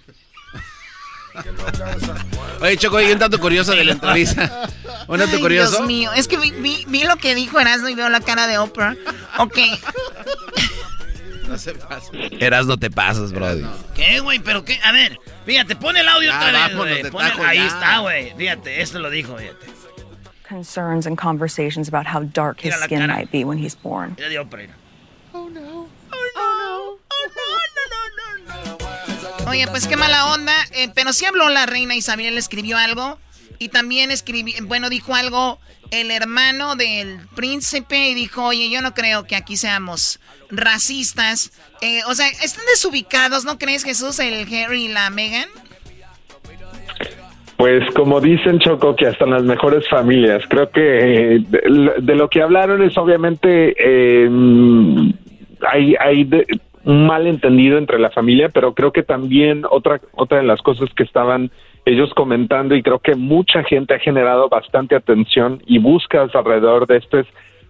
[2.61, 4.69] Oye, Choco, hay un dato curioso de la entrevista.
[5.07, 5.77] Un dato Ay, curioso.
[5.77, 8.47] Dios mío, es que vi, vi- vi lo que dijo Erasmo y veo la cara
[8.47, 8.95] de Oprah.
[9.39, 9.57] Ok.
[11.47, 12.09] No se pasa.
[12.39, 13.65] Eras no te pasas, brody.
[13.95, 14.39] ¿Qué, güey?
[14.39, 14.79] ¿Pero qué?
[14.84, 17.03] A ver, fíjate, pon el audio Ya, otra vez, vámonos güey.
[17.03, 17.67] de Pon el- tajo Ahí ya.
[17.67, 18.34] está, güey.
[18.38, 19.65] Fíjate, esto lo dijo, fíjate.
[20.47, 23.13] Concerns and conversations about how dark his Mira skin cara.
[23.15, 24.15] might be when he's born.
[24.17, 24.67] Era de Oprah.
[29.54, 30.54] Oye, pues qué mala onda.
[30.74, 33.20] eh, pero sí habló la reina Isabel, escribió algo.
[33.60, 35.60] Y también escribió, bueno, dijo algo
[35.91, 41.51] el hermano del príncipe y dijo, oye, yo no creo que aquí seamos racistas.
[41.82, 45.47] Eh, o sea, están desubicados, ¿no crees, Jesús, el Harry y la Meghan?
[47.58, 50.41] Pues como dicen Choco, que hasta en las mejores familias.
[50.49, 51.39] Creo que eh,
[52.01, 54.30] de, lo que hablaron es obviamente eh,
[55.72, 56.47] hay, hay de-
[56.86, 61.03] un malentendido entre la familia, pero creo que también otra, otra de las cosas que
[61.03, 61.51] estaban
[61.86, 66.97] ellos comentando y creo que mucha gente ha generado bastante atención y búsquedas alrededor de
[66.97, 67.27] esto es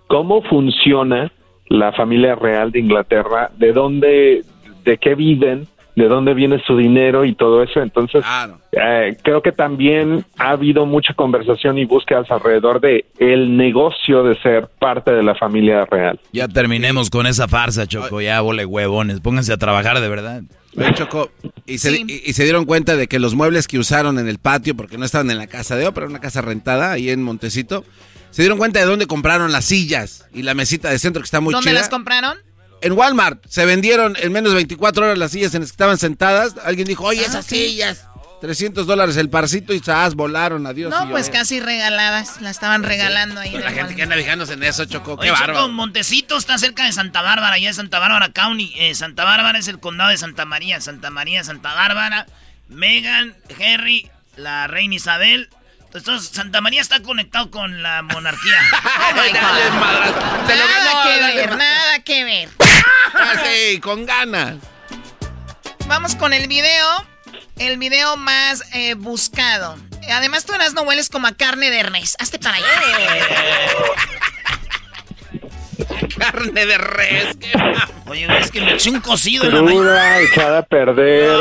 [0.07, 1.31] cómo funciona
[1.67, 4.43] la familia real de Inglaterra, de dónde,
[4.83, 7.81] de qué viven, de dónde viene su dinero y todo eso.
[7.81, 8.23] Entonces,
[8.75, 14.39] eh, creo que también ha habido mucha conversación y búsquedas alrededor de el negocio de
[14.41, 16.19] ser parte de la familia real.
[16.31, 18.19] Ya terminemos con esa farsa, Choco.
[18.21, 19.19] Ya, vole huevones.
[19.19, 20.41] Pónganse a trabajar de verdad.
[20.75, 21.29] Oye, Choco,
[21.67, 24.39] y se, y, y se dieron cuenta de que los muebles que usaron en el
[24.39, 27.85] patio, porque no estaban en la casa de Oprah, una casa rentada ahí en Montecito,
[28.31, 31.39] se dieron cuenta de dónde compraron las sillas y la mesita de centro que está
[31.41, 31.79] muy ¿Dónde chida.
[31.79, 32.37] las compraron?
[32.81, 35.97] En Walmart se vendieron en menos de 24 horas las sillas en las que estaban
[35.99, 36.55] sentadas.
[36.65, 37.67] Alguien dijo, oye, Ah, esas sí.
[37.67, 38.07] sillas.
[38.43, 40.15] 300 dólares el parcito y ¡zas!
[40.15, 40.91] volaron, adiós.
[40.91, 42.41] No, pues casi regaladas.
[42.41, 43.53] La estaban regalando ahí.
[43.53, 45.69] La gente que anda fijándose en eso, Choco, qué bárbaro.
[45.69, 48.73] Montecito está cerca de Santa Bárbara, ya es Santa Bárbara County.
[48.75, 50.81] Eh, Santa Bárbara es el condado de Santa María.
[50.81, 52.25] Santa María, Santa Bárbara,
[52.67, 55.47] Megan, Harry, la reina Isabel.
[55.93, 58.57] Entonces, Santa María está conectado con la monarquía.
[58.83, 62.49] Oh Nada que dale, ver, nada que ver.
[63.13, 64.57] Ah, sí, con ganas.
[65.87, 67.12] Vamos con el video.
[67.57, 69.77] El video más eh, buscado.
[70.11, 72.15] Además, tú eras no hueles como a carne de res.
[72.19, 72.67] Hazte para allá.
[76.17, 77.37] Carne de res.
[78.05, 80.19] Oye, es que me eché un cocido en la mañana.
[80.19, 81.39] Echada a perder.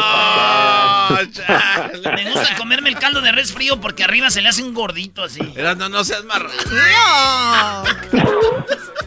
[2.15, 5.23] Me gusta comerme el caldo de res frío porque arriba se le hace un gordito
[5.23, 5.41] así.
[5.77, 6.53] no, no seas marrón.
[6.71, 7.85] No.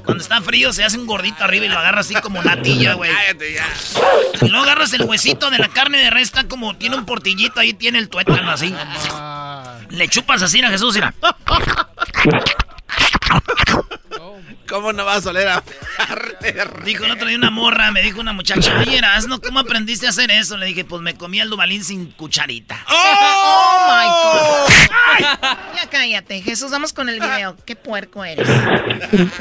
[0.06, 3.12] Cuando está frío se hace un gordito arriba y lo agarras así como natilla, güey.
[3.12, 3.66] Cállate ya.
[4.42, 7.60] Y luego agarras el huesito de la carne de res, está como, tiene un portillito
[7.60, 8.74] ahí, tiene el tuétano así.
[9.90, 11.14] Le chupas así a Jesús, mira.
[14.68, 15.64] ¿Cómo no vas a oler a
[16.86, 20.10] Dijo el otro día una morra, me dijo una muchacha, oye, Erasno, ¿cómo aprendiste a
[20.10, 20.58] hacer eso?
[20.58, 22.78] Le dije, pues me comí el dubalín sin cucharita.
[22.90, 25.46] Oh my God.
[25.76, 26.72] Ya cállate, Jesús.
[26.72, 27.56] Vamos con el video.
[27.66, 28.48] Qué puerco eres.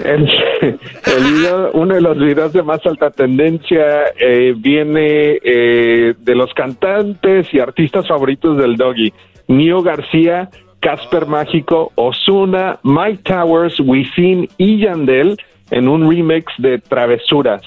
[0.05, 0.29] El,
[0.61, 6.53] el video- uno de los videos de más alta tendencia eh, viene eh, de los
[6.55, 9.13] cantantes y artistas favoritos del Doggy.
[9.49, 10.49] Nio García,
[10.85, 15.39] Casper Mágico, Osuna, Mike Towers, Wisin y Yandel
[15.71, 17.63] en un remix de Travesuras.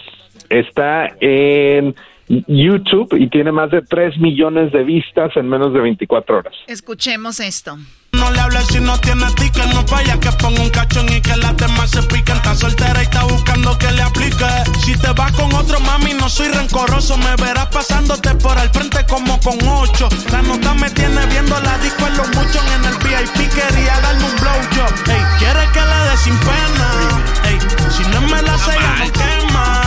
[0.49, 1.95] Está en
[2.27, 6.53] YouTube y tiene más de 3 millones de vistas en menos de 24 horas.
[6.67, 7.79] Escuchemos esto.
[8.13, 11.35] No le hables si no tiene ticket, no vaya que ponga un cachón y que
[11.35, 12.37] las demás se piquen.
[12.37, 14.45] Está soltera y está buscando que le aplique.
[14.83, 17.17] Si te vas con otro mami, no soy rencoroso.
[17.17, 20.09] Me verás pasándote por el frente como con ocho.
[20.31, 23.53] La nota me tiene viendo la disco en los muchos en el VIP.
[23.53, 25.09] Quería darme un blowjob.
[25.09, 27.23] Ey, quiere que le dé sin pena.
[27.43, 27.59] Ey,
[27.95, 29.81] si no me la sé, ya no quema.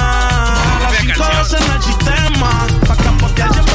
[0.82, 2.66] Las cinco veces en el sistema.
[2.86, 3.69] Pa' capotear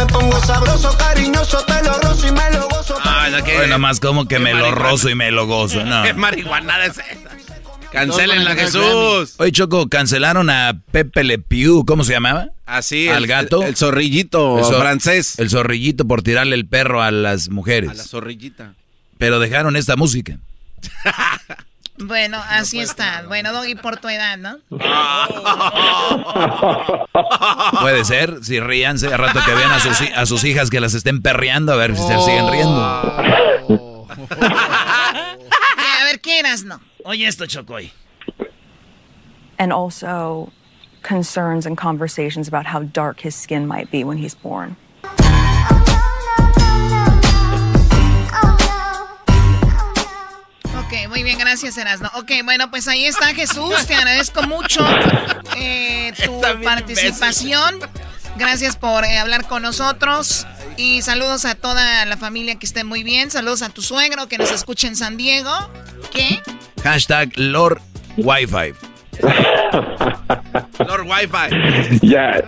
[0.00, 2.96] Me pongo sabroso, cariñoso, te lo rozo y me lo gozo.
[3.04, 3.56] Ah, ¿qué?
[3.56, 4.88] Bueno, más como que ¿Qué me lo marihuana?
[4.90, 5.84] rozo y me lo gozo.
[5.84, 6.02] No.
[6.04, 7.30] ¿Qué marihuanada es esa?
[7.92, 9.34] Cancelenla, Jesús.
[9.38, 12.46] Oye, Choco, cancelaron a Pepe Le Pew, ¿cómo se llamaba?
[12.64, 13.62] Así, Al el- gato.
[13.62, 15.38] El, zorrillito zor- francés.
[15.38, 17.90] El zorrillito por tirarle el perro a las mujeres.
[17.90, 18.74] A la zorrillita.
[19.18, 20.38] Pero dejaron esta música.
[22.00, 23.24] Bueno, así está.
[23.28, 24.58] Bueno, Doggy, por tu edad, ¿no?
[27.80, 30.94] Puede ser, si ríanse a rato que vean a sus, a sus hijas que las
[30.94, 32.80] estén perreando, a ver si se siguen riendo.
[36.00, 36.80] A ver, ¿qué eras, no?
[37.04, 37.92] Oye esto, Chocoy.
[39.58, 40.50] And also
[41.02, 44.76] concerns and conversations about how dark his skin might be when he's born.
[50.90, 52.10] Ok, muy bien, gracias, Erasno.
[52.16, 53.86] Ok, bueno, pues ahí está Jesús.
[53.86, 54.84] Te agradezco mucho
[55.56, 57.78] eh, tu participación.
[58.36, 60.48] Gracias por eh, hablar con nosotros.
[60.76, 63.30] Y saludos a toda la familia que esté muy bien.
[63.30, 65.52] Saludos a tu suegro que nos escucha en San Diego.
[66.10, 66.42] ¿Qué?
[66.82, 67.80] Hashtag Lord
[68.16, 68.74] Wi-Fi.
[70.88, 72.00] Lord Wi-Fi.
[72.02, 72.42] Ya,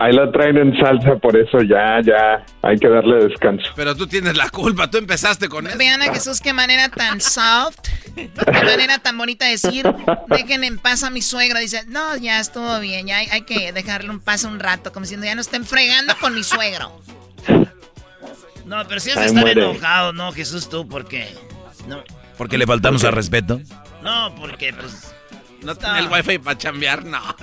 [0.00, 3.66] ahí lo traen en salsa, por eso ya, ya, hay que darle descanso.
[3.76, 5.76] Pero tú tienes la culpa, tú empezaste con eso.
[5.78, 7.78] Vean a Jesús qué manera tan soft,
[8.14, 8.30] qué
[8.64, 9.86] manera tan bonita de decir,
[10.28, 11.58] dejen en paz a mi suegro.
[11.58, 15.04] Dice, no, ya estuvo bien, ya hay, hay que dejarle un paso un rato, como
[15.04, 17.00] diciendo, ya no estén fregando con mi suegro.
[18.64, 19.62] No, pero si Ay, estar muere.
[19.62, 20.86] enojado, ¿no, Jesús, tú?
[20.86, 21.26] Porque...
[21.86, 22.02] No,
[22.36, 23.60] Porque le faltamos al respeto.
[24.02, 25.14] no porque, pues...
[25.62, 27.20] No tiene el wifi para chambear, no.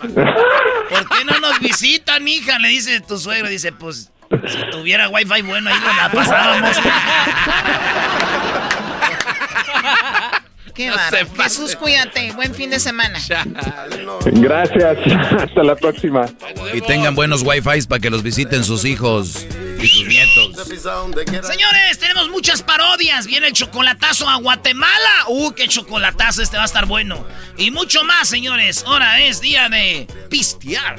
[0.00, 2.58] ¿Por qué no nos visitan, hija?
[2.58, 3.48] Le dice tu suegro.
[3.48, 4.10] Dice, pues,
[4.46, 6.76] si tuviera wifi bueno, ahí nos la pasábamos.
[10.74, 10.96] Qué No.
[11.42, 13.18] Jesús, cuídate, buen fin de semana.
[14.24, 14.98] Gracias,
[15.38, 16.26] hasta la próxima.
[16.72, 19.46] Y tengan buenos Wi-Fi para que los visiten sus hijos
[19.80, 20.29] y sus nietos.
[21.42, 23.26] Señores, tenemos muchas parodias.
[23.26, 25.24] Viene el chocolatazo a Guatemala.
[25.28, 27.26] Uh, qué chocolatazo, este va a estar bueno.
[27.56, 28.84] Y mucho más, señores.
[28.86, 30.98] Ahora es día de pistear.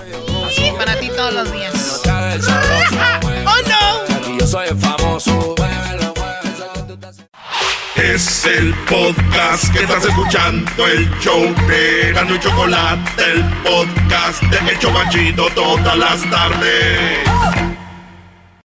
[0.56, 2.02] Sí, para ti todos los días.
[3.46, 4.38] ¡Oh, no!
[4.38, 5.56] Yo soy famoso.
[7.96, 14.72] Es el podcast que estás escuchando, el show de Gano y Chocolate, el podcast de
[14.72, 17.81] El Chobachito todas las tardes.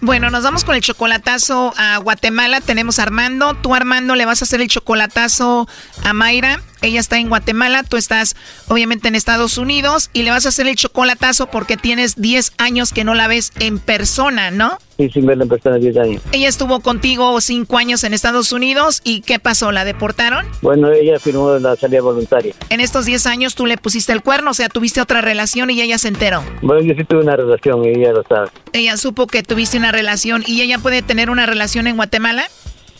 [0.00, 2.60] Bueno, nos vamos con el chocolatazo a Guatemala.
[2.60, 3.54] Tenemos a Armando.
[3.54, 5.68] Tú, Armando, le vas a hacer el chocolatazo
[6.04, 6.62] a Mayra.
[6.82, 7.82] Ella está en Guatemala.
[7.82, 8.36] Tú estás,
[8.68, 10.10] obviamente, en Estados Unidos.
[10.12, 13.52] Y le vas a hacer el chocolatazo porque tienes 10 años que no la ves
[13.58, 14.78] en persona, ¿no?
[14.96, 16.22] Sí, sin verla en persona 10 años.
[16.32, 19.00] Ella estuvo contigo 5 años en Estados Unidos.
[19.04, 19.70] ¿Y qué pasó?
[19.70, 20.46] ¿La deportaron?
[20.60, 22.54] Bueno, ella firmó la salida voluntaria.
[22.68, 25.80] En estos 10 años tú le pusiste el cuerno, o sea, tuviste otra relación y
[25.80, 26.42] ella se enteró.
[26.62, 28.48] Bueno, yo sí tuve una relación y ella lo sabe.
[28.72, 32.48] Ella supo que tuviste una relación y ella puede tener una relación en Guatemala,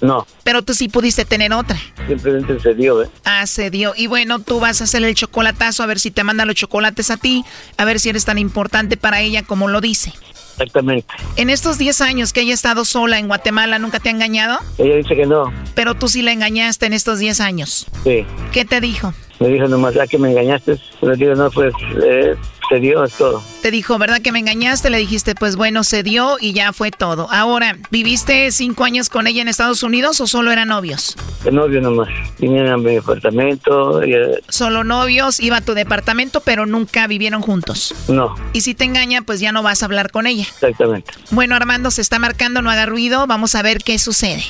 [0.01, 1.77] No, pero tú sí pudiste tener otra.
[2.07, 3.09] simplemente se dio, ¿eh?
[3.25, 3.93] Ah, se dio.
[3.97, 7.11] Y bueno, tú vas a hacer el chocolatazo a ver si te manda los chocolates
[7.11, 7.45] a ti,
[7.77, 10.13] a ver si eres tan importante para ella como lo dice.
[10.53, 11.07] Exactamente.
[11.37, 14.59] En estos 10 años que ella ha estado sola en Guatemala, ¿nunca te ha engañado?
[14.79, 15.53] Ella dice que no.
[15.75, 17.87] Pero tú sí la engañaste en estos 10 años.
[18.03, 18.27] Sí.
[18.53, 19.15] ¿Qué te dijo?
[19.39, 20.81] Me dijo nomás, ya que me engañaste.
[21.01, 21.73] Le digo, no, pues,
[22.03, 22.35] eh,
[22.69, 23.43] se dio, es todo.
[23.63, 24.91] Te dijo, ¿verdad que me engañaste?
[24.91, 27.29] Le dijiste, pues bueno, se dio y ya fue todo.
[27.31, 31.17] Ahora, ¿viviste cinco años con ella en Estados Unidos o solo eran novios?
[31.45, 32.09] De novio nomás.
[32.39, 34.05] Vinieron a mi apartamento.
[34.05, 37.95] Y, eh, Solo novios, iba a tu departamento, pero nunca vivieron juntos.
[38.09, 40.43] no, Y si te engaña, pues ya no vas a hablar con ella.
[40.45, 41.13] exactamente.
[41.31, 43.27] Bueno, Armando se está marcando, no haga ruido.
[43.27, 44.43] Vamos a ver qué sucede.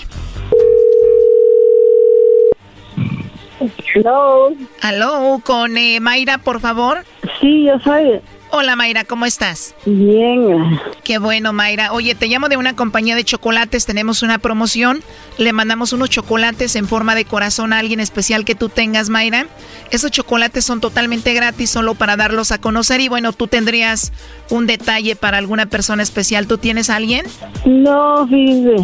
[3.94, 4.52] Hello.
[4.82, 7.04] Aló, con eh, Mayra, por favor.
[7.40, 8.20] Sí, yo soy.
[8.50, 9.74] Hola Mayra, ¿cómo estás?
[9.84, 10.80] Bien.
[11.04, 11.92] Qué bueno, Mayra.
[11.92, 15.02] Oye, te llamo de una compañía de chocolates, tenemos una promoción.
[15.36, 19.46] Le mandamos unos chocolates en forma de corazón a alguien especial que tú tengas, Mayra.
[19.90, 23.00] Esos chocolates son totalmente gratis, solo para darlos a conocer.
[23.00, 24.12] Y bueno, tú tendrías
[24.48, 26.46] un detalle para alguna persona especial.
[26.46, 27.26] ¿Tú tienes a alguien?
[27.66, 28.76] No, fíjese.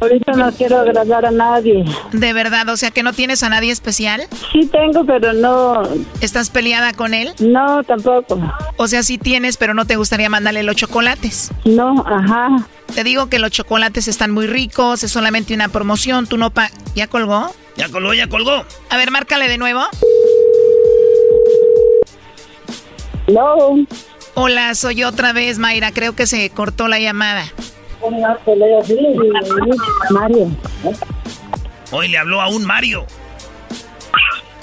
[0.00, 1.84] Ahorita no quiero agradar a nadie.
[2.12, 4.22] De verdad, o sea que no tienes a nadie especial.
[4.50, 5.82] Sí tengo, pero no.
[6.22, 7.32] ¿Estás peleada con él?
[7.38, 8.40] No, tampoco.
[8.76, 11.50] O sea, sí tienes, pero no te gustaría mandarle los chocolates.
[11.66, 12.66] No, ajá.
[12.94, 16.70] Te digo que los chocolates están muy ricos, es solamente una promoción, tú no pa...
[16.94, 17.54] ¿Ya colgó?
[17.76, 18.64] Ya colgó, ya colgó.
[18.88, 19.82] A ver, márcale de nuevo.
[23.26, 23.76] Hello.
[24.34, 25.92] Hola, soy yo otra vez, Mayra.
[25.92, 27.44] Creo que se cortó la llamada.
[30.10, 30.50] Mario.
[31.92, 33.04] Hoy le habló a un Mario.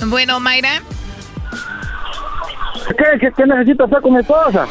[0.05, 0.81] Bueno, Mayra.
[2.97, 4.65] ¿Qué, qué, qué necesito hacer con mi esposa?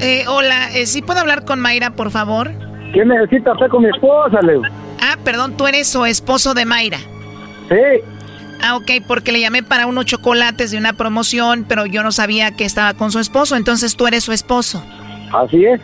[0.00, 2.50] Eh, hola, eh, ¿sí puedo hablar con Mayra, por favor?
[2.92, 4.62] ¿Qué necesito hacer con mi esposa, Leo?
[5.00, 6.98] Ah, perdón, tú eres su esposo de Mayra.
[7.68, 8.00] Sí.
[8.66, 12.52] Ah, ok, porque le llamé para unos chocolates de una promoción, pero yo no sabía
[12.52, 14.82] que estaba con su esposo, entonces tú eres su esposo.
[15.34, 15.82] Así es.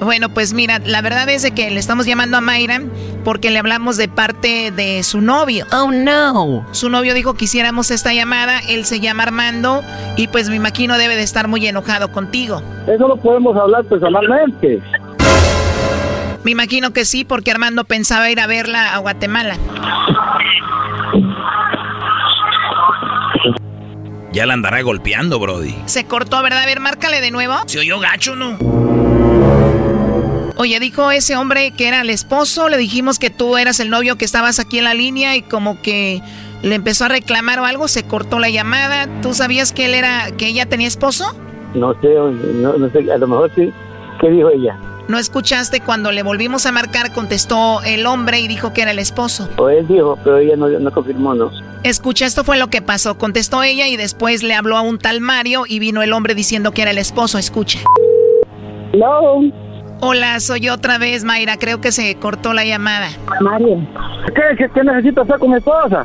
[0.00, 2.80] Bueno, pues mira, la verdad es de que le estamos llamando a Mayra
[3.24, 5.66] porque le hablamos de parte de su novio.
[5.72, 6.64] Oh, no.
[6.70, 9.82] Su novio dijo que hiciéramos esta llamada, él se llama Armando
[10.16, 12.62] y pues me imagino debe de estar muy enojado contigo.
[12.86, 14.80] Eso lo podemos hablar personalmente.
[16.44, 19.56] Me imagino que sí, porque Armando pensaba ir a verla a Guatemala.
[24.36, 25.74] Ya la andará golpeando, Brody.
[25.86, 26.62] Se cortó, ¿verdad?
[26.62, 27.54] A ver, márcale de nuevo.
[27.64, 28.58] Se oyó gacho, ¿no?
[30.58, 34.18] Oye, dijo ese hombre que era el esposo, le dijimos que tú eras el novio
[34.18, 36.20] que estabas aquí en la línea y como que
[36.60, 39.08] le empezó a reclamar o algo, se cortó la llamada.
[39.22, 41.34] ¿Tú sabías que él era, que ella tenía esposo?
[41.72, 43.72] No sé, no, no sé, a lo mejor sí.
[44.20, 44.78] ¿Qué dijo ella?
[45.08, 47.12] ¿No escuchaste cuando le volvimos a marcar?
[47.12, 49.48] Contestó el hombre y dijo que era el esposo.
[49.56, 51.50] O él dijo, pero ella no, no confirmó, ¿no?
[51.84, 53.16] Escucha, esto fue lo que pasó.
[53.16, 56.72] Contestó ella y después le habló a un tal Mario y vino el hombre diciendo
[56.72, 57.38] que era el esposo.
[57.38, 57.78] Escucha.
[58.92, 59.42] Hello.
[60.00, 61.56] Hola, soy yo otra vez, Mayra.
[61.56, 63.08] Creo que se cortó la llamada.
[63.40, 63.86] Mario.
[64.34, 66.04] ¿Qué, qué, qué necesito hacer con mi esposa?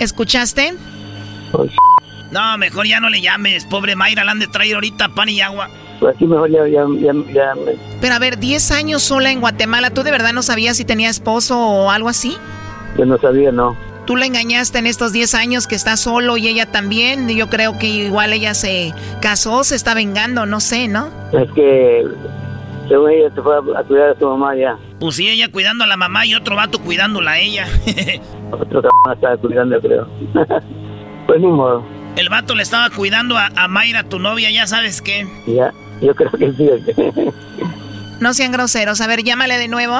[0.00, 0.74] ¿Escuchaste?
[2.32, 3.64] No, mejor ya no le llames.
[3.66, 5.68] Pobre Mayra, la han de traer ahorita pan y agua.
[6.00, 9.40] Pues aquí mejor ya, ya, ya, ya me- Pero a ver, 10 años sola en
[9.40, 12.36] Guatemala, ¿tú de verdad no sabías si tenía esposo o algo así?
[12.98, 13.76] yo no sabía, no.
[14.06, 17.28] Tú la engañaste en estos 10 años que está solo y ella también.
[17.28, 18.92] Yo creo que igual ella se
[19.22, 21.08] casó, se está vengando, no sé, ¿no?
[21.32, 22.04] Es que
[22.88, 24.76] según ella se fue a, a cuidar a su mamá ya.
[24.98, 27.66] Pues sí, ella cuidando a la mamá y otro vato cuidándola a ella.
[28.50, 30.08] Otro cabrón estaba cuidando, creo.
[31.26, 31.84] pues ni modo.
[32.16, 35.28] El vato le estaba cuidando a, a Mayra, tu novia, ya sabes qué.
[35.46, 35.72] Ya,
[36.06, 36.68] yo creo que sí.
[38.20, 39.00] No sean groseros.
[39.00, 39.98] A ver, llámale de nuevo.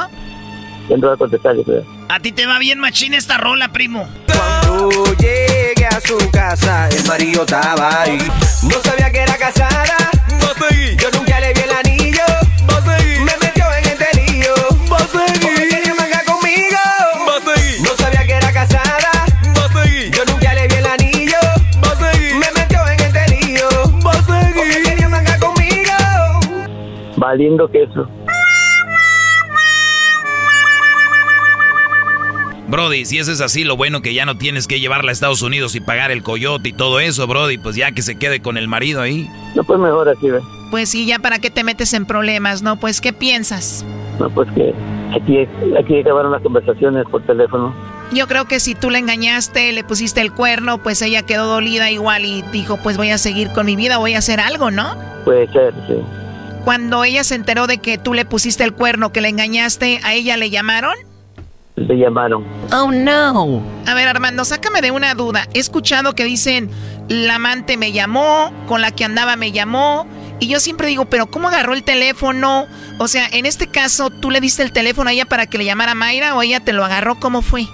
[0.88, 1.84] ya no va a contestar, yo creo.
[2.08, 4.08] A ti te va bien machín esta rola, primo.
[4.26, 8.18] Cuando llegué a su casa, el marido estaba ahí.
[8.62, 10.10] No sabía que era casada.
[11.00, 11.19] Yo nunca le vi
[27.30, 28.08] Valiendo queso.
[32.66, 35.40] Brody, si eso es así, lo bueno que ya no tienes que llevarla a Estados
[35.42, 38.56] Unidos y pagar el coyote y todo eso, Brody, pues ya que se quede con
[38.56, 39.30] el marido ahí.
[39.54, 40.42] No, pues mejor así, ¿ves?
[40.72, 42.80] Pues sí, ya para qué te metes en problemas, ¿no?
[42.80, 43.84] Pues, ¿qué piensas?
[44.18, 44.74] No, pues que
[45.14, 45.46] aquí,
[45.78, 47.72] aquí acabaron las conversaciones por teléfono.
[48.12, 51.92] Yo creo que si tú la engañaste, le pusiste el cuerno, pues ella quedó dolida
[51.92, 54.96] igual y dijo, pues voy a seguir con mi vida, voy a hacer algo, ¿no?
[55.24, 55.94] Puede ser, sí.
[56.64, 60.14] Cuando ella se enteró de que tú le pusiste el cuerno, que la engañaste, ¿a
[60.14, 60.94] ella le llamaron?
[61.76, 62.44] Le llamaron.
[62.72, 63.62] Oh, no.
[63.86, 65.46] A ver, Armando, sácame de una duda.
[65.54, 66.70] He escuchado que dicen,
[67.08, 70.06] la amante me llamó, con la que andaba me llamó.
[70.38, 72.66] Y yo siempre digo, pero ¿cómo agarró el teléfono?
[72.98, 75.64] O sea, en este caso, ¿tú le diste el teléfono a ella para que le
[75.64, 77.14] llamara Mayra o ella te lo agarró?
[77.18, 77.64] ¿Cómo fue?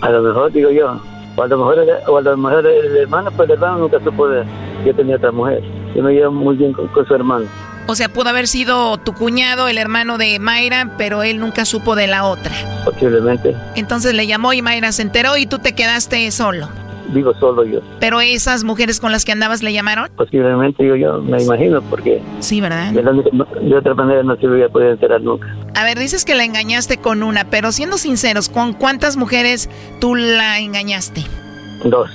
[0.00, 1.00] A lo mejor, digo yo.
[1.36, 1.78] O a lo mejor,
[2.08, 4.44] o a lo mejor el hermano, pues el hermano nunca supo de
[4.82, 5.62] que yo tenía otra mujer.
[5.94, 7.46] Yo me llevo muy bien con, con su hermano.
[7.86, 11.94] O sea, pudo haber sido tu cuñado, el hermano de Mayra, pero él nunca supo
[11.96, 12.52] de la otra.
[12.84, 13.54] Posiblemente.
[13.74, 16.68] Entonces le llamó y Mayra se enteró y tú te quedaste solo.
[17.12, 17.80] Digo solo yo.
[18.00, 20.08] Pero esas mujeres con las que andabas le llamaron.
[20.16, 22.92] Posiblemente, digo yo, me imagino, porque Sí, ¿verdad?
[22.92, 25.46] de, la de otra manera no se hubiera podido enterar nunca.
[25.74, 29.68] A ver, dices que la engañaste con una, pero siendo sinceros, ¿con cuántas mujeres
[30.00, 31.22] tú la engañaste?
[31.84, 32.10] Dos.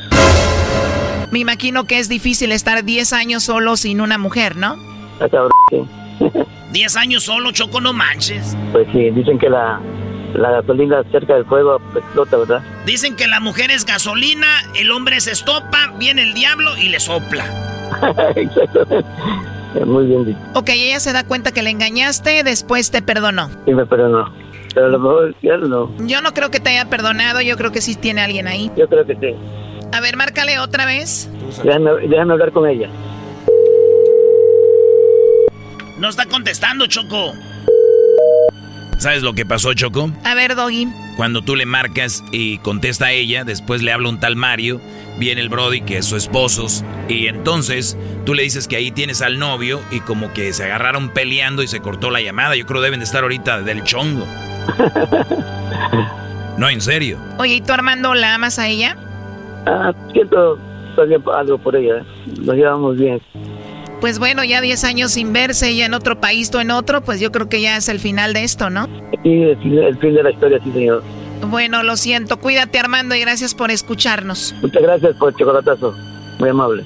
[1.32, 4.76] Me imagino que es difícil estar 10 años solo sin una mujer, ¿no?
[5.20, 5.84] Está cabrón, sí.
[6.72, 8.56] 10 años solo, Choco, no manches.
[8.72, 9.82] Pues sí, dicen que la,
[10.36, 12.62] la gasolina cerca del fuego explota, ¿verdad?
[12.86, 17.00] Dicen que la mujer es gasolina, el hombre se estopa, viene el diablo y le
[17.00, 17.46] sopla.
[18.36, 19.06] Exactamente.
[19.86, 20.40] Muy bien dicho.
[20.56, 23.50] Ok, ella se da cuenta que le engañaste, después te perdonó.
[23.66, 24.32] Sí, me perdonó.
[24.74, 25.92] Pero a lo mejor ya no.
[26.06, 28.72] Yo no creo que te haya perdonado, yo creo que sí tiene alguien ahí.
[28.78, 29.36] Yo creo que sí.
[29.92, 31.30] A ver, márcale otra vez.
[31.64, 32.90] Déjame, déjame hablar con ella.
[36.00, 37.34] No está contestando, Choco.
[38.98, 40.12] ¿Sabes lo que pasó, Choco?
[40.24, 40.88] A ver, Doggy.
[41.18, 44.80] Cuando tú le marcas y contesta a ella, después le habla un tal Mario,
[45.18, 46.68] viene el Brody que es su esposo,
[47.10, 51.10] y entonces tú le dices que ahí tienes al novio y como que se agarraron
[51.10, 52.56] peleando y se cortó la llamada.
[52.56, 54.26] Yo creo deben de estar ahorita del chongo.
[56.58, 57.18] No, en serio.
[57.38, 58.98] Oye, ¿y tú Armando la amas a ella?
[59.66, 60.60] Ah, siento
[61.34, 62.04] algo por ella.
[62.42, 63.22] Nos llevamos bien.
[64.00, 67.20] Pues bueno, ya 10 años sin verse, ella en otro país, tú en otro, pues
[67.20, 68.86] yo creo que ya es el final de esto, ¿no?
[69.24, 71.04] Sí, fin, el fin de la historia, sí, señor.
[71.48, 72.38] Bueno, lo siento.
[72.38, 74.56] Cuídate, Armando, y gracias por escucharnos.
[74.62, 75.96] Muchas gracias por el chocolatazo.
[76.40, 76.86] Muy amable.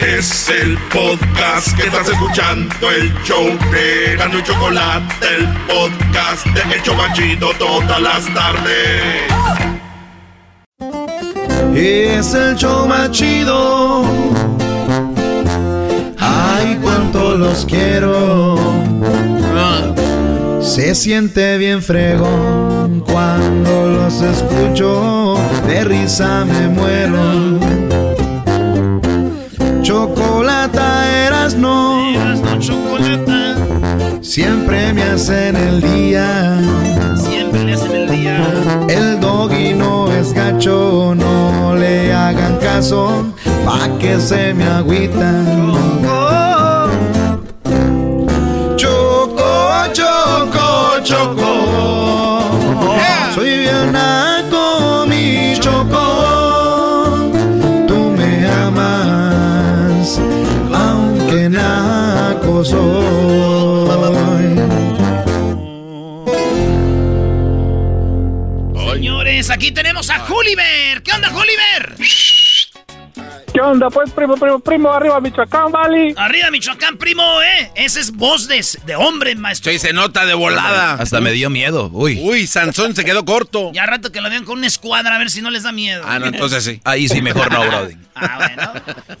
[0.00, 6.76] Es el podcast que estás escuchando, el show de Gano y Chocolate, el podcast de
[6.76, 9.22] Hecho Machito todas las tardes.
[11.74, 13.10] Es el show más.
[16.18, 18.58] Ay, cuánto los quiero.
[20.60, 25.36] Se siente bien fregón cuando los escucho.
[25.66, 28.03] De risa me muero.
[29.84, 32.14] Chocolata eras no.
[32.58, 33.54] chocolata.
[34.22, 36.58] Siempre me hacen el día.
[37.16, 38.38] Siempre le hacen el día.
[38.88, 43.26] El doggy no es gacho, no le hagan caso,
[43.66, 45.42] pa' que se me agüita.
[68.92, 71.02] Señores, aquí tenemos a Juliver.
[71.02, 71.96] ¿Qué onda, Juliver?
[73.54, 74.92] ¿Qué onda, pues, primo, primo, primo?
[74.92, 76.12] Arriba, Michoacán, Valley.
[76.16, 77.70] Arriba, Michoacán, primo, ¿eh?
[77.76, 79.70] Esa es voz de, de hombre, maestro.
[79.70, 80.94] Sí, se nota de volada.
[80.94, 81.88] Hasta me dio miedo.
[81.92, 82.18] Uy.
[82.20, 83.70] Uy, Sansón se quedó corto.
[83.72, 86.02] Ya rato que lo vean con una escuadra a ver si no les da miedo.
[86.04, 86.80] Ah, no, entonces sí.
[86.82, 87.94] Ahí sí, mejor no, Brody.
[88.16, 88.72] Ah, bueno.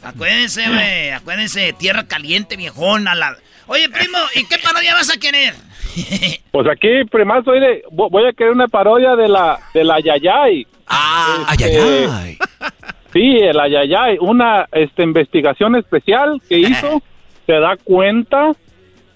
[0.02, 1.10] Acuérdense, güey.
[1.10, 3.14] Acuérdense, tierra caliente, viejona.
[3.14, 3.36] La...
[3.68, 5.54] Oye, primo, ¿y qué parodia vas a querer?
[6.50, 7.50] Pues aquí, primazo,
[7.90, 10.66] voy a querer una parodia de la, de la Yayay.
[10.86, 12.38] Ah, Este, ayayay.
[13.14, 17.00] Sí, el Ayayay, una este, investigación especial que hizo,
[17.46, 18.52] se da cuenta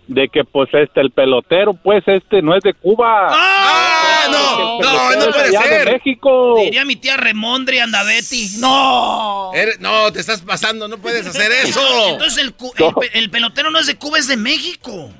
[0.07, 3.27] de que pues este el pelotero pues este no es de Cuba.
[3.31, 4.27] ¡Ah!
[4.31, 5.85] no, no, no puede ser.
[5.87, 6.55] De México.
[6.65, 8.57] Diría mi tía Remondri Andabetti.
[8.59, 9.51] ¡No!
[9.53, 11.81] Eres- no, te estás pasando, no puedes hacer eso.
[12.09, 12.95] Entonces el, cu- el
[13.25, 15.11] el pelotero no es de Cuba, es de México.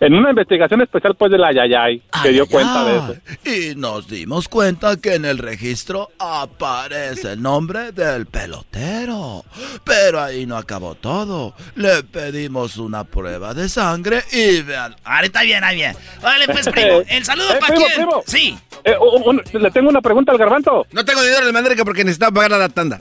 [0.00, 3.14] En una investigación especial pues de la Ayayay se dio cuenta de eso.
[3.44, 9.44] Y nos dimos cuenta que en el registro aparece el nombre del pelotero.
[9.84, 11.54] Pero ahí no acabó todo.
[11.76, 14.94] Le pedimos una prueba de sangre y vean.
[15.04, 15.96] Ahorita bien, ahí bien.
[16.22, 17.02] Vale, pues, primo.
[17.08, 17.96] ¿El saludo Eh, para primo, quién?
[18.06, 18.22] primo.
[18.26, 18.58] Sí.
[18.84, 20.86] Eh, un- un- le tengo una pregunta al garbanzo.
[20.92, 23.00] No tengo dinero de Mandrica porque necesitaba pagar a la tanda.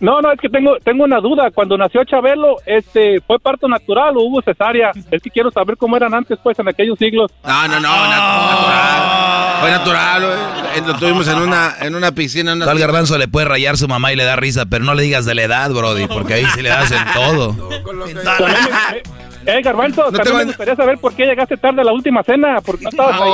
[0.00, 1.50] No, no, es que tengo tengo una duda.
[1.50, 4.90] Cuando nació Chabelo, este, ¿fue parto natural o hubo cesárea?
[5.10, 7.30] Es que quiero saber cómo eran antes, pues, en aquellos siglos.
[7.44, 9.60] No, no, no, nat- natural.
[9.60, 10.22] Fue natural.
[10.76, 12.52] Eh, Lo tuvimos en una, en una piscina.
[12.52, 14.94] en una- Tal garbanzo le puede rayar su mamá y le da risa, pero no
[14.94, 17.54] le digas de la edad, Brody, porque ahí sí le das en todo.
[19.46, 22.60] Eh, Garbanzo, también tengo- me gustaría saber por qué llegaste tarde a la última cena,
[22.60, 23.30] porque no estabas ahí.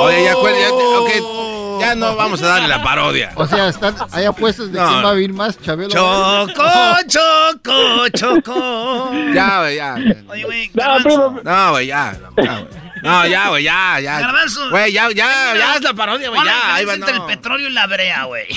[0.00, 3.32] Oye, ya, ya, ok, ya no vamos a darle la parodia.
[3.34, 4.88] O sea, están, hay apuestas de No.
[4.88, 5.88] quién va a vivir más, Chabelo.
[5.90, 6.62] Choco,
[7.08, 9.10] choco, choco.
[9.34, 9.96] Ya, güey, ya.
[10.28, 12.16] Oye, güey, No, No, güey, ya.
[12.36, 12.82] No.
[13.02, 14.20] No, ya, güey, ya, ya.
[14.20, 14.70] Garbanzo.
[14.70, 16.74] Güey, ya, ya, ya es la parodia, güey, ¿Cuál es la ya.
[16.76, 17.20] Ahí va, entre no.
[17.28, 18.46] el petróleo y la brea, güey?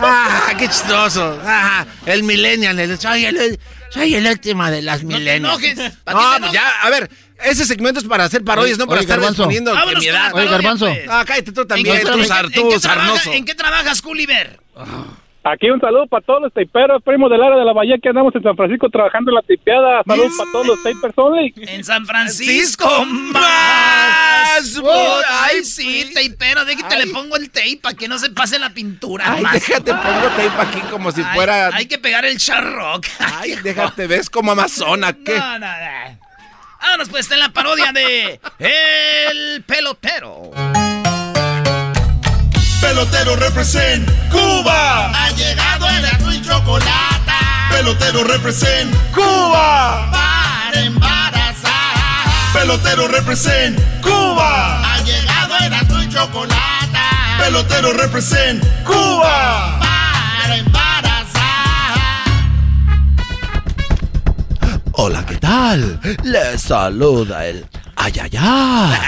[0.00, 1.38] Ah, qué chistoso.
[1.44, 3.60] Ah, el millennial, el- el,
[3.92, 5.62] soy el último de las No te millennials.
[5.62, 5.92] enojes.
[6.04, 7.10] ¿Para No, pues ya, a ver,
[7.44, 9.42] ese segmento es para hacer parodias, no para Oye, estar Garbanzo.
[9.42, 10.32] respondiendo que mi edad.
[10.34, 10.86] Oye, Garbanzo.
[10.86, 11.00] pues.
[11.08, 13.32] Ah, cállate tú ¿En también, qué, tú, en- sar- en tú, qué trabaja- sarnoso.
[13.32, 14.60] ¿En qué trabajas, Gulliver?
[15.44, 18.34] Aquí un saludo para todos los teiperos, primo del área de la Bahía que andamos
[18.34, 20.02] en San Francisco trabajando en la tipeada.
[20.06, 21.52] Saludos para todos los tapers only.
[21.56, 24.78] En San Francisco más.
[24.80, 28.70] Por- Ay, sí, teipero, déjate, le pongo el tape para que no se pase la
[28.70, 29.32] pintura.
[29.32, 29.52] Ay, más.
[29.54, 31.66] déjate, pongo tape aquí como si Ay, fuera...
[31.74, 33.06] Hay que pegar el charrock.
[33.18, 35.36] Ay, déjate, ves como amazona, ¿qué?
[35.38, 36.18] No, no, no.
[36.80, 40.50] Vámonos pues en la parodia de El Pelotero.
[42.82, 45.12] Pelotero represent Cuba.
[45.14, 47.32] Ha llegado el y chocolate.
[47.70, 50.10] Pelotero represent Cuba.
[50.10, 52.52] Para embarazar.
[52.52, 54.82] Pelotero represent Cuba.
[54.82, 56.98] Ha llegado el y chocolate.
[57.38, 59.78] Pelotero represent Cuba.
[59.78, 61.98] Para embarazar.
[64.90, 66.00] Hola, ¿qué tal?
[66.24, 67.64] Les saluda el
[67.96, 68.98] Ayayay.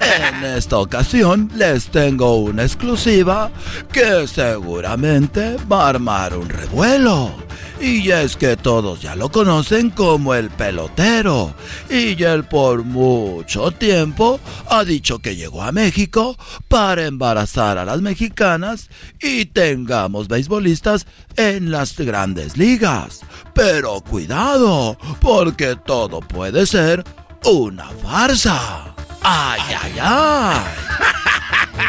[0.00, 3.50] En esta ocasión les tengo una exclusiva
[3.92, 7.48] que seguramente va a armar un revuelo.
[7.80, 11.54] Y es que todos ya lo conocen como el pelotero.
[11.88, 16.36] Y él por mucho tiempo ha dicho que llegó a México
[16.66, 18.88] para embarazar a las mexicanas
[19.20, 21.06] y tengamos beisbolistas
[21.36, 23.20] en las grandes ligas.
[23.54, 27.04] Pero cuidado, porque todo puede ser
[27.44, 28.94] una farsa.
[29.22, 30.60] ¡Ay, ay, ay!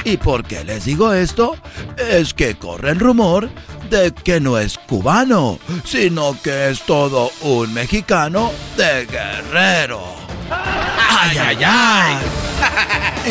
[0.05, 1.55] ¿Y por qué les digo esto?
[1.97, 3.49] Es que corre el rumor
[3.89, 10.03] de que no es cubano, sino que es todo un mexicano de guerrero.
[10.51, 12.17] ¡Ay, ay, ay!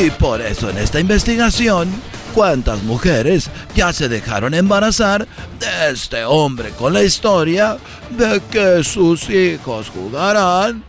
[0.04, 1.90] Y por eso en esta investigación,
[2.34, 5.26] ¿cuántas mujeres ya se dejaron embarazar
[5.58, 7.78] de este hombre con la historia
[8.10, 10.84] de que sus hijos jugarán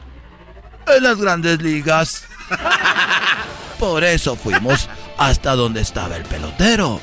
[0.95, 2.24] en las grandes ligas?
[3.80, 6.99] Por eso fuimos hasta donde estaba el pelotero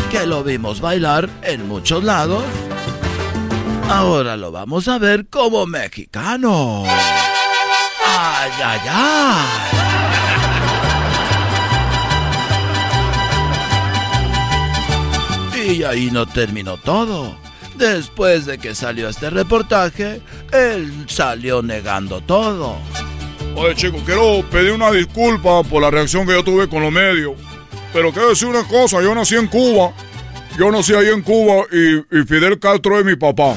[0.10, 2.44] que lo vimos bailar en muchos lados,
[3.90, 6.84] ahora lo vamos a ver como mexicano.
[8.06, 9.74] ¡Ay, ay, ay!
[15.68, 17.36] Y ahí no terminó todo.
[17.76, 20.22] Después de que salió este reportaje,
[20.52, 22.78] él salió negando todo.
[23.56, 27.34] Oye, chicos, quiero pedir una disculpa por la reacción que yo tuve con los medios.
[27.94, 29.94] Pero quiero decir una cosa, yo nací en Cuba.
[30.58, 33.56] Yo nací ahí en Cuba y, Fidel Castro es mi papá.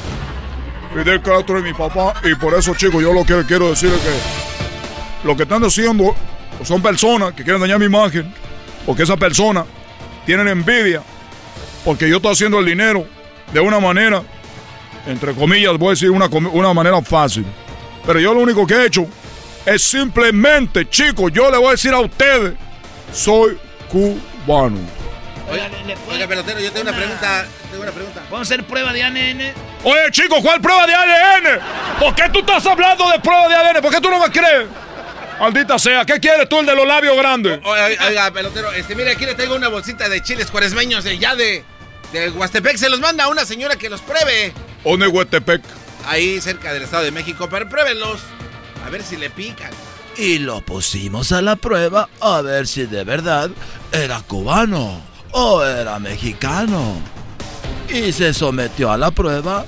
[0.94, 4.01] Fidel Castro es mi papá y por eso, chicos, yo lo que quiero decir es
[4.01, 6.14] que lo que están haciendo
[6.62, 8.32] son personas que quieren dañar mi imagen.
[8.85, 9.64] Porque esas personas
[10.27, 11.02] tienen envidia.
[11.85, 13.06] Porque yo estoy haciendo el dinero
[13.52, 14.23] de una manera,
[15.06, 17.47] entre comillas, voy a decir una, una manera fácil.
[18.06, 19.06] Pero yo lo único que he hecho
[19.66, 22.55] es simplemente, chicos, yo le voy a decir a ustedes,
[23.12, 23.59] soy
[23.90, 24.78] cubano.
[25.51, 25.68] Oiga,
[26.09, 27.47] oiga, pelotero, yo tengo una pregunta.
[27.70, 28.20] Tengo una pregunta.
[28.30, 29.55] ¿Vamos a hacer prueba de ADN?
[29.84, 31.60] Oye, chicos, ¿cuál prueba de ADN?
[31.98, 33.82] ¿Por qué tú estás hablando de prueba de ADN?
[33.82, 34.66] ¿Por qué tú no me crees?
[35.38, 37.60] Maldita sea, ¿qué quieres tú el de los labios grandes?
[37.64, 41.34] Oiga, oiga, pelotero, este, mire, aquí le traigo una bolsita de chiles cuaresmeños de ya
[41.34, 41.64] de,
[42.12, 42.76] de Huastepec.
[42.76, 44.52] Se los manda a una señora que los pruebe.
[44.84, 45.62] ¿Dónde Huastepec?
[46.06, 48.20] Ahí cerca del Estado de México, pero pruébenlos.
[48.87, 49.71] A ver si le pican.
[50.17, 53.51] Y lo pusimos a la prueba a ver si de verdad
[53.91, 55.03] era cubano
[55.33, 56.95] o era mexicano.
[57.89, 59.67] Y se sometió a la prueba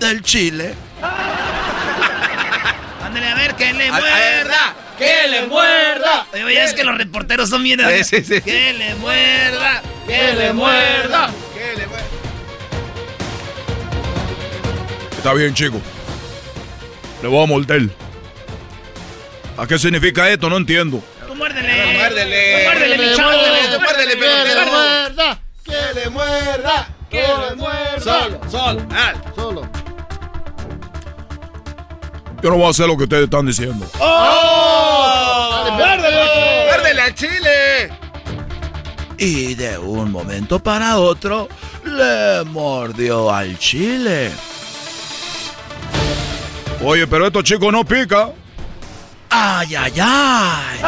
[0.00, 0.74] del chile
[3.04, 4.74] Ándale, a ver, que le muerda.
[4.98, 6.26] ¡Que le muerda!
[6.32, 7.80] Oye, ya es que los reporteros son bien.
[7.80, 8.40] Sí, sí, sí.
[8.42, 9.82] Que le muerda.
[10.06, 11.30] ¡Que le muerda!
[11.54, 12.06] ¡Que le muerda!
[15.16, 15.80] Está bien, chico.
[17.22, 17.90] Le voy a morder.
[19.56, 20.48] ¿A qué significa esto?
[20.48, 21.02] No entiendo.
[21.26, 21.96] Tú muérdele.
[21.98, 22.52] Muérdele.
[22.52, 23.30] Tú muérdele, mi chavo.
[23.30, 25.40] Muérdele, muérdele, ¡Que le muerda!
[25.64, 26.88] ¡Que le muerda!
[27.10, 28.00] ¡Que le muerda!
[28.00, 28.86] Solo, solo.
[28.90, 29.12] Ah.
[29.36, 29.68] Solo.
[32.42, 33.86] Yo no voy a hacer lo que ustedes están diciendo.
[33.98, 35.68] ¡Oh!
[35.72, 36.64] ¡Muérdele!
[36.68, 37.90] ¡Muérdele al chile!
[39.18, 41.48] Y de un momento para otro
[41.84, 44.32] le mordió al chile.
[46.82, 48.30] Oye, pero esto chico no pica.
[49.28, 50.80] ¡Ay, ay, ay!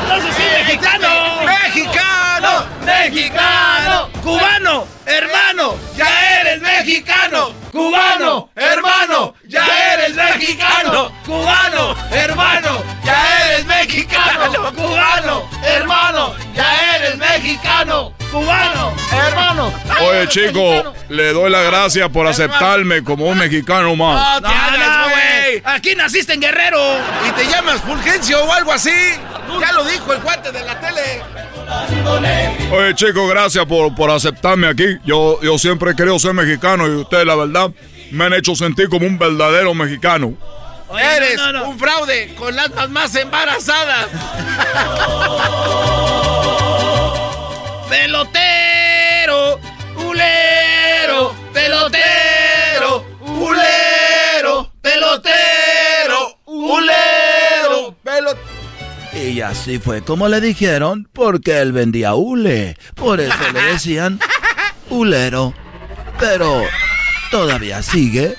[0.00, 1.08] Entonces sí, mexicano.
[1.44, 2.64] ¡Mexicano!
[2.84, 4.08] ¡Mexicano!
[4.22, 7.52] Cubano, hermano, ya eres mexicano.
[7.70, 11.12] Cubano, hermano, ya eres mexicano.
[11.26, 14.72] Cubano, hermano, ya eres mexicano.
[14.72, 18.14] Cubano, hermano, ya eres mexicano.
[18.34, 19.72] Cubano, Hermano.
[20.02, 24.40] Oye, chico, le doy las gracias por aceptarme como un mexicano más.
[24.42, 25.62] ¡No te hagas, güey!
[25.64, 26.80] Aquí naciste en Guerrero.
[27.28, 28.90] ¿Y te llamas Fulgencio o algo así?
[29.60, 31.22] Ya lo dijo el cuate de la tele.
[32.72, 34.98] Oye, chico, gracias por, por aceptarme aquí.
[35.04, 37.70] Yo, yo siempre he querido ser mexicano y ustedes, la verdad,
[38.10, 40.36] me han hecho sentir como un verdadero mexicano.
[40.98, 41.68] Eres no, no.
[41.68, 44.08] un fraude con las mamás embarazadas.
[47.94, 49.60] Pelotero,
[49.96, 57.94] ulero, pelotero, ulero, pelotero, ulero.
[58.02, 58.36] Pelo-
[59.14, 62.76] Y así fue como le dijeron, porque él vendía hule.
[62.96, 64.18] Por eso le decían
[64.90, 65.54] hulero.
[66.18, 66.64] Pero,
[67.30, 68.34] ¿todavía sigue?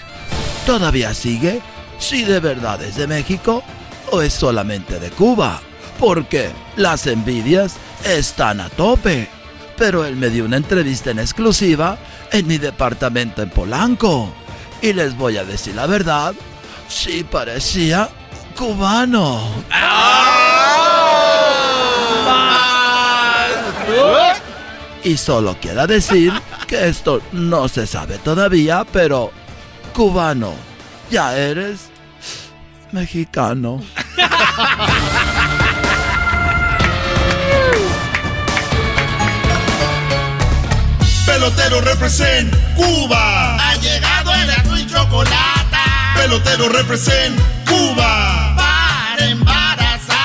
[0.65, 1.61] ¿Todavía sigue?
[1.98, 3.64] Si de verdad es de México
[4.11, 5.61] o es solamente de Cuba.
[5.98, 9.30] Porque las envidias están a tope.
[9.77, 11.97] Pero él me dio una entrevista en exclusiva
[12.31, 14.34] en mi departamento en Polanco.
[14.81, 16.34] Y les voy a decir la verdad,
[16.88, 18.10] sí parecía
[18.56, 19.41] cubano.
[25.03, 26.34] Y solo queda decir
[26.68, 29.31] que esto no se sabe todavía, pero
[29.93, 30.53] cubano,
[31.11, 31.89] ya eres
[32.91, 33.84] mexicano.
[41.36, 43.57] Pelotero represent Cuba.
[43.57, 45.78] Ha llegado el azul y chocolate.
[46.16, 47.38] Pelotero represent
[47.68, 48.56] Cuba.
[48.56, 50.16] Para embarazar.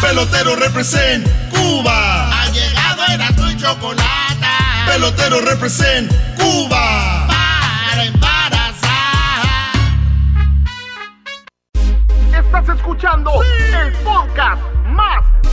[0.00, 2.30] Pelotero represent Cuba.
[2.30, 4.46] Ha llegado el azul y chocolate.
[4.86, 7.26] Pelotero represent Cuba.
[7.26, 9.42] Para embarazar.
[12.32, 15.37] Estás escuchando el podcast más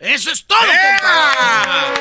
[0.00, 1.92] Eso es todo, compa.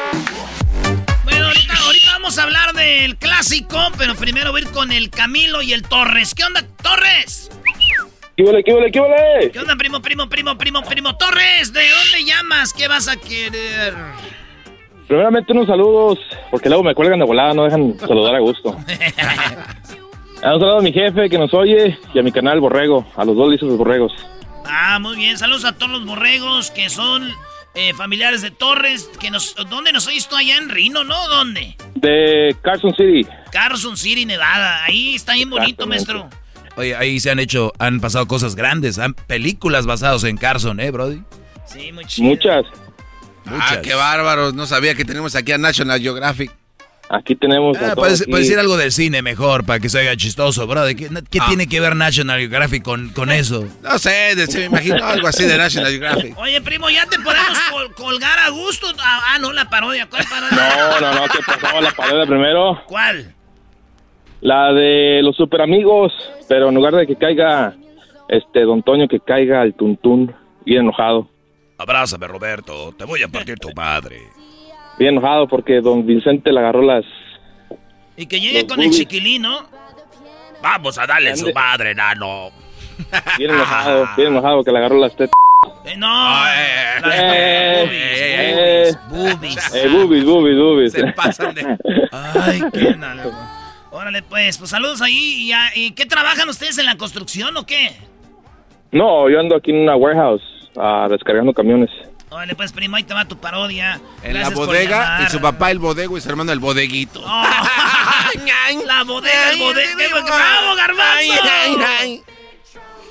[1.25, 5.09] Bueno, ahorita, ahorita vamos a hablar del clásico, pero primero voy a ir con el
[5.09, 6.33] Camilo y el Torres.
[6.33, 7.51] ¿Qué onda, Torres?
[8.37, 9.51] ¿Qué vale, qué vale, qué vale?
[9.51, 11.17] ¿Qué onda, primo, primo, primo, primo, primo?
[11.17, 12.71] Torres, ¿de dónde llamas?
[12.71, 13.93] ¿Qué vas a querer?
[15.09, 16.19] Primeramente unos saludos,
[16.51, 18.77] porque luego me cuelgan de volada, no dejan saludar a gusto.
[20.41, 23.25] Ah, Un saludo a mi jefe que nos oye y a mi canal Borrego, a
[23.25, 24.13] los dos listos de Borregos.
[24.65, 25.37] Ah, muy bien.
[25.37, 27.29] Saludos a todos los borregos que son
[27.75, 29.09] eh, familiares de Torres.
[29.19, 31.27] Que nos, ¿Dónde nos oís tú allá en Rino, no?
[31.27, 31.75] ¿Dónde?
[31.95, 33.27] De Carson City.
[33.51, 34.83] Carson City, Nevada.
[34.85, 36.29] Ahí está bien bonito, maestro.
[36.75, 40.91] Oye, ahí se han hecho, han pasado cosas grandes, han películas basadas en Carson, ¿eh,
[40.91, 41.21] Brody?
[41.65, 42.29] Sí, muy chido.
[42.29, 42.65] Muchas.
[43.45, 44.51] Ah, qué bárbaro.
[44.51, 46.51] No sabía que tenemos aquí a National Geographic.
[47.11, 47.75] Aquí tenemos.
[47.81, 50.85] Ah, puedes, puedes decir algo del cine mejor para que se haga chistoso, bro.
[50.87, 51.45] ¿Qué, qué Ah.
[51.47, 53.65] tiene que ver National Geographic con, con eso?
[53.81, 56.37] No sé, de- se me imagino algo así de National Geographic.
[56.37, 58.87] Oye, primo, ya te podemos col- colgar a gusto.
[58.99, 60.07] Ah, ah, no, la parodia.
[60.07, 60.55] ¿Cuál parodia?
[60.77, 61.81] No, no, no, ¿qué pasó?
[61.81, 62.79] La parodia primero.
[62.85, 63.33] ¿Cuál?
[64.41, 66.13] La de los super amigos,
[66.47, 67.73] pero en lugar de que caiga
[68.29, 70.33] este Don Toño, que caiga el tuntún,
[70.63, 71.27] bien enojado.
[71.77, 72.93] Abrázame, Roberto.
[72.97, 74.21] Te voy a partir tu madre.
[74.99, 77.05] Bien enojado porque Don Vicente le agarró las.
[78.17, 79.61] Y que llegue con el chiquilino.
[80.61, 82.49] Vamos a darle su madre, nano.
[83.37, 85.31] Bien enojado, bien enojado que le agarró las tetas.
[85.85, 86.45] Eh, no.
[86.47, 90.91] Eh, eh, boobies, eh, boobies, boobies, boobies.
[90.91, 91.77] Se pasan de-
[92.11, 93.31] Ay, qué nalgo.
[93.91, 95.47] Órale, pues, pues saludos ahí.
[95.47, 97.91] ¿Y, a- y qué trabajan ustedes en la construcción o qué?
[98.91, 100.43] No, yo ando aquí en una warehouse
[100.77, 101.89] ah, descargando camiones.
[102.31, 103.99] Órale, pues, primo, ahí te va tu parodia.
[104.21, 107.21] En Gracias la bodega y su papá el bodego y su hermano el bodeguito.
[108.85, 109.89] La bodega, el bodega.
[110.23, 112.23] ¡Bravo, garbanzo!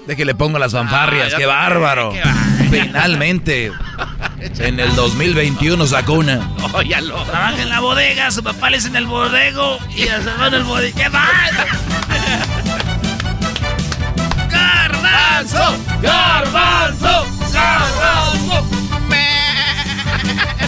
[0.07, 2.13] De que le pongo las fanfarrias, Ah, qué ya- bárbaro.
[2.71, 3.73] Finalmente,
[4.59, 6.39] en el 2021 sacó una.
[6.71, 10.57] Trabaja en la bodega, su papá le es en el bodego y a su hermano
[10.59, 10.97] el bodego.
[10.97, 11.51] ¡Qué mal!
[14.49, 15.77] ¡Garbanzo!
[16.01, 17.27] ¡Garbanzo!
[17.53, 18.78] ¡Garbanzo!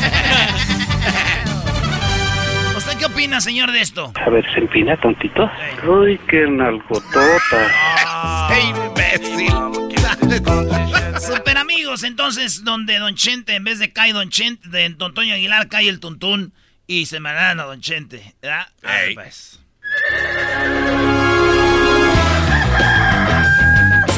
[2.76, 4.12] ¿Usted qué opina, señor, de esto?
[4.14, 5.50] A ver, se empina tontito.
[5.86, 8.48] Uy, qué nalgotota.
[8.48, 9.50] ¡Qué imbécil!
[11.20, 15.34] Super amigos, entonces, donde Don Chente, en vez de cae Don Chente, de Don Toño
[15.34, 16.52] Aguilar, cae el Tuntún
[16.86, 18.34] y se me dan a Don Chente.
[18.40, 18.66] ¿verdad?
[18.82, 19.14] Ey.
[19.14, 19.60] Pues.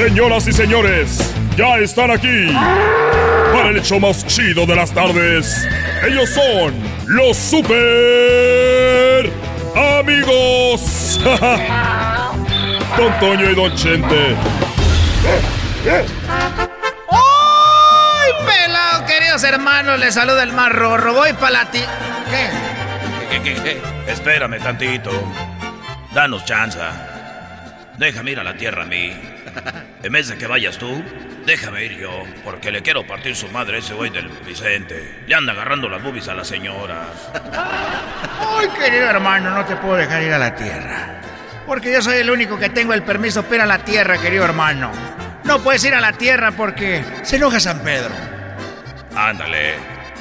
[0.03, 2.49] Señoras y señores, ya están aquí
[3.53, 5.65] para el hecho más chido de las tardes.
[6.05, 6.75] Ellos son
[7.07, 9.31] los super
[10.01, 11.21] amigos.
[12.97, 14.35] Don Toño y Don Chente.
[17.09, 20.01] ¡Ay, pelado, queridos hermanos!
[20.01, 21.15] Les saluda el rorro.
[21.15, 21.79] Voy para la ti...
[22.29, 23.81] ¿Qué?
[24.09, 25.13] Espérame tantito.
[26.13, 26.91] Danos chanza.
[27.99, 29.32] Déjame ir a la tierra a mí.
[30.03, 31.03] En vez de que vayas tú,
[31.47, 32.25] déjame ir yo.
[32.45, 35.23] Porque le quiero partir su madre a ese güey del Vicente.
[35.27, 37.31] Le anda agarrando las boobies a las señoras.
[38.41, 41.21] Ay, querido hermano, no te puedo dejar ir a la tierra.
[41.67, 44.45] Porque yo soy el único que tengo el permiso para ir a la tierra, querido
[44.45, 44.91] hermano.
[45.45, 48.11] No puedes ir a la tierra porque se enoja San Pedro.
[49.15, 49.75] Ándale,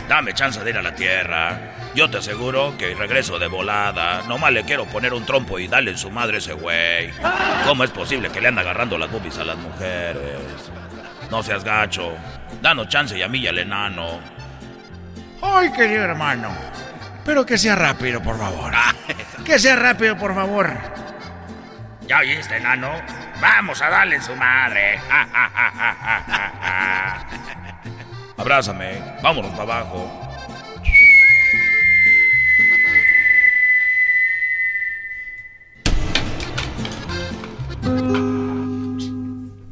[0.07, 1.70] dame chance de ir a la tierra.
[1.93, 4.21] Yo te aseguro que regreso de volada.
[4.23, 7.11] Nomás le quiero poner un trompo y darle en su madre ese güey.
[7.65, 10.39] ¿Cómo es posible que le anda agarrando las boobies a las mujeres?
[11.29, 12.13] No seas gacho.
[12.61, 14.19] Danos chance y a mí y al enano.
[15.41, 16.49] Ay, querido hermano.
[17.25, 18.71] Pero que sea rápido, por favor.
[19.45, 20.71] Que sea rápido, por favor.
[22.07, 22.91] ¿Ya oíste, enano?
[23.41, 24.99] Vamos a darle en su madre.
[28.37, 29.01] Abrázame.
[29.23, 30.30] Vámonos para abajo.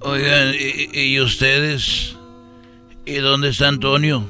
[0.02, 2.16] Oigan, ¿y, ustedes?
[3.06, 4.26] ¿Y dónde está Antonio?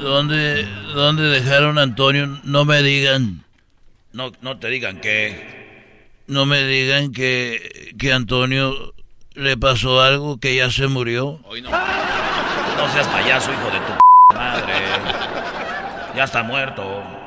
[0.00, 2.40] ¿Dónde, ¿Dónde dejaron a Antonio?
[2.44, 3.44] No me digan.
[4.12, 5.60] No, no te digan que...
[6.26, 8.94] No me digan que, que Antonio
[9.34, 11.40] le pasó algo, que ya se murió.
[11.44, 11.70] Hoy no.
[11.70, 14.74] No seas payaso, hijo de tu madre.
[16.16, 17.19] Ya está muerto.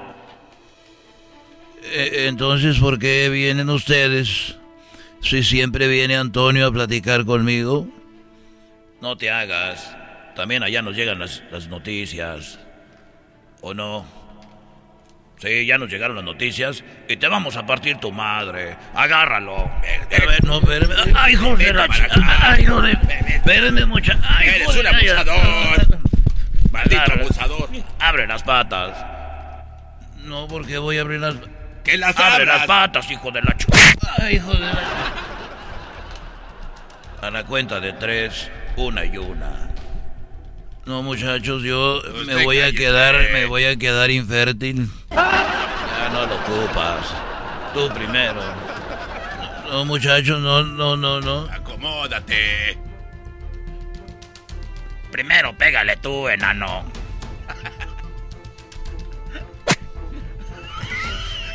[1.96, 4.56] Eh, Entonces, ¿por qué vienen ustedes?
[5.22, 7.88] Si siempre viene Antonio a platicar conmigo.
[9.00, 9.96] No te hagas.
[10.36, 12.58] También allá nos llegan las, las noticias.
[13.62, 14.06] ¿O no?
[15.38, 18.76] Sí, ya nos llegaron las noticias y te vamos a partir tu madre.
[18.96, 19.58] Agárralo.
[19.58, 21.14] A ver, no, espérame.
[21.14, 21.88] Ay, hijo de la
[22.42, 22.92] Ay, hijo de...
[23.28, 24.18] Espérenme, mucha...
[24.28, 26.00] Ay, Eres un abusador.
[26.72, 27.70] Maldito abusador.
[28.00, 28.98] Abre las patas.
[30.24, 31.36] No, porque voy a abrir las...
[31.84, 32.58] Que las Abre abras.
[32.60, 33.66] las patas, hijo de la ch...
[34.22, 34.74] Ay, hijo de la...
[37.22, 39.70] A la cuenta de tres, una y una.
[40.86, 44.90] No, muchachos, yo Usted me voy a quedar, me voy a quedar infértil.
[45.10, 47.14] Ya no lo ocupas.
[47.74, 48.42] Tú primero.
[49.72, 51.48] No, muchachos, no, no, no, no.
[51.52, 52.78] Acomódate.
[55.12, 56.84] Primero pégale tú, enano.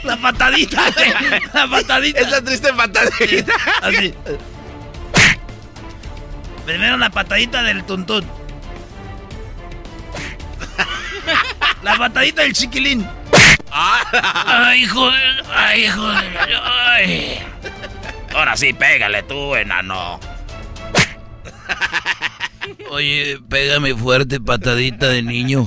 [0.02, 0.82] La patadita.
[1.52, 2.20] La patadita.
[2.20, 3.52] Esa triste patadita.
[3.82, 4.14] Así.
[6.64, 8.26] Primero la patadita del tuntún.
[11.82, 13.06] La patadita del chiquilín.
[13.70, 15.18] Ay, hijo de...
[15.54, 16.56] Ay, hijo de...
[16.62, 17.42] Ay.
[18.34, 20.18] Ahora sí, pégale tú, enano.
[22.90, 25.66] Oye, pégame fuerte, patadita de niño.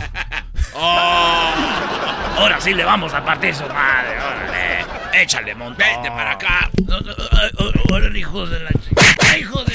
[0.74, 1.54] Oh.
[2.38, 5.22] Ahora sí le vamos a partir su madre, órale.
[5.22, 5.78] Échale, montón.
[5.78, 6.70] Vete para acá.
[7.92, 9.38] Órale, hijo de la chica.
[9.38, 9.74] Hijo de...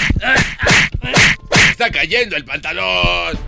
[1.70, 3.39] Está cayendo el pantalón.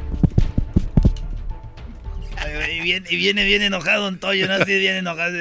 [2.70, 4.54] Y viene, y viene bien enojado Don Toyo, ¿no?
[4.54, 5.36] Así bien enojado.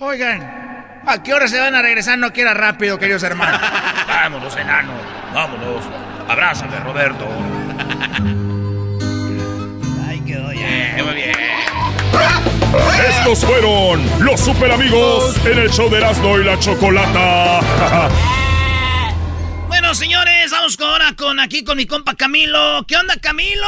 [0.00, 2.18] Oigan, ¿a qué hora se van a regresar?
[2.18, 3.60] No quiera rápido, queridos hermanos.
[4.08, 4.92] Vámonos, enano.
[5.32, 5.84] Vámonos.
[6.28, 7.26] Abrázame, Roberto.
[10.06, 11.02] Ay, quedó ya.
[11.04, 11.27] Muy bien.
[13.08, 17.60] Estos fueron los super amigos en el show de Erasmo y la Chocolata.
[19.68, 22.84] Bueno, señores, vamos ahora con aquí con mi compa Camilo.
[22.88, 23.66] ¿Qué onda, Camilo?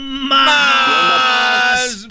[0.00, 2.06] Más.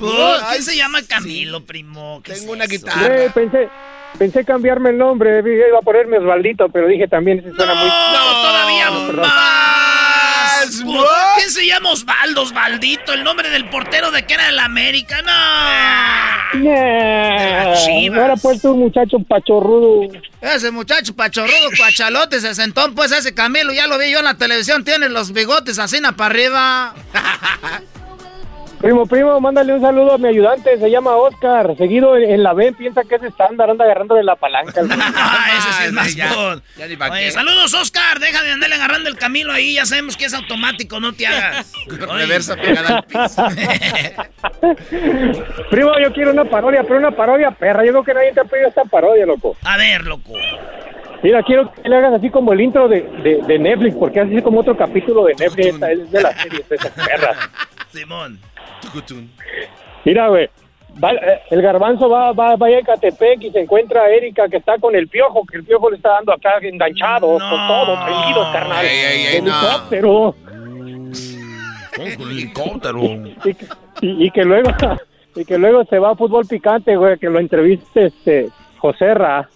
[0.50, 2.22] ¿Quién se llama Camilo, primo?
[2.24, 3.70] Tengo una Eh, pensé,
[4.18, 7.90] pensé cambiarme el nombre, vi- iba a ponerme Osvaldito, pero dije también ese suena muy...
[7.90, 9.28] No, todavía perdón.
[9.28, 10.09] más.
[11.38, 13.14] ¿Quién se llama Osvaldo, Osvaldito?
[13.14, 15.22] El nombre del portero de que era el América.
[15.22, 16.60] No.
[16.61, 17.76] Yeah.
[17.86, 18.19] Chivas.
[18.19, 20.07] Ahora pues tú, muchacho pachorrudo.
[20.41, 24.38] Ese muchacho pachorrudo, cuachalote, se sentó pues ese Camilo, ya lo vi yo en la
[24.38, 26.95] televisión, tiene los bigotes así na para arriba.
[28.80, 31.76] Primo, primo, mándale un saludo a mi ayudante, se llama Oscar.
[31.76, 34.80] Seguido en, la B, piensa que es estándar, anda agarrándole la palanca.
[34.82, 36.30] Ese sí es más ya,
[36.78, 38.20] ya ni Oye, saludos, Oscar.
[38.20, 39.74] Deja de andarle agarrando el camino ahí.
[39.74, 41.74] Ya sabemos que es automático, no te hagas.
[41.88, 43.46] Reversa pegada al piso.
[45.70, 47.84] primo, yo quiero una parodia, pero una parodia perra.
[47.84, 49.58] Yo creo que nadie te ha pedido esta parodia, loco.
[49.64, 50.32] A ver, loco.
[51.22, 54.42] Mira, quiero que le hagas así como el intro de, de, de Netflix, porque así
[54.42, 57.38] como otro capítulo de Netflix, esta es de las series de esas perras.
[57.92, 58.40] Simón.
[60.06, 60.50] Mira, güey.
[61.04, 64.58] va- eh, el garbanzo va, va, va a Ecatepec y se encuentra a Erika que
[64.58, 68.48] está con el piojo, que el piojo le está dando acá enganchado, con todo, prendidos,
[68.52, 68.86] carnal.
[68.86, 69.52] Ey, ey, ey, no.
[69.60, 70.36] Helicóptero.
[71.96, 73.04] Con helicóptero.
[73.46, 73.66] Y, que-
[74.02, 74.70] y- y que luego
[75.36, 79.50] y que luego se va a fútbol picante, güey, que lo entreviste este José Ra.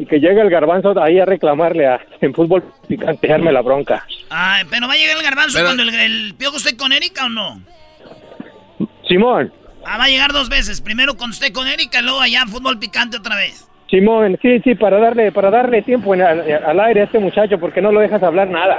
[0.00, 4.06] Y que llega el garbanzo ahí a reclamarle a, en fútbol picante, darme la bronca.
[4.30, 7.26] Ay, pero va a llegar el garbanzo Pero- cuando el, el piojo esté con Erika
[7.26, 7.60] o no?
[9.08, 9.52] Simón,
[9.86, 10.80] Ah, va a llegar dos veces.
[10.82, 13.66] Primero cuando esté con Erika, luego allá en fútbol picante otra vez.
[13.88, 17.58] Simón, sí, sí, para darle, para darle tiempo en- al, al aire a este muchacho,
[17.58, 18.76] porque no lo dejas hablar nada.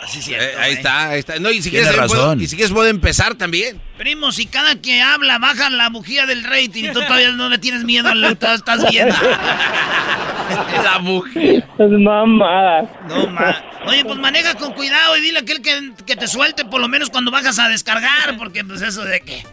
[0.00, 1.38] Así Eh, ahí está, ahí está.
[1.38, 2.18] No, y si Tiene quieres, razón.
[2.18, 3.80] puedo- y si quieres puedo empezar también.
[3.96, 7.58] Primo, si cada que habla baja la bujía del rating y tú todavía no le
[7.58, 9.14] tienes miedo, estás, estás viendo.
[10.82, 11.84] la.
[11.84, 12.82] Es mamada.
[13.08, 13.56] No, ma.
[13.86, 16.88] Oye, pues maneja con cuidado y dile a aquel que, que te suelte por lo
[16.88, 19.44] menos cuando bajas a descargar, porque pues eso de que...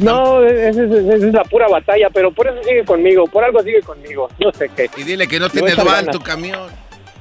[0.00, 3.80] No, esa es, es la pura batalla, pero por eso sigue conmigo, por algo sigue
[3.82, 4.28] conmigo.
[4.38, 4.88] Yo sé que.
[4.96, 6.70] Y dile que no tiene dual tu camión.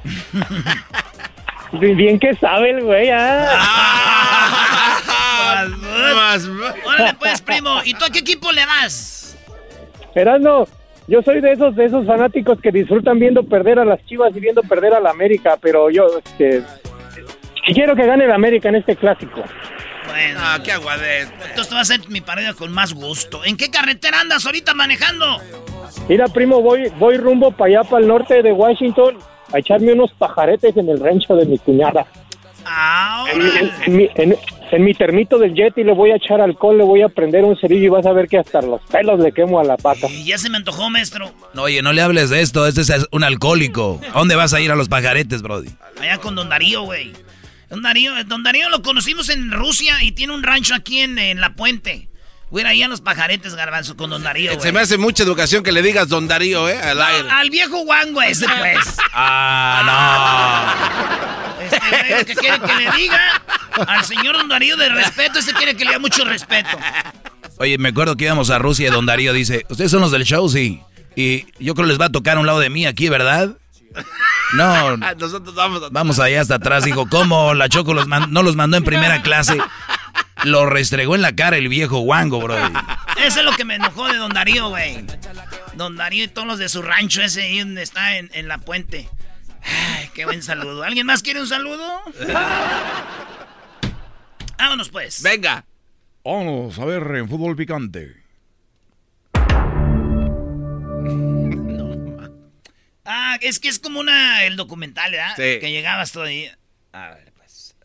[1.71, 4.27] Bien que sabe el güey, ah.
[6.85, 7.81] Órale pues, primo.
[7.83, 9.37] ¿Y tú a qué equipo le vas?
[10.15, 10.67] Erasmo,
[11.09, 14.39] yo soy de esos de esos fanáticos que disfrutan viendo perder a las Chivas y
[14.39, 16.63] viendo perder a la América, pero yo este
[17.73, 19.43] quiero que gane la América en este clásico.
[20.07, 20.39] Bueno.
[20.41, 21.31] Ah, qué aguadez.
[21.31, 23.43] Entonces te va a hacer mi parodia con más gusto.
[23.43, 25.25] ¿En qué carretera andas ahorita manejando?
[26.07, 29.17] Mira, primo, voy voy rumbo para allá para el norte de Washington
[29.51, 32.05] a echarme unos pajaretes en el rancho de mi cuñada.
[33.33, 34.37] En, en- en mi, en-
[34.71, 37.43] en mi termito del jet y le voy a echar alcohol, le voy a prender
[37.43, 40.07] un cerillo y vas a ver que hasta los pelos le quemo a la pata.
[40.09, 41.31] Y ya se me antojó, maestro.
[41.55, 43.99] No, oye, no le hables de esto, este es un alcohólico.
[44.13, 45.69] ¿A dónde vas a ir a los pajaretes, Brody?
[45.99, 47.13] Allá con Don Darío, güey.
[47.69, 51.41] Don Darío, Don Darío lo conocimos en Rusia y tiene un rancho aquí en, en
[51.41, 52.07] La Puente.
[52.51, 54.71] Ir ahí a los pajaretes, garbanzo, con Don Darío, Se güey.
[54.71, 56.79] me hace mucha educación que le digas Don Darío, ¿eh?
[56.79, 57.29] Al aire.
[57.29, 58.97] Al viejo guango ese, pues.
[59.13, 60.75] Ah,
[61.77, 63.41] Este lo que quiere que le diga
[63.87, 66.69] al señor Don Darío de respeto, ese quiere que le dé mucho respeto.
[67.57, 70.23] Oye, me acuerdo que íbamos a Rusia y don Darío dice, ¿ustedes son los del
[70.23, 70.47] show?
[70.49, 70.81] Sí.
[71.15, 73.49] Y yo creo que les va a tocar a un lado de mí aquí, ¿verdad?
[74.53, 75.89] No, Nosotros vamos a...
[75.91, 76.85] vamos allá hasta atrás.
[76.85, 77.53] Dijo, ¿cómo?
[77.53, 79.57] La Choco los man- no los mandó en primera clase.
[80.43, 82.71] Lo restregó en la cara el viejo guango, Brody.
[83.21, 85.05] Eso es lo que me enojó de Don Darío, güey.
[85.73, 88.57] Don Darío y todos los de su rancho ese ahí donde está en, en la
[88.59, 89.09] puente.
[90.13, 90.83] Qué buen saludo.
[90.83, 92.01] ¿Alguien más quiere un saludo?
[94.57, 95.21] Vámonos pues.
[95.21, 95.65] Venga.
[96.23, 98.15] Vamos a ver en fútbol picante.
[101.73, 102.17] no,
[103.05, 105.35] ah, es que es como una el documental, ¿verdad?
[105.35, 105.59] Sí.
[105.59, 106.57] Que llegabas todavía.
[106.91, 107.75] A ver, pues.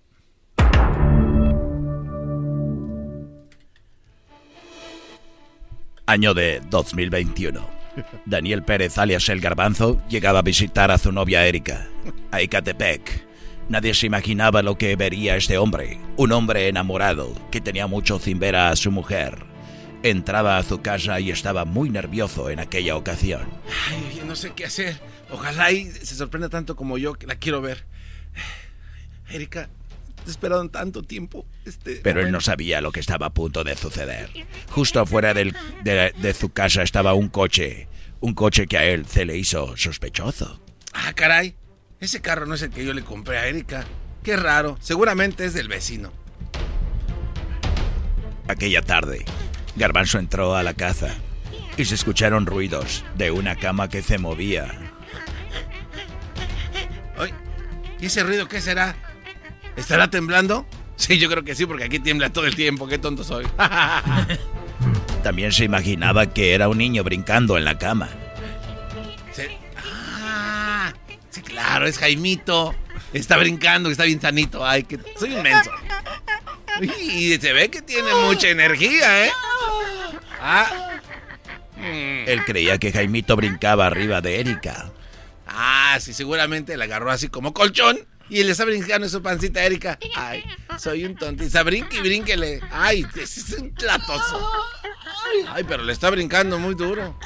[6.06, 7.83] Año de 2021
[8.26, 11.88] Daniel Pérez, alias El Garbanzo, llegaba a visitar a su novia Erika,
[12.30, 13.24] a Icatepec.
[13.68, 18.38] Nadie se imaginaba lo que vería este hombre, un hombre enamorado que tenía mucho sin
[18.38, 19.44] ver a su mujer.
[20.02, 23.48] Entraba a su casa y estaba muy nervioso en aquella ocasión.
[23.88, 25.00] Ay, no sé qué hacer.
[25.30, 27.84] Ojalá y se sorprenda tanto como yo, que la quiero ver.
[29.30, 29.70] Erika,
[30.30, 31.46] esperado tanto tiempo.
[31.64, 34.30] Este Pero él no sabía lo que estaba a punto de suceder.
[34.70, 37.88] Justo afuera del- de, de su casa estaba un coche.
[38.20, 40.60] Un coche que a él se le hizo sospechoso.
[40.92, 41.56] Ah, caray.
[42.00, 43.84] Ese carro no es el que yo le compré a Erika.
[44.22, 44.76] Qué raro.
[44.80, 46.12] Seguramente es del vecino.
[48.48, 49.24] Aquella tarde,
[49.76, 51.14] Garbanzo entró a la casa
[51.76, 54.80] y se escucharon ruidos de una cama que se movía.
[58.00, 58.96] ¿y ese ruido qué será?
[59.76, 60.66] ¿Estará temblando?
[60.96, 62.86] Sí, yo creo que sí, porque aquí tiembla todo el tiempo.
[62.86, 63.46] Qué tonto soy.
[65.22, 68.08] También se imaginaba que era un niño brincando en la cama.
[69.32, 69.44] Sí.
[69.76, 70.92] Ah,
[71.30, 72.74] sí, claro, es Jaimito.
[73.12, 74.66] Está brincando, está bien sanito.
[74.66, 75.70] Ay, que soy inmenso.
[77.00, 79.32] Y se ve que tiene mucha energía, ¿eh?
[80.40, 81.00] Ah.
[81.80, 84.90] Él creía que Jaimito brincaba arriba de Erika.
[85.46, 87.98] Ah, sí, seguramente la agarró así como colchón.
[88.30, 89.98] Y le está brincando en su pancita a Erika.
[90.16, 90.42] Ay,
[90.78, 91.62] soy un tontista.
[91.62, 92.60] Brinque y brínquele.
[92.72, 94.50] Ay, es un platoso.
[95.50, 97.18] Ay, pero le está brincando muy duro.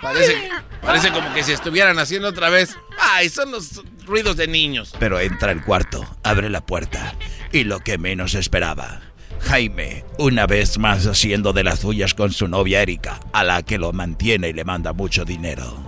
[0.00, 0.50] Parece,
[0.80, 2.76] parece como que si estuvieran haciendo otra vez.
[2.98, 4.92] Ay, son los ruidos de niños.
[4.98, 7.14] Pero entra al cuarto, abre la puerta
[7.52, 9.00] y lo que menos esperaba.
[9.42, 13.78] Jaime, una vez más haciendo de las suyas con su novia Erika, a la que
[13.78, 15.84] lo mantiene y le manda mucho dinero.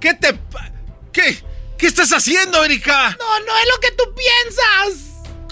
[0.00, 0.34] ¿Qué te...
[0.34, 0.70] pa-
[1.12, 1.38] ¿Qué?
[1.82, 3.16] ¿Qué estás haciendo, Erika?
[3.18, 5.02] No, no es lo que tú piensas.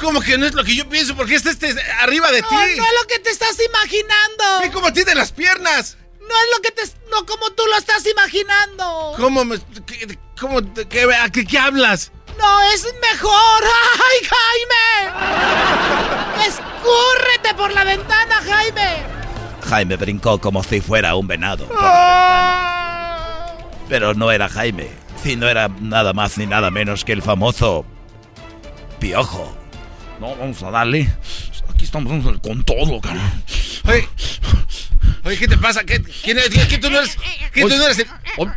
[0.01, 1.17] ¿Cómo que no es lo que yo pienso?
[1.17, 2.55] ¿Por qué está este arriba de No, ti?
[2.55, 4.61] no es lo que te estás imaginando.
[4.63, 5.97] Ve cómo tiene las piernas.
[6.21, 6.83] No es lo que te...
[7.11, 9.15] No como tú lo estás imaginando.
[9.17, 9.59] ¿Cómo me...
[9.85, 10.61] qué- ¿Cómo...
[10.89, 12.13] qué, a qué, qué hablas?
[12.39, 13.65] No, es mejor.
[13.65, 15.11] ¡Ay, Jaime!
[16.47, 19.03] ¡Escúrrete por la ventana, Jaime!
[19.69, 21.67] Jaime brincó como si fuera un venado.
[21.67, 23.57] por la ventana.
[23.89, 27.85] Pero no era Jaime, sino era nada más ni nada menos que el famoso
[28.99, 29.57] Piojo.
[30.21, 31.11] No, vamos a darle.
[31.73, 33.23] Aquí estamos con todo, cabrón.
[33.89, 34.07] Oye,
[35.25, 35.85] oye, ¿qué te pasa?
[35.85, 36.51] ¿Qué, quién eres?
[36.67, 37.17] ¿Qué tú no eres?
[37.53, 37.99] ¿Qué tú no eres?
[38.01, 38.07] el-
[38.37, 38.49] O- o-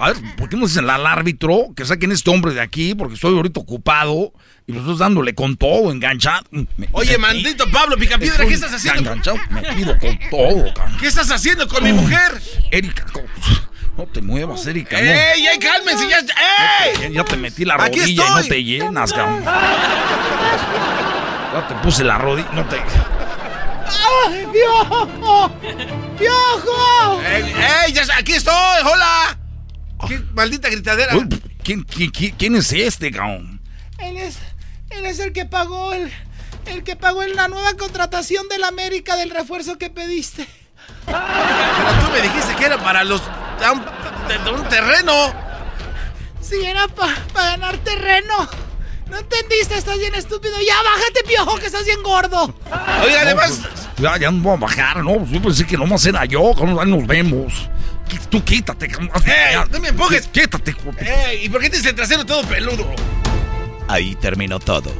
[0.00, 2.94] a ver, ¿por qué no dicen al árbitro que saquen este hombre de aquí?
[2.96, 4.32] Porque estoy ahorita ocupado
[4.66, 6.44] y estoy dándole con todo, enganchado.
[6.50, 9.00] Me- Oye, maldito Pablo Picapiedra, ¿qué estás haciendo?
[9.12, 10.96] Enganchado, metido con todo, cabrón.
[10.98, 12.42] ¿Qué estás haciendo con mi mujer?
[12.72, 13.06] Erika,
[13.96, 15.06] no te muevas, Erika, no.
[15.10, 16.08] ¡Ey, ey, cálmense!
[16.08, 16.92] ¡Ya, ey!
[17.00, 19.44] Ya, ya te metí la Aquí rodilla y no te llenas, cabrón.
[21.52, 22.76] Ya te puse la rodilla, no te...
[24.26, 25.50] ¡Ay, piojo!
[26.18, 27.20] ¡Piojo!
[27.22, 27.54] ¡Ey,
[27.86, 27.92] ey!
[27.92, 28.54] Ya, aquí estoy!
[28.84, 29.38] ¡Hola!
[30.08, 31.16] ¡Qué maldita gritadera!
[31.16, 31.28] Uy,
[31.62, 33.60] ¿quién, quién, quién- quién es este, cabrón?
[33.98, 34.36] Él es,
[34.90, 36.10] él es el que pagó el,
[36.66, 40.46] el que pagó en la nueva contratación del América del refuerzo que pediste.
[41.06, 43.20] Pero tú me dijiste que era para los...
[43.60, 43.84] de un,
[44.28, 45.32] de- de un terreno.
[46.40, 47.14] Si era para
[47.50, 48.48] ganar terreno.
[49.10, 49.76] ¿No entendiste?
[49.76, 50.54] Estás bien estúpido.
[50.66, 52.54] Ya, bájate, piojo, que estás bien gordo.
[53.04, 53.60] Oiga, además...
[53.62, 55.24] pues, Ya, ya no voy a bajar, ¿no?
[55.26, 57.68] Yo pensé que nomás era yo, cabrón, ahí nos vemos.
[58.30, 58.86] Tú quítate.
[58.86, 59.56] ¡Ey!
[59.70, 60.26] ¡No me empujes!
[60.28, 61.44] Quítate, ¡Ey!
[61.44, 62.86] ¿Y por qué tienes el trasero todo peludo?
[63.88, 64.92] Ahí terminó todo.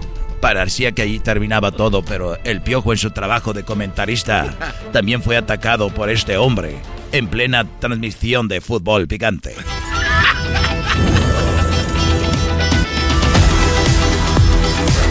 [0.45, 4.55] Parecía que ahí terminaba todo, pero el piojo en su trabajo de comentarista
[4.93, 6.77] también fue atacado por este hombre
[7.13, 9.55] en plena transmisión de fútbol picante.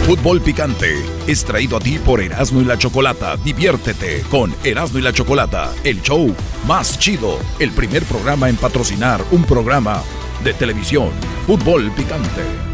[0.06, 3.36] Fútbol Picante es traído a ti por Erasmo y la Chocolata.
[3.38, 6.32] Diviértete con Erasmo y la Chocolata, el show
[6.64, 10.00] más chido, el primer programa en patrocinar un programa
[10.44, 11.10] de televisión.
[11.44, 12.73] Fútbol Picante.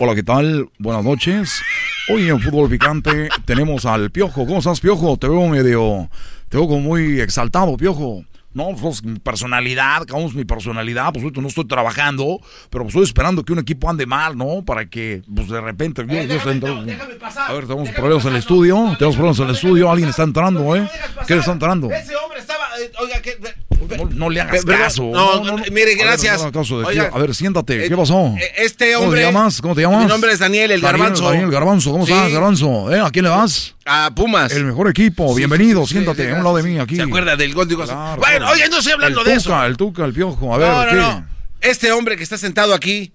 [0.00, 0.68] Hola, ¿qué tal?
[0.78, 1.60] Buenas noches.
[2.08, 4.46] Hoy en Fútbol Picante tenemos al Piojo.
[4.46, 5.16] ¿Cómo estás, Piojo?
[5.16, 6.08] Te veo medio...
[6.48, 8.24] Te veo como muy exaltado, Piojo.
[8.54, 13.04] No, pues mi personalidad, cabrón, mi personalidad, pues ahorita no estoy trabajando, pero pues estoy
[13.04, 14.64] esperando que un equipo ande mal, ¿no?
[14.64, 16.02] Para que, pues de repente...
[16.08, 20.08] yo- yo a ver, tenemos problemas en el estudio, tenemos problemas en el estudio, alguien
[20.08, 20.88] está entrando, ¿eh?
[21.26, 21.90] ¿Quién está entrando?
[21.90, 22.64] Ese hombre estaba...
[22.80, 23.36] eh, oiga, ¿qué?
[23.96, 25.04] No, no le hagas caso.
[25.04, 26.40] no, no, mire, A ver, gracias.
[26.40, 26.74] no le qué.
[26.84, 28.34] Oiga, a ver, siéntate, eh, ¿qué pasó?
[28.38, 29.20] eh, Este ¿Cómo hombre...
[29.20, 29.60] te llamas?
[29.62, 30.02] ¿Cómo te llamas?
[30.02, 31.24] Mi nombre es Daniel, el Daniel- garbanzo.
[31.30, 32.12] Daniel Garbanzo, ¿cómo Sí.
[32.12, 32.92] estás, Garbanzo?
[32.94, 33.00] ¿Eh?
[33.00, 33.76] ¿A quién le vas?
[33.90, 34.52] A Pumas.
[34.52, 36.96] El mejor equipo, bienvenido, sí, siéntate sí, a un lado de mí aquí.
[36.96, 37.92] ¿Se acuerda del gol Iguazú?
[37.92, 38.52] Claro, Bueno, claro.
[38.52, 39.64] oye, no estoy hablando el de tuca, eso.
[39.66, 40.96] El Tuca, el Piojo, a ver, no, no, ¿qué?
[40.96, 41.26] no.
[41.62, 43.12] Este hombre que está sentado aquí,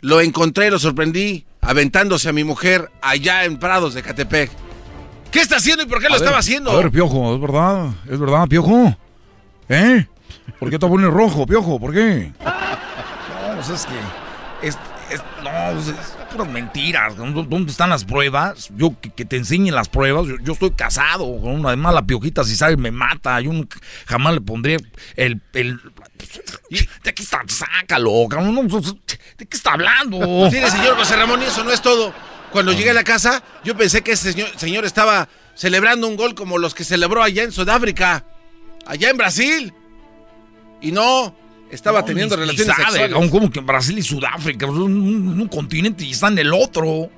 [0.00, 4.50] lo encontré, lo sorprendí, aventándose a mi mujer allá en Prados de Catepec.
[5.30, 6.70] ¿Qué está haciendo y por qué lo estaba haciendo?
[6.70, 8.96] A ver, Piojo, es verdad, es verdad, Piojo.
[9.68, 10.06] ¿Eh?
[10.58, 11.78] ¿Por qué te pones rojo, Piojo?
[11.78, 12.32] ¿Por qué?
[12.42, 14.66] No, pues es que.
[14.68, 14.78] Es,
[15.10, 17.16] es, no, pues es puras mentiras.
[17.16, 18.70] ¿Dónde están las pruebas?
[18.76, 20.26] Yo que, te enseñen las pruebas.
[20.42, 21.68] Yo, estoy casado con una.
[21.68, 23.40] Además, la piojita, si sabe, me mata.
[23.40, 23.52] Yo
[24.06, 24.78] jamás le pondría
[25.16, 25.40] el.
[25.52, 27.42] ¿De qué está?
[27.46, 28.26] Sácalo,
[29.38, 30.18] ¿De qué está hablando?
[30.50, 32.12] Mire, señor José Ramón, eso no es todo.
[32.50, 36.58] Cuando llegué a la casa, yo pensé que ese señor estaba celebrando un gol como
[36.58, 38.24] los que celebró allá en Sudáfrica,
[38.86, 39.74] allá en Brasil.
[40.80, 41.34] Y no,
[41.70, 43.30] estaba teniendo relaciones sexuales.
[43.30, 47.10] Como que Brasil y Sudáfrica, un, un, continente y están en el otro.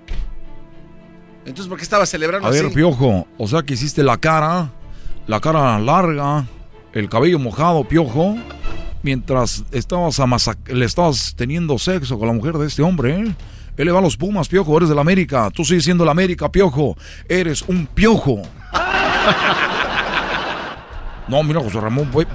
[1.45, 4.71] Entonces, ¿por qué estaba celebrando A ver, Piojo, o sea que hiciste la cara,
[5.27, 6.47] la cara larga,
[6.93, 8.37] el cabello mojado, Piojo,
[9.03, 10.21] mientras estabas
[10.67, 13.35] le estabas teniendo sexo con la mujer de este hombre, ¿eh?
[13.79, 15.51] Él le va a los Pumas, Piojo, eres de la América.
[15.55, 16.97] Tú sigues siendo la América, Piojo.
[17.29, 18.43] Eres un piojo.
[21.29, 22.27] No, mira, José Ramón, voy,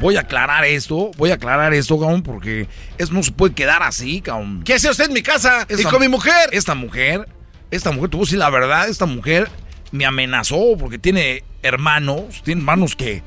[0.00, 2.68] voy a aclarar esto, voy a aclarar esto, cabrón, porque
[2.98, 4.62] eso no se puede quedar así, cabrón.
[4.64, 6.50] ¿Qué hace usted en mi casa y con mi mujer?
[6.52, 7.28] Esta mujer,
[7.70, 9.48] esta mujer, tuvo decir la verdad, esta mujer
[9.90, 13.22] me amenazó porque tiene hermanos, tiene hermanos que,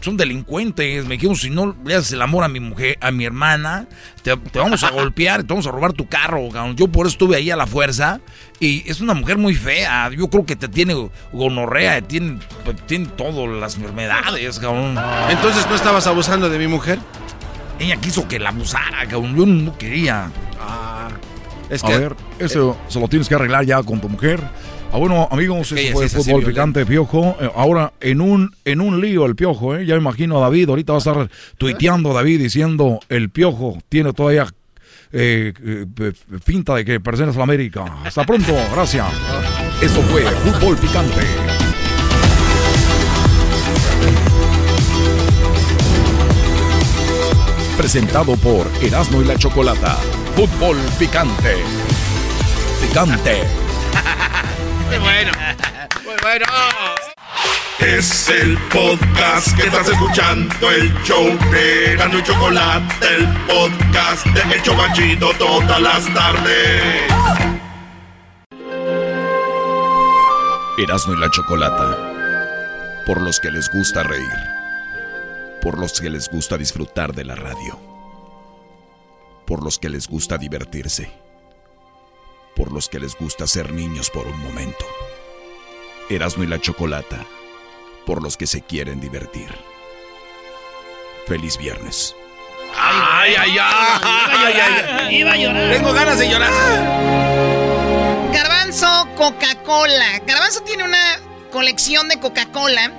[0.00, 1.04] son delincuentes.
[1.06, 3.86] Me dijeron, si no le haces el amor a mi mujer, a mi hermana,
[4.22, 6.48] te, vamos a golpear, te vamos a robar tu carro.
[6.50, 6.76] Cabrón.
[6.76, 8.20] Yo por eso estuve ahí a la fuerza.
[8.60, 10.10] Y es una mujer muy fea.
[10.10, 10.94] Yo creo que te tiene
[11.32, 12.38] gonorrea, tiene,
[12.86, 14.98] tiene todas las enfermedades, cabrón.
[15.28, 16.98] Entonces, ¿no estabas abusando de mi mujer?
[17.78, 19.36] Ella quiso que la abusara, cabrón.
[19.36, 20.30] Yo no quería.
[20.60, 21.08] Ah,
[21.70, 24.42] es que, a ver, eso se lo tienes que arreglar ya con tu mujer.
[24.90, 27.36] Ah, bueno, amigos, eso fue fútbol picante, Piojo.
[27.40, 29.84] Eh, ahora, en un, en un lío el Piojo, ¿eh?
[29.84, 34.46] Ya imagino a David, ahorita va a estar tuiteando David diciendo, el Piojo tiene todavía
[35.12, 36.12] eh, eh
[36.42, 37.84] finta de que perteneces a la América.
[38.02, 39.06] Hasta pronto, gracias.
[39.82, 41.20] Eso fue fútbol picante.
[47.76, 49.96] Presentado por Erasmo y la Chocolata.
[50.34, 51.56] Fútbol picante.
[52.80, 53.42] Picante.
[54.96, 55.32] Bueno.
[56.04, 56.46] Muy bueno.
[57.78, 64.54] Es el podcast que estás escuchando, el show de Gano y Chocolate, el podcast de
[64.54, 67.02] El Chocachito todas las tardes.
[70.78, 73.04] Erasmo y la Chocolata.
[73.06, 74.26] Por los que les gusta reír.
[75.60, 77.78] Por los que les gusta disfrutar de la radio.
[79.46, 81.27] Por los que les gusta divertirse
[82.58, 84.84] por los que les gusta ser niños por un momento.
[86.10, 87.24] Erasmo y la Chocolata,
[88.04, 89.48] por los que se quieren divertir.
[91.28, 92.16] Feliz viernes.
[92.76, 95.16] Ay, ay, ay.
[95.16, 95.72] Iba a llorar.
[95.72, 96.52] Tengo ganas de llorar.
[98.32, 100.18] Garbanzo Coca-Cola.
[100.26, 101.20] Garbanzo tiene una
[101.52, 102.92] colección de Coca-Cola.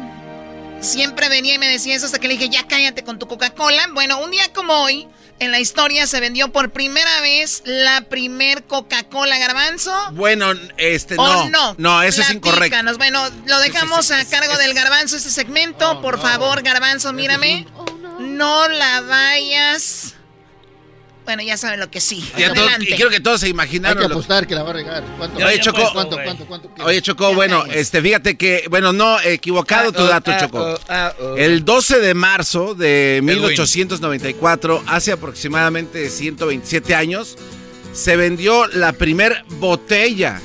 [0.80, 3.88] Siempre venía y me decía eso hasta que le dije, ya cállate con tu Coca-Cola.
[3.94, 5.10] Bueno, un día como hoy,
[5.40, 9.94] en la historia se vendió por primera vez la primer Coca-Cola garbanzo.
[10.12, 11.50] Bueno, este no.
[11.50, 11.76] no.
[11.78, 12.78] No, eso es incorrecto.
[12.98, 15.92] Bueno, lo dejamos a cargo del garbanzo este segmento.
[15.92, 17.66] Oh, por favor, garbanzo, mírame.
[18.20, 20.16] No la vayas
[21.30, 22.28] bueno, ya saben lo que sí.
[22.36, 24.00] Y, quiero que todos se imaginaron.
[24.00, 25.04] Hay que apostar que la va a regar.
[25.16, 25.46] ¿Cuánto?
[25.46, 25.88] Oye, Chocó.
[25.94, 30.80] ¿Cuánto, cuánto, cuánto, Oye, Chocó, bueno, este, fíjate que, bueno, no, equivocado tu dato, Chocó.
[31.38, 37.38] El 12 de marzo de 1894, hace aproximadamente 127 años,
[37.94, 40.42] se vendió la primer botella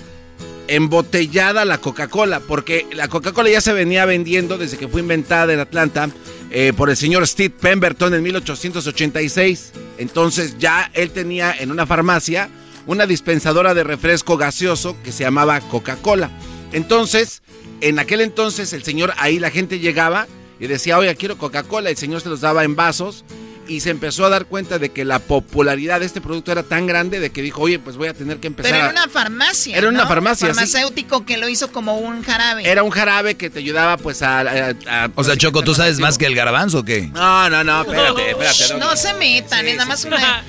[0.68, 5.60] embotellada la Coca-Cola, porque la Coca-Cola ya se venía vendiendo desde que fue inventada en
[5.60, 6.10] Atlanta
[6.56, 9.72] eh, por el señor Steve Pemberton en 1886.
[9.98, 12.48] Entonces ya él tenía en una farmacia
[12.86, 16.30] una dispensadora de refresco gaseoso que se llamaba Coca-Cola.
[16.70, 17.42] Entonces,
[17.80, 20.28] en aquel entonces el señor ahí la gente llegaba
[20.60, 23.24] y decía, oye, quiero Coca-Cola, el señor se los daba en vasos
[23.68, 26.86] y se empezó a dar cuenta de que la popularidad de este producto era tan
[26.86, 28.72] grande de que dijo, oye, pues voy a tener que empezar.
[28.72, 29.76] Pero era una farmacia.
[29.76, 30.48] Era una farmacia.
[30.48, 32.68] Farmacéutico que lo hizo como un jarabe.
[32.68, 34.74] Era un jarabe que te ayudaba pues a.
[35.14, 37.08] o sea, Choco, ¿tú sabes más que el garbanzo o qué?
[37.12, 38.78] No, no, no, espérate, espérate.
[38.78, 40.44] No, se metan, es nada más una.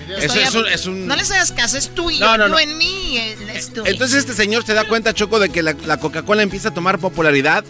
[0.72, 3.18] es, un, No les hagas caso, es tuyo, no, no, en mí,
[3.54, 3.86] es tuyo.
[3.86, 7.00] Entonces este señor se da cuenta, Choco, de que la, la Coca-Cola empieza a tomar
[7.00, 7.64] popularidad.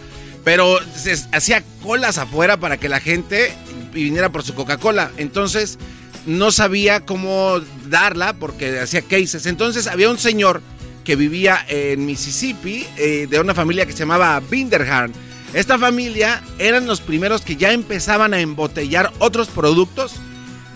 [0.46, 3.52] Pero se hacía colas afuera para que la gente
[3.92, 5.10] viniera por su Coca-Cola.
[5.16, 5.76] Entonces,
[6.24, 9.46] no sabía cómo darla porque hacía cases.
[9.46, 10.62] Entonces había un señor
[11.02, 15.16] que vivía en Mississippi eh, de una familia que se llamaba Binderhand.
[15.52, 20.12] Esta familia eran los primeros que ya empezaban a embotellar otros productos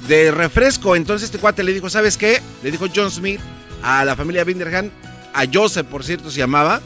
[0.09, 0.97] de refresco.
[0.97, 2.43] Entonces este cuate le dijo, ¿sabes qué?
[2.65, 3.41] Le dijo John Smith
[3.85, 4.91] a la familia Binderhand,
[5.33, 6.81] a Joseph por cierto se llamaba,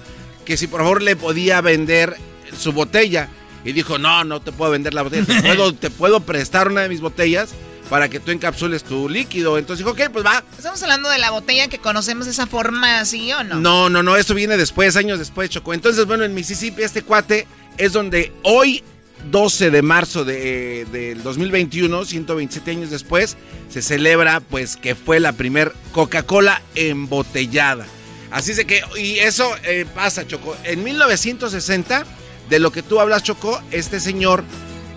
[0.44, 2.14] que si por favor le podía vender
[2.56, 3.28] su botella.
[3.64, 6.82] Y dijo, no, no te puedo vender la botella, te puedo, te puedo prestar una
[6.82, 7.50] de mis botellas
[7.88, 9.58] para que tú encapsules tu líquido.
[9.58, 10.44] Entonces dijo, ok, pues va.
[10.56, 13.56] Estamos hablando de la botella que conocemos de esa forma así o no.
[13.56, 15.74] No, no, no, eso viene después, años después, Chocó.
[15.74, 17.46] Entonces, bueno, en Mississippi este cuate
[17.78, 18.82] es donde hoy
[19.30, 23.36] 12 de marzo de, del 2021, 127 años después,
[23.70, 27.86] se celebra pues que fue la primer Coca-Cola embotellada.
[28.30, 30.56] Así es de que, y eso eh, pasa, Choco.
[30.64, 32.04] En 1960,
[32.48, 34.44] de lo que tú hablas, Choco, este señor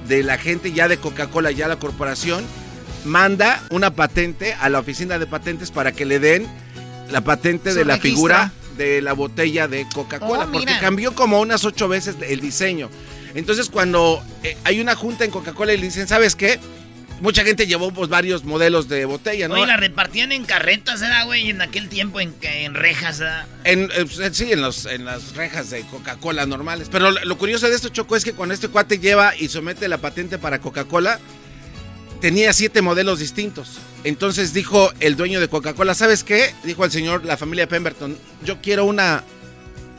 [0.07, 2.45] de la gente ya de Coca-Cola, ya la corporación,
[3.06, 6.48] manda una patente a la oficina de patentes para que le den
[7.10, 11.65] la patente de la figura de la botella de Coca-Cola, Oh, porque cambió como unas
[11.65, 12.90] ocho veces el diseño.
[13.34, 16.60] Entonces, cuando eh, hay una junta en Coca-Cola y le dicen, ¿sabes qué?
[17.19, 19.56] Mucha gente llevó pues varios modelos de botella, ¿no?
[19.56, 21.49] Oye, la repartían en carretas, ¿verdad, güey?
[21.49, 23.45] En aquel tiempo en, en rejas, ¿verdad?
[23.64, 26.89] En, eh, pues, sí, en, los, en las rejas de Coca-Cola normales.
[26.91, 29.88] Pero lo, lo curioso de esto, Choco, es que cuando este cuate lleva y somete
[29.88, 31.19] la patente para Coca-Cola,
[32.22, 33.80] tenía siete modelos distintos.
[34.03, 36.53] Entonces dijo el dueño de Coca-Cola, ¿sabes qué?
[36.64, 39.23] Dijo el señor, la familia Pemberton, yo quiero una,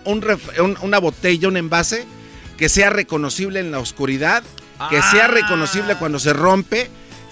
[0.04, 2.06] un ref- un- una botella, un envase
[2.56, 4.44] que sea reconocible en la oscuridad,
[4.88, 5.28] que sea Ah.
[5.28, 6.88] reconocible cuando se rompe,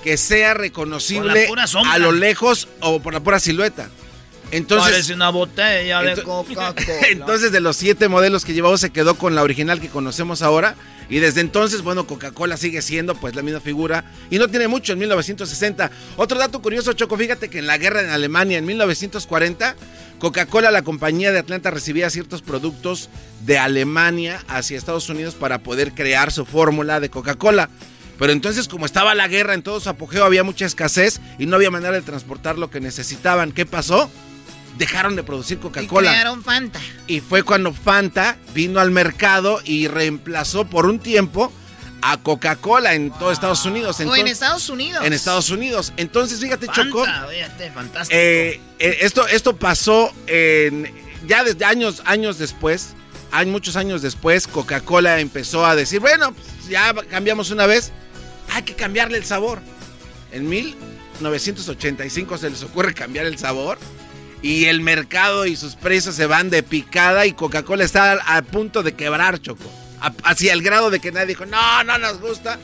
[0.07, 1.49] que sea reconocible
[1.85, 3.91] a lo lejos o por la pura silueta.
[4.53, 6.75] Entonces, Parece una botella de Coca-Cola.
[7.11, 10.77] entonces, de los siete modelos que llevamos, se quedó con la original que conocemos ahora.
[11.11, 14.05] Y desde entonces, bueno, Coca-Cola sigue siendo pues la misma figura.
[14.31, 15.91] Y no tiene mucho, en 1960.
[16.17, 19.75] Otro dato curioso, Choco, fíjate que en la guerra en Alemania, en 1940,
[20.21, 23.11] Coca-Cola, la compañía de Atlanta, recibía ciertos productos
[23.45, 27.71] de Alemania hacia Estados Unidos para poder crear su fórmula de Coca-Cola.
[28.19, 31.57] Pero entonces, como estaba la guerra en todo su apogeo, había mucha escasez y no
[31.57, 33.53] había manera de transportar lo que necesitaban.
[33.53, 34.11] ¿Qué pasó?
[34.79, 36.11] Dejaron de producir Y Coca-Cola.
[36.11, 36.81] crearon Fanta.
[37.07, 41.53] Y fue cuando Fanta vino al mercado y reemplazó por un tiempo
[42.03, 43.99] a Coca-Cola en todo Estados Unidos.
[44.01, 45.05] o en Estados Unidos.
[45.05, 45.93] en Estados Unidos.
[45.97, 47.05] Entonces, fíjate, Choco.
[47.05, 48.19] Fanta, fíjate, fantástico.
[48.19, 50.91] eh, eh, esto, esto pasó en-
[51.27, 52.95] ya desde años, años después.
[53.33, 57.93] Hay muchos años después, Coca-Cola empezó a decir, bueno, pues, ya cambiamos una vez,
[58.57, 59.61] hay que cambiarle el sabor.
[60.33, 63.77] En 1985 se les ocurre cambiar el sabor
[64.41, 68.83] y el mercado y sus precios se van de picada y Coca-Cola está a, punto
[68.83, 69.71] de quebrar, Choco.
[70.25, 72.59] Hacia el grado de que nadie dijo, no, no nos gusta.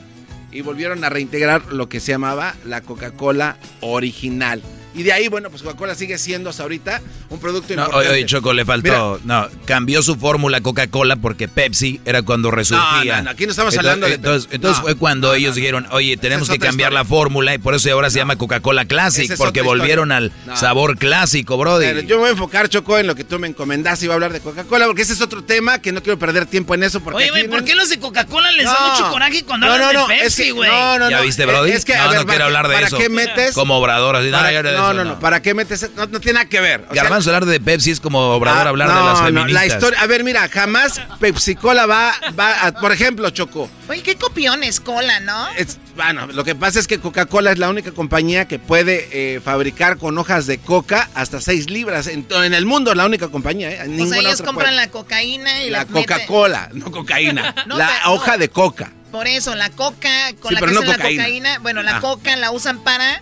[0.50, 4.62] Y volvieron a reintegrar lo que se llamaba la Coca-Cola original.
[4.94, 7.00] Y de ahí, bueno, pues Coca-Cola sigue siendo hasta ahorita
[7.30, 8.08] un producto No, importante.
[8.08, 9.20] oye, oye, Choco, le faltó.
[9.24, 13.16] No, cambió su fórmula Coca-Cola porque Pepsi era cuando resurgía.
[13.16, 14.54] No, no, no, aquí no estamos Entonces- hablando de Entonces, Pepsi.
[14.56, 17.74] entonces No, fue cuando ellos dijeron, oye, tenemos es que cambiar la fórmula y por
[17.74, 20.56] eso ahora se llama Coca-Cola Classic, es porque volvieron al No.
[20.56, 21.58] sabor clásico.
[21.58, 24.12] Pero yo me voy a enfocar, Choco, en lo que tú me encomendaste y voy
[24.12, 26.82] a hablar de Coca-Cola, porque ese es otro tema que no quiero perder tiempo en
[26.82, 27.00] eso.
[27.00, 28.90] Porque Oye, güey, ¿por no- qué los de Coca-Cola les da No.
[28.92, 30.70] mucho coraje cuando No, hablan no, no, de es Pepsi, que- güey?
[30.70, 31.70] no, no, ¿Ya no, viste, eh, Brody?
[31.72, 32.98] es que, no, ver, no quiero ¿para- hablar de para eso.
[32.98, 33.54] qué metes?
[33.54, 34.50] Como Obrador, así, Para-
[34.88, 35.90] no, no, no, no, ¿para qué metes?
[35.96, 36.86] No, no tiene nada que ver.
[36.88, 39.24] o sea, Garbanzo, hablar de Pepsi es como Obrador Ah, hablar de no, las no,
[39.26, 39.52] feministas.
[39.54, 43.68] la historia, a ver, mira, jamás Pepsi Cola va, va a- por ejemplo, Choco.
[43.88, 45.48] Oye, qué copiones, cola, ¿no?
[45.56, 49.40] Es, bueno, lo que pasa es que Coca-Cola es la única compañía que puede eh,
[49.44, 52.06] fabricar con hojas de coca hasta 6 libras.
[52.06, 53.70] En, en el mundo, la única compañía.
[53.70, 53.78] ¿eh?
[53.82, 54.76] o Ninguna sea, ellos compran puede.
[54.76, 57.54] la cocaína y la la, Coca-Cola, no cocaína.
[57.66, 58.38] No, la pero- hoja no.
[58.38, 58.92] de coca.
[59.10, 61.22] Por eso, la coca con Sí, la que no hacen cocaína.
[61.22, 62.00] la cocaína, bueno, la Ah.
[62.00, 63.20] coca la usan para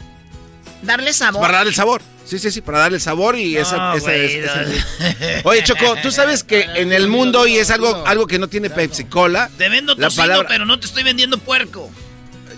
[0.82, 1.40] darle sabor.
[1.42, 2.02] Para darle sabor.
[2.24, 4.52] Sí, sí, sí, para darle sabor y esa, No, esa güey, es- no.
[4.62, 8.48] esa- Oye, Choco, tú sabes que en el mundo, y es algo, algo que no
[8.48, 9.50] tiene Pepsi Cola.
[9.58, 11.90] Te vendo la tocino, palabra- pero no te estoy vendiendo puerco.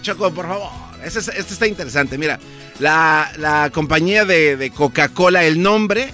[0.03, 0.70] Choco, por favor.
[1.03, 2.19] Este, es- este está interesante.
[2.19, 2.39] Mira,
[2.81, 6.12] la, la compañía de, de Coca-Cola, el nombre,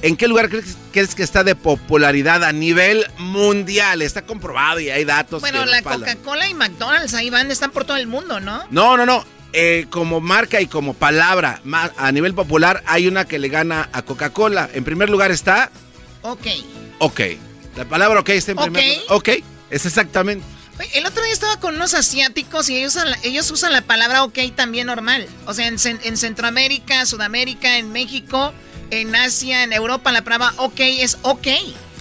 [0.00, 4.00] ¿en qué lugar crees, crees que está de popularidad a nivel mundial?
[4.02, 5.40] Está comprobado y hay datos.
[5.40, 5.82] Bueno, que la.
[5.82, 8.64] Coca-Cola y McDonald's ahí van, están por todo el mundo, ¿no?
[8.70, 9.24] No, no, no.
[9.54, 11.60] Eh, como marca y como palabra
[11.98, 14.70] a nivel popular, hay una que le gana a Coca-Cola.
[14.72, 15.70] En primer lugar está
[16.22, 16.46] Ok.
[16.98, 17.20] OK.
[17.76, 19.04] La palabra OK está en primer lugar.
[19.10, 19.28] OK,
[19.70, 20.44] es exactamente.
[20.94, 24.24] El otro día estaba con unos asiáticos y ellos usan la, ellos usan la palabra
[24.24, 25.28] ok también normal.
[25.46, 28.52] O sea, en, Cen- en Centroamérica, Sudamérica, en México,
[28.90, 31.46] en Asia, en Europa, la palabra ok es ok.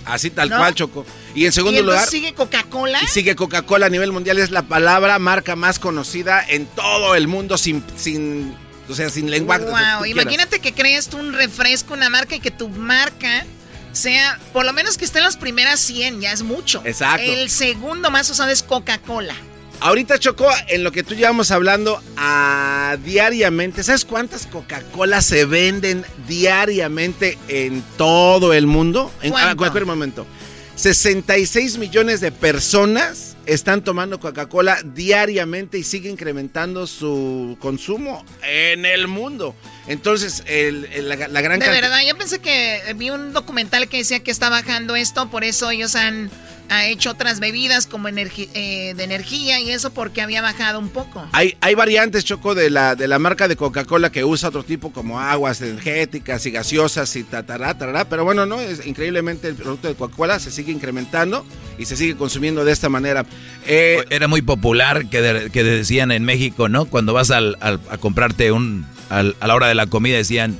[0.05, 0.57] Así tal ¿No?
[0.57, 1.05] cual, Choco.
[1.33, 2.09] Y en y segundo entonces lugar.
[2.09, 2.99] sigue Coca-Cola.
[3.03, 7.27] Y sigue Coca-Cola a nivel mundial, es la palabra marca más conocida en todo el
[7.27, 8.55] mundo sin, sin
[8.89, 9.65] o sea, sin lenguaje.
[9.65, 13.45] Wow, imagínate que crees tú un refresco, una marca y que tu marca
[13.93, 16.81] sea, por lo menos que esté en las primeras 100, ya es mucho.
[16.85, 17.23] Exacto.
[17.23, 19.35] El segundo más usado es Coca-Cola.
[19.79, 26.05] Ahorita, Choco, en lo que tú llevamos hablando a diariamente, ¿sabes cuántas Coca-Cola se venden
[26.27, 29.11] diariamente en todo el mundo?
[29.23, 29.49] En ¿Cuánto?
[29.49, 30.27] a cualquier momento.
[30.75, 39.07] 66 millones de personas están tomando Coca-Cola diariamente y sigue incrementando su consumo en el
[39.07, 39.55] mundo.
[39.87, 41.59] Entonces, la, gran...
[41.59, 45.43] De verdad, yo pensé que vi un documental que decía que está bajando esto, por
[45.43, 46.29] eso ellos han
[46.71, 51.27] ha hecho otras bebidas como eh, de energía y eso porque había bajado un poco.
[51.33, 54.93] Hay, hay variantes, Choco, de la, de la marca de Coca-Cola que usa otro tipo
[54.93, 59.89] como aguas energéticas y gaseosas y tatará, tarará, pero bueno, no, es increíblemente el producto
[59.89, 61.45] de Coca-Cola se sigue incrementando
[61.77, 63.25] y se sigue consumiendo de esta manera.
[63.67, 66.85] Eh, Era muy popular que, que, decían en México, ¿no?
[66.85, 70.57] Cuando vas al, a comprarte un, a la hora de la comida decían,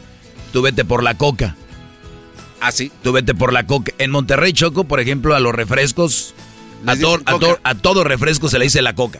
[0.52, 1.56] tú vete por la coca.
[2.62, 2.92] Ah, sí.
[3.04, 3.92] Tú vete por la coca.
[3.98, 6.36] En Monterrey, Choco, por ejemplo, a los refrescos,
[6.86, 6.94] a,
[7.64, 9.20] a, todo refresco se le dice la coca.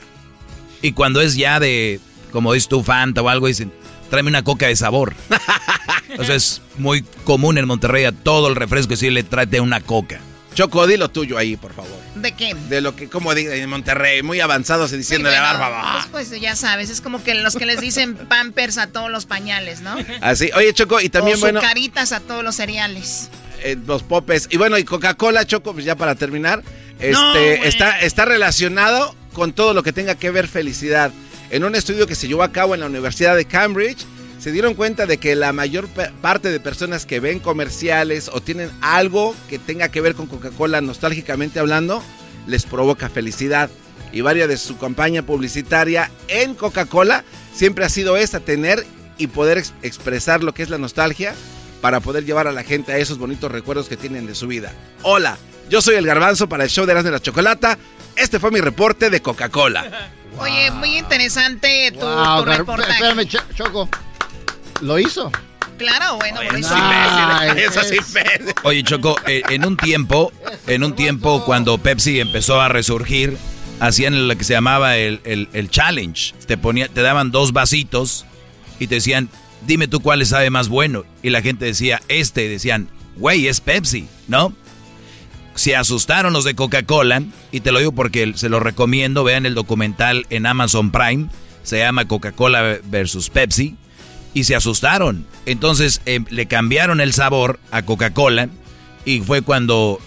[0.82, 2.00] Y cuando es ya de,
[2.32, 3.74] como dices tú, Fanta o algo, dicen,
[4.10, 5.16] tráeme una coca de sabor.
[6.10, 10.20] Entonces es muy común en Monterrey a todo el refresco le tráete una coca.
[10.54, 11.98] Choco, di lo tuyo ahí, por favor.
[12.16, 12.54] ¿De qué?
[12.70, 16.08] De lo que, como digo, en Monterrey, muy avanzados diciendo de barba.
[16.12, 19.26] Pues, pues, ya sabes, es como que los que les dicen pampers a todos los
[19.26, 19.96] pañales, ¿no?
[20.22, 21.62] Así, oye, Choco, y también, o bueno.
[21.62, 23.30] caritas a todos los cereales.
[23.64, 24.48] Eh, los popes.
[24.52, 26.64] Y bueno, y Coca-Cola, Choco, pues ya para terminar,
[27.00, 31.12] este, está, está relacionado con todo lo que tenga que ver felicidad.
[31.50, 34.06] En un estudio que se llevó a cabo en la Universidad de Cambridge,
[34.42, 38.72] se dieron cuenta de que la mayor parte de personas que ven comerciales o tienen
[38.82, 42.02] algo que tenga que ver con Coca-Cola nostálgicamente hablando,
[42.48, 43.70] les provoca felicidad.
[44.12, 47.24] Y varias de su campaña publicitaria en Coca-Cola
[47.54, 48.84] siempre ha sido esta, tener
[49.20, 51.36] y poder expresar lo que es la nostalgia
[51.80, 54.74] para poder llevar a la gente a esos bonitos recuerdos que tienen de su vida.
[55.04, 55.38] Hola,
[55.70, 57.78] yo soy el garbanzo para el show de las de la chocolata.
[58.16, 60.10] Este fue mi reporte de Coca-Cola.
[60.40, 62.92] Oye, muy interesante tu, tu reportaje.
[62.92, 63.88] Espérame, Choco.
[64.82, 65.32] ¿Lo hizo?
[65.78, 66.42] Claro, bueno,
[68.64, 70.32] Oye, Choco, eh, en un tiempo,
[70.68, 73.36] en un tiempo cuando Pepsi empezó a resurgir,
[73.80, 76.36] hacían lo que se llamaba el, challenge.
[76.46, 78.26] Te, ponía, te daban dos vasitos
[78.80, 79.30] y te decían,
[79.66, 81.04] dime tú cuál sabe más bueno.
[81.24, 82.48] Y la gente decía, este.
[82.48, 82.88] decían,
[83.18, 84.54] güey, es Pepsi, ¿no?
[85.56, 89.56] Se asustaron los de Coca-Cola, y te lo digo porque se lo recomiendo, vean el
[89.56, 91.28] documental en Amazon Prime,
[91.64, 93.78] se llama Coca-Cola versus Pepsi
[94.34, 95.26] y se asustaron.
[95.46, 98.50] Entonces em, le cambiaron el sabor a Coca-Cola
[99.06, 100.00] y fue cuando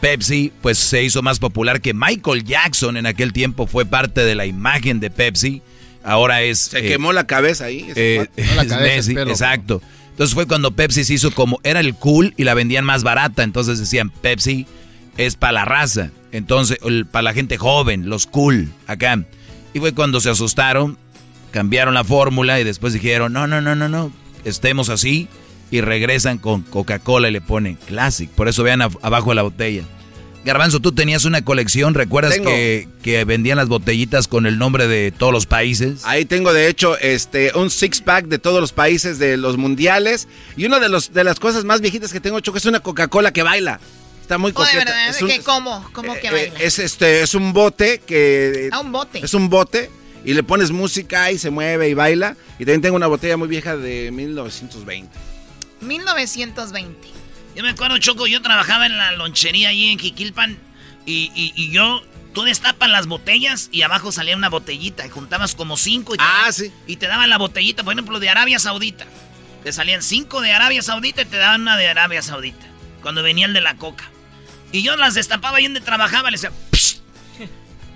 [0.00, 4.34] Pepsi pues se hizo más popular que Michael Jackson en aquel tiempo fue parte de
[4.34, 5.62] la imagen de Pepsi.
[6.02, 6.58] Ahora es...
[6.58, 7.86] Se eh, quemó la cabeza ahí.
[7.96, 9.80] Eh, exacto.
[10.10, 11.58] Entonces fue cuando Pepsi se hizo como...
[11.64, 13.42] Era el cool y la vendían más barata.
[13.42, 14.66] Entonces decían Pepsi
[15.16, 16.10] es para la raza.
[16.32, 16.78] Entonces
[17.10, 19.24] para la gente joven, los cool acá.
[19.72, 20.98] Y fue cuando se asustaron
[21.54, 24.10] cambiaron la fórmula y después dijeron, no, no, no, no, no,
[24.44, 25.28] estemos así
[25.70, 28.28] y regresan con Coca-Cola y le ponen Classic.
[28.28, 29.84] Por eso vean abajo de la botella.
[30.44, 35.12] Garbanzo, tú tenías una colección, ¿recuerdas que, que, vendían las botellitas con el nombre de
[35.12, 36.00] todos los países?
[36.02, 40.26] Ahí tengo de hecho este un six pack de todos los países de los mundiales
[40.56, 42.80] y una de los de las cosas más viejitas que tengo hecho que es una
[42.80, 43.78] Coca-Cola que baila.
[44.20, 44.78] Está muy coqueta.
[44.78, 45.88] verdad, es ¿Cómo?
[45.92, 46.58] ¿Cómo que eh, baila?
[46.58, 49.24] Es este es un bote que Ah, un bote.
[49.24, 49.88] Es un bote
[50.24, 52.36] y le pones música y se mueve y baila.
[52.58, 55.10] Y también tengo una botella muy vieja de 1920.
[55.80, 57.08] 1920.
[57.54, 60.58] Yo me acuerdo, Choco, yo trabajaba en la lonchería ahí en Jiquilpan
[61.06, 62.02] y, y, yo,
[62.32, 66.24] tú destapas las botellas y abajo salía una botellita y juntabas como cinco y te,
[66.26, 66.72] ah, sí.
[66.86, 69.06] y te daban la botellita, por ejemplo, de Arabia Saudita.
[69.62, 72.66] Te salían cinco de Arabia Saudita y te daban una de Arabia Saudita.
[73.02, 74.10] Cuando venía el de la coca.
[74.72, 76.50] Y yo las destapaba ahí donde trabajaba, le decía,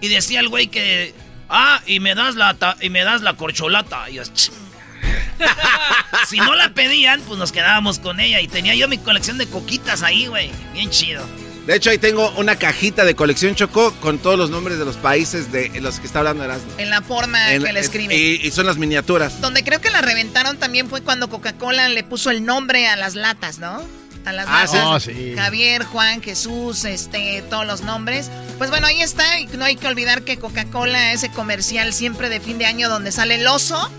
[0.00, 1.14] y decía el güey que
[1.48, 4.10] Ah, y me das la, y me das la corcholata.
[4.10, 4.22] Y yo,
[6.28, 8.40] si no la pedían, pues nos quedábamos con ella.
[8.40, 10.50] Y tenía yo mi colección de coquitas ahí, güey.
[10.72, 11.24] Bien chido.
[11.66, 14.96] De hecho, ahí tengo una cajita de colección Chocó con todos los nombres de los
[14.96, 16.72] países de los que está hablando Erasmo.
[16.78, 18.16] En la forma que le escriben.
[18.16, 19.42] Y, y, son las miniaturas.
[19.42, 23.14] Donde creo que la reventaron también fue cuando Coca-Cola le puso el nombre a las
[23.14, 23.82] latas, ¿no?
[24.24, 28.30] Las ah, oh, Javier, Juan, Jesús, este, todos los nombres.
[28.58, 29.38] Pues bueno, ahí está.
[29.40, 33.12] Y no hay que olvidar que Coca-Cola, ese comercial siempre de fin de año donde
[33.12, 33.90] sale el oso,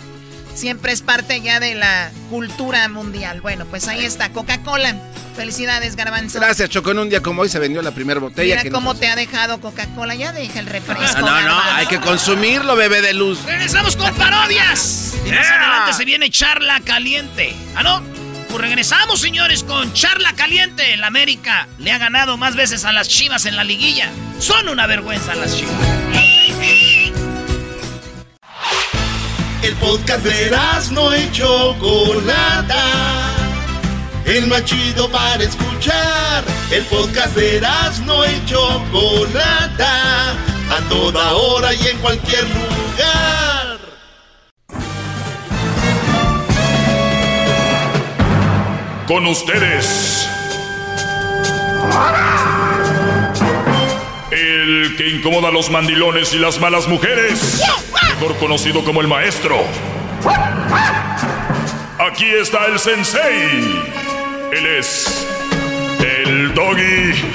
[0.54, 3.42] siempre es parte ya de la cultura mundial.
[3.42, 4.96] Bueno, pues ahí está, Coca-Cola.
[5.36, 6.40] Felicidades, Garbanzo.
[6.40, 6.92] Gracias, Choco.
[6.92, 8.58] En un día como hoy se vendió la primera botella.
[8.58, 10.14] Mira cómo te ha dejado Coca-Cola.
[10.16, 11.04] Ya deja el refresco.
[11.18, 13.46] Ah, no, no, hay que consumirlo, bebé de luz.
[13.46, 15.16] Regresamos con parodias.
[15.26, 17.56] Y más adelante se viene charla caliente.
[17.74, 18.19] ¿Ah, no?
[18.50, 20.94] Pues regresamos, señores, con charla caliente.
[20.94, 24.10] El América le ha ganado más veces a las Chivas en la liguilla.
[24.40, 25.76] Son una vergüenza las Chivas.
[29.62, 30.52] El podcast de
[30.92, 32.86] no hecho Chocolata.
[34.26, 36.44] El más chido para escuchar.
[36.72, 37.62] El podcast de
[38.06, 40.32] no y Chocolata.
[40.32, 43.59] A toda hora y en cualquier lugar.
[49.10, 50.30] Con ustedes.
[54.30, 57.60] El que incomoda a los mandilones y las malas mujeres.
[58.08, 59.58] Mejor conocido como el maestro.
[61.98, 63.82] Aquí está el sensei.
[64.52, 65.28] Él es
[66.02, 67.32] el doggy.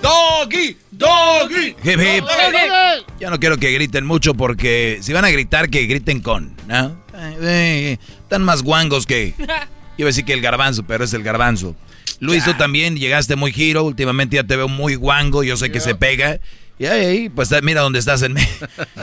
[0.00, 1.76] Doggy, doggy.
[1.84, 2.24] Hip, hip.
[3.22, 6.86] Yo no quiero que griten mucho porque si van a gritar, que griten con, ¿no?
[7.14, 9.34] Eh, eh, están más guangos que...
[9.96, 11.76] Iba a decir que el garbanzo, pero es el garbanzo.
[12.18, 13.84] Luis, tú también llegaste muy giro.
[13.84, 15.44] Últimamente ya te veo muy guango.
[15.44, 16.40] Yo sé que se pega.
[16.80, 18.48] Y ahí, pues mira dónde estás en, medio.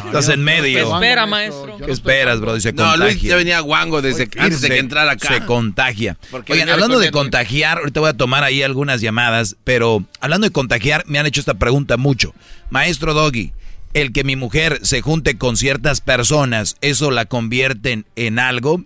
[0.08, 0.90] estás en medio.
[0.90, 1.78] ¿Qué espera, maestro?
[1.78, 2.56] ¿Qué esperas, bro?
[2.56, 5.34] Dice, no, Luis ya venía guango desde antes de que entrara acá.
[5.34, 6.18] Se contagia.
[6.50, 11.06] Oigan, hablando de contagiar, ahorita voy a tomar ahí algunas llamadas, pero hablando de contagiar,
[11.08, 12.34] me han hecho esta pregunta mucho.
[12.70, 13.54] Maestro Doggy,
[13.94, 18.84] el que mi mujer se junte con ciertas personas, ¿eso la convierte en algo?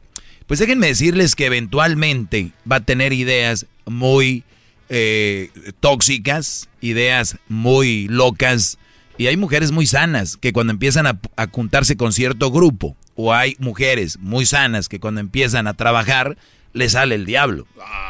[0.47, 4.43] Pues déjenme decirles que eventualmente va a tener ideas muy
[4.89, 5.49] eh,
[5.79, 8.77] tóxicas, ideas muy locas.
[9.17, 13.33] Y hay mujeres muy sanas que cuando empiezan a, a juntarse con cierto grupo, o
[13.33, 16.37] hay mujeres muy sanas que cuando empiezan a trabajar,
[16.73, 17.67] le sale el diablo.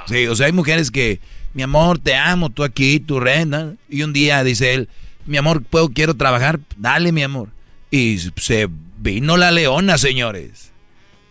[0.08, 1.20] Sí, o sea, hay mujeres que,
[1.54, 3.74] mi amor, te amo, tú aquí, tú renda.
[3.90, 4.90] Y un día dice él,
[5.26, 7.50] mi amor, puedo, quiero trabajar, dale, mi amor.
[7.92, 10.74] Y se vino la leona, señores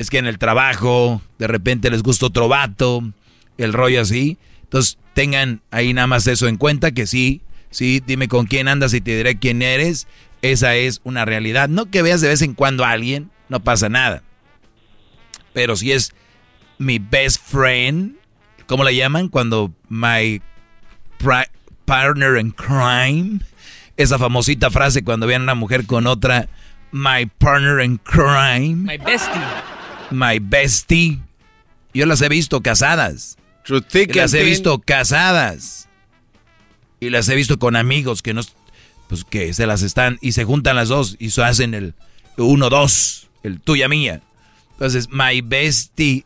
[0.03, 3.03] es que en el trabajo de repente les gusta otro vato,
[3.57, 4.37] el rollo así.
[4.65, 7.41] Entonces tengan ahí nada más eso en cuenta, que sí,
[7.71, 10.09] sí, dime con quién andas y te diré quién eres.
[10.43, 11.69] Esa es una realidad.
[11.69, 14.25] No que veas de vez en cuando a alguien, no pasa nada.
[15.53, 16.13] Pero si es
[16.79, 18.17] mi best friend,
[18.67, 19.29] ¿cómo le llaman?
[19.29, 20.43] Cuando my
[21.85, 23.39] partner in crime,
[23.97, 26.49] esa famosita frase cuando vean a una mujer con otra,
[26.93, 28.77] my partner in crime.
[28.77, 29.41] My bestie
[30.13, 31.21] my bestie.
[31.95, 33.37] Yo las he visto casadas.
[33.67, 35.89] Las he visto casadas.
[37.01, 38.43] Y las he visto con amigos que no,
[39.09, 41.95] pues que se las están y se juntan las dos y se hacen el
[42.37, 44.23] uno, dos, el tuya mía.
[44.73, 46.25] Entonces, my bestie,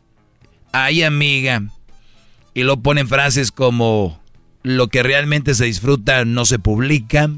[0.73, 1.63] ay amiga.
[2.53, 4.21] Y lo ponen frases como
[4.63, 7.31] lo que realmente se disfruta no se publica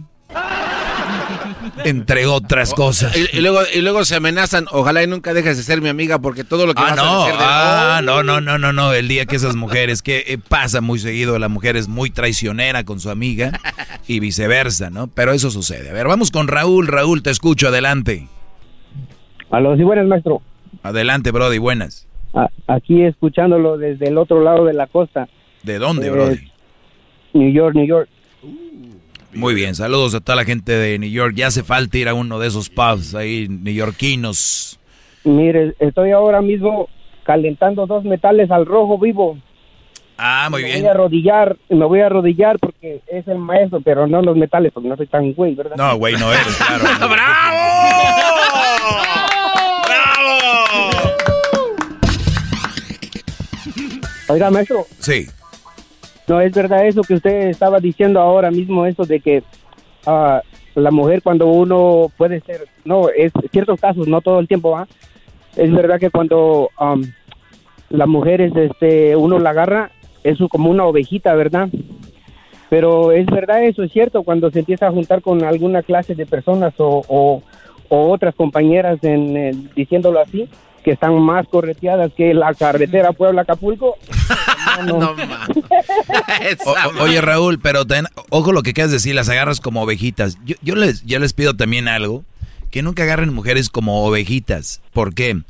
[1.85, 3.17] entre otras cosas.
[3.33, 6.45] Y, luego, y luego se amenazan, ojalá y nunca dejes de ser mi amiga porque
[6.45, 9.09] todo lo que ah, vas no, a decir Ah, no, no, no, no, no, el
[9.09, 13.01] día que esas mujeres, que eh, pasa muy seguido, la mujer es muy traicionera con
[13.01, 13.53] su amiga
[14.07, 15.09] y viceversa, ¿no?
[15.09, 15.91] Pero eso sucede.
[15.91, 18.29] A ver, vamos con Raúl, Raúl, te escucho, adelante.
[19.51, 20.43] Aló, sí, buenas, maestro.
[20.83, 22.07] Adelante, Brody, buenas.
[22.67, 25.29] aquí escuchándolo desde el otro lado de la costa.
[25.63, 26.51] ¿De dónde, Brody?
[27.35, 28.09] New York, New York.
[29.39, 31.35] Muy bien, saludos a toda la gente de New York.
[31.37, 34.81] Ya hace falta ir a uno de esos pubs ahí, neoyorquinos.
[35.23, 36.89] Mire, estoy ahora mismo
[37.23, 39.39] calentando dos metales al rojo vivo.
[40.17, 40.79] Ah, muy bien.
[40.79, 44.37] Me voy a arrodillar, me voy a arrodillar porque es el maestro, pero no los
[44.37, 45.77] metales, porque no soy tan güey, ¿verdad?
[45.77, 46.85] No, güey, no eres, claro.
[46.99, 47.59] ¡Bravo!
[49.87, 50.91] ¡Bravo!
[54.31, 54.85] Oiga, maestro.
[54.99, 55.29] Sí.
[56.29, 59.43] No, es verdad eso que usted estaba diciendo ahora mismo, eso de que
[60.07, 60.43] ah,
[60.75, 64.87] la mujer cuando uno puede ser, no, es ciertos casos, no todo el tiempo, ¿ah?
[65.57, 66.69] Es verdad que cuando
[67.89, 69.91] la mujer es, este, uno la agarra,
[70.23, 71.69] es como una ovejita, ¿verdad?
[72.69, 76.27] Pero es verdad eso, es cierto, cuando se empieza a juntar con alguna clase de
[76.27, 77.43] personas o, o,
[77.89, 80.49] otras compañeras en, diciéndolo así,
[80.83, 83.97] que están más correteadas que la carretera Puebla-Acapulco.
[84.85, 85.17] No,
[87.01, 87.83] oye, Raúl, pero
[88.31, 90.39] ojo lo que quieras decir, las agarras como ovejitas.
[90.45, 92.23] Yo, yo, les, yo les pido también algo,
[92.71, 94.81] que nunca agarren mujeres como ovejitas.
[94.93, 95.41] ¿Por qué?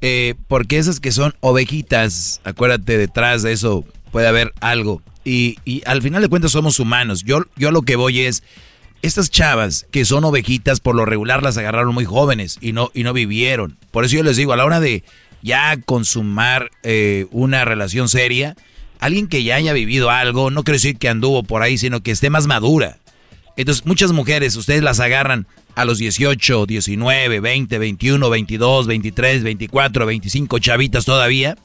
[0.00, 5.00] Eh, porque esas que son ovejitas, acuérdate, detrás de eso puede haber algo.
[5.24, 7.22] Y, y al final de cuentas somos humanos.
[7.22, 8.42] Yo, yo lo que voy es
[9.02, 13.02] estas chavas que son ovejitas por lo regular las agarraron muy jóvenes y no, y
[13.02, 13.76] no vivieron.
[13.90, 15.02] Por eso yo les digo, a la hora de
[15.42, 18.56] ya consumar eh, una relación seria,
[19.00, 22.12] alguien que ya haya vivido algo, no quiero decir que anduvo por ahí, sino que
[22.12, 22.98] esté más madura.
[23.56, 30.06] Entonces, muchas mujeres, ustedes las agarran a los 18, 19, 20, 21, 22, 23, 24,
[30.06, 31.56] 25 chavitas todavía.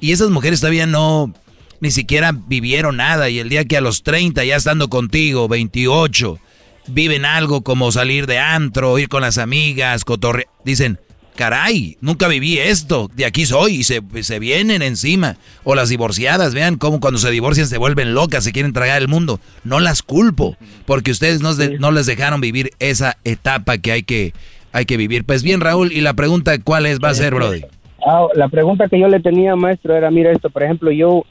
[0.00, 1.32] Y esas mujeres todavía no,
[1.80, 3.28] ni siquiera vivieron nada.
[3.28, 6.38] Y el día que a los 30, ya estando contigo, 28,
[6.86, 10.46] viven algo como salir de antro, ir con las amigas, cotorre...
[10.64, 10.98] Dicen,
[11.36, 15.36] caray, nunca viví esto, de aquí soy y se, se vienen encima.
[15.64, 19.08] O las divorciadas, vean cómo cuando se divorcian se vuelven locas, se quieren tragar el
[19.08, 19.40] mundo.
[19.64, 24.34] No las culpo, porque ustedes no, no les dejaron vivir esa etapa que hay que,
[24.72, 25.24] hay que vivir.
[25.24, 27.62] Pues bien, Raúl, y la pregunta, ¿cuál es, va a ser, Brody?
[28.06, 31.24] Ah, la pregunta que yo le tenía, maestro, era, mira esto, por ejemplo, yo,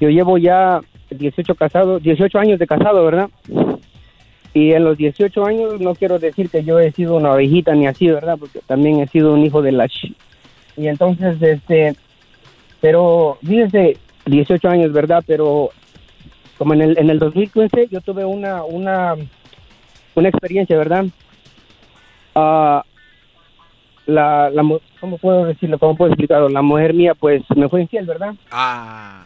[0.00, 0.80] yo llevo ya
[1.10, 3.28] 18 casados, 18 años de casado, ¿verdad?
[4.52, 7.86] Y en los 18 años no quiero decir que yo he sido una ovejita ni
[7.86, 8.36] así, ¿verdad?
[8.38, 9.88] Porque también he sido un hijo de la...
[10.76, 11.94] y entonces, este,
[12.80, 13.96] pero fíjense,
[14.26, 15.22] 18 años, ¿verdad?
[15.26, 15.70] Pero
[16.58, 19.14] como en el, en el 2015 yo tuve una, una,
[20.14, 21.06] una experiencia, ¿verdad?
[22.34, 22.82] Ah,
[24.06, 24.62] la, la,
[25.00, 25.78] ¿cómo puedo decirlo?
[25.78, 26.48] ¿Cómo puedo explicarlo?
[26.48, 28.34] La mujer mía, pues, me fue infiel, ¿verdad?
[28.50, 29.24] Ah.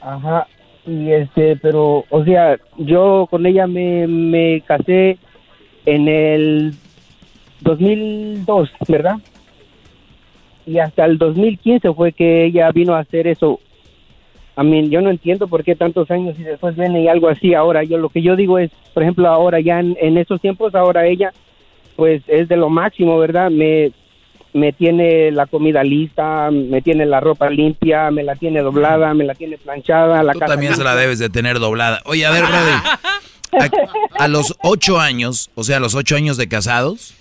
[0.00, 0.46] Ajá,
[0.86, 5.18] y este, pero, o sea, yo con ella me, me casé
[5.86, 6.74] en el
[7.60, 9.16] 2002, ¿verdad?
[10.66, 13.60] Y hasta el 2015 fue que ella vino a hacer eso.
[14.56, 17.54] A mí, yo no entiendo por qué tantos años y después viene y algo así
[17.54, 17.82] ahora.
[17.84, 21.06] Yo lo que yo digo es, por ejemplo, ahora ya en, en esos tiempos, ahora
[21.06, 21.32] ella,
[21.96, 23.50] pues es de lo máximo, ¿verdad?
[23.50, 23.92] Me,
[24.52, 29.24] me tiene la comida lista, me tiene la ropa limpia, me la tiene doblada, me
[29.24, 30.22] la tiene planchada.
[30.22, 32.00] La Tú también se la debes de tener doblada.
[32.04, 33.70] Oye, a ver, Brody,
[34.18, 37.14] a, los ocho años, o sea, a los ocho años de casados,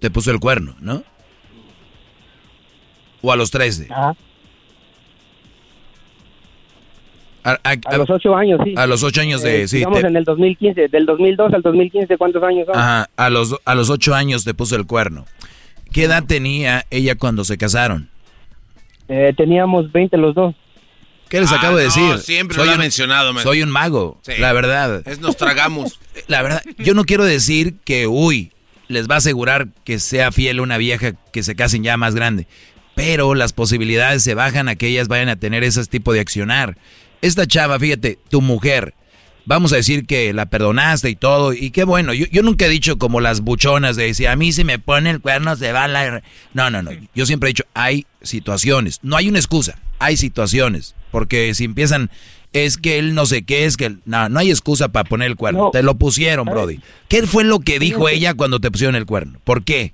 [0.00, 1.02] te puso el cuerno, ¿no?
[3.22, 3.88] O a los trece.
[7.44, 8.74] A, los ocho años, sí.
[8.76, 9.62] A los ocho años de...
[9.62, 12.76] Eh, digamos en el 2015, del 2002 al 2015, ¿cuántos años son?
[12.76, 15.26] Ajá, a los, a los ocho años te puso el cuerno.
[15.94, 18.10] ¿Qué edad tenía ella cuando se casaron?
[19.08, 20.54] Eh, teníamos 20 los dos.
[21.28, 22.18] ¿Qué les acabo de Ah, decir?
[22.18, 23.42] siempre lo ha mencionado, man.
[23.44, 24.32] Soy un mago, Sí.
[24.38, 25.02] la verdad.
[25.06, 26.00] Es nos tragamos.
[26.26, 28.52] La verdad, yo no quiero decir que, uy,
[28.88, 32.46] les va a asegurar que sea fiel una vieja que se casen ya más grande.
[32.96, 36.76] Pero las posibilidades se bajan a que ellas vayan a tener ese tipo de accionar.
[37.22, 38.94] Esta chava, fíjate, tu mujer,
[39.46, 42.68] vamos a decir que la perdonaste y todo, y qué bueno, yo, yo nunca he
[42.68, 45.86] dicho como las buchonas de decir, a mí si me pone el cuerno se va
[45.88, 46.22] la...
[46.54, 50.94] No, no, no, yo siempre he dicho, hay situaciones, no hay una excusa, hay situaciones,
[51.10, 52.10] porque si empiezan,
[52.52, 53.86] es que él no sé qué, es que...
[53.86, 55.70] él- No, no hay excusa para poner el cuerno, No.
[55.70, 56.80] te lo pusieron, Brody.
[57.08, 59.38] ¿Qué fue lo que dijo ella cuando te pusieron el cuerno?
[59.44, 59.92] ¿Por qué?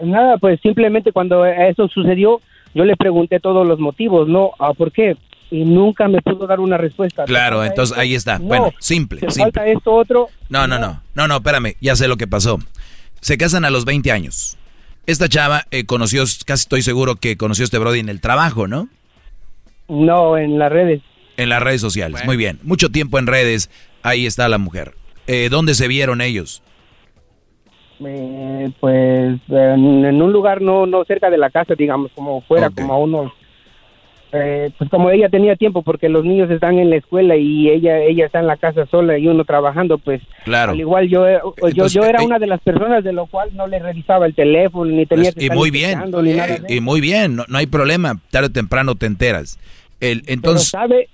[0.00, 2.40] Nada, pues simplemente cuando eso sucedió,
[2.74, 4.50] yo le pregunté todos los motivos, ¿no?
[4.58, 5.16] Ah, ¿Por qué?
[5.50, 7.24] Y nunca me pudo dar una respuesta.
[7.24, 8.00] Claro, ¿Te falta entonces esto?
[8.00, 8.38] ahí está.
[8.38, 8.44] No.
[8.46, 9.52] Bueno, simple, ¿Te simple.
[9.52, 10.28] falta esto otro?
[10.48, 12.58] No, no, no, no, no, espérame, ya sé lo que pasó.
[13.20, 14.56] Se casan a los 20 años.
[15.06, 18.66] Esta chava eh, conoció, casi estoy seguro que conoció a este Brody en el trabajo,
[18.66, 18.88] ¿no?
[19.88, 21.02] No, en las redes.
[21.36, 22.58] En las redes sociales, muy bien.
[22.62, 23.70] Mucho tiempo en redes,
[24.02, 24.94] ahí está la mujer.
[25.26, 26.62] Eh, ¿Dónde se vieron ellos?
[28.04, 32.70] Eh, pues en, en un lugar no no cerca de la casa, digamos, como fuera,
[32.70, 33.32] como a unos...
[34.36, 37.98] eh, pues como ella tenía tiempo porque los niños están en la escuela y ella
[38.00, 40.72] ella está en la casa sola y uno trabajando, pues Claro.
[40.72, 43.26] al igual yo eh, yo, Entonces, yo era eh, una de las personas de lo
[43.26, 46.32] cual no le revisaba el teléfono ni tenía Pues, que y estar muy bien, ni
[46.34, 49.58] nada de y, y muy bien, no, no hay problema, tarde o temprano te enteras.
[50.00, 51.08] El, entonces, Pero sabe,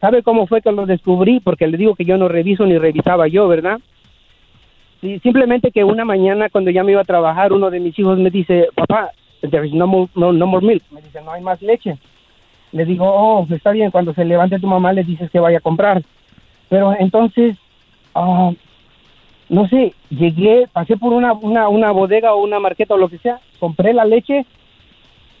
[0.00, 3.28] sabe cómo fue que lo descubrí, porque le digo que yo no reviso ni revisaba
[3.28, 3.78] yo, ¿verdad?
[5.00, 8.18] Sí, simplemente que una mañana cuando ya me iba a trabajar, uno de mis hijos
[8.18, 9.10] me dice, papá,
[9.50, 10.82] there is no more, no, no more milk.
[10.92, 11.98] Me dice, no hay más leche.
[12.72, 15.62] Le digo, oh, está bien, cuando se levante tu mamá le dices que vaya a
[15.62, 16.02] comprar.
[16.68, 17.56] Pero entonces,
[18.14, 18.50] ah,
[19.48, 23.18] no sé, llegué, pasé por una, una, una bodega o una marqueta o lo que
[23.18, 24.46] sea, compré la leche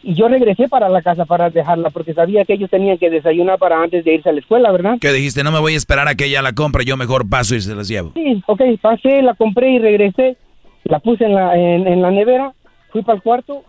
[0.02, 3.58] y yo regresé para la casa para dejarla porque sabía que ellos tenían que desayunar
[3.58, 4.98] para antes de irse a la escuela, ¿verdad?
[5.00, 5.42] ¿qué dijiste?
[5.44, 7.74] No me voy a esperar a que ella la compre, yo mejor paso y se
[7.74, 8.10] las llevo.
[8.14, 10.36] Sí, ok, pasé, la compré y regresé,
[10.84, 12.52] la puse en la, en, en la nevera,
[12.90, 13.62] fui para el cuarto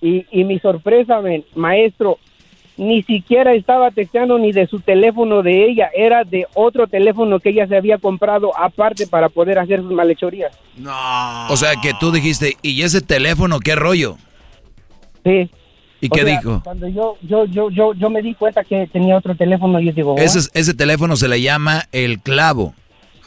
[0.00, 1.20] y, y mi sorpresa,
[1.54, 2.18] maestro,
[2.80, 7.50] ni siquiera estaba texteando ni de su teléfono de ella, era de otro teléfono que
[7.50, 10.56] ella se había comprado aparte para poder hacer sus malhechorías.
[11.50, 14.16] O sea que tú dijiste, ¿y ese teléfono qué rollo?
[15.24, 15.50] Sí.
[16.00, 16.60] ¿Y O qué sea, dijo?
[16.64, 20.14] Cuando yo, yo, yo, yo, yo me di cuenta que tenía otro teléfono, yo digo,
[20.16, 20.44] Ese, "What?".
[20.46, 22.72] es- ese teléfono se le llama el clavo.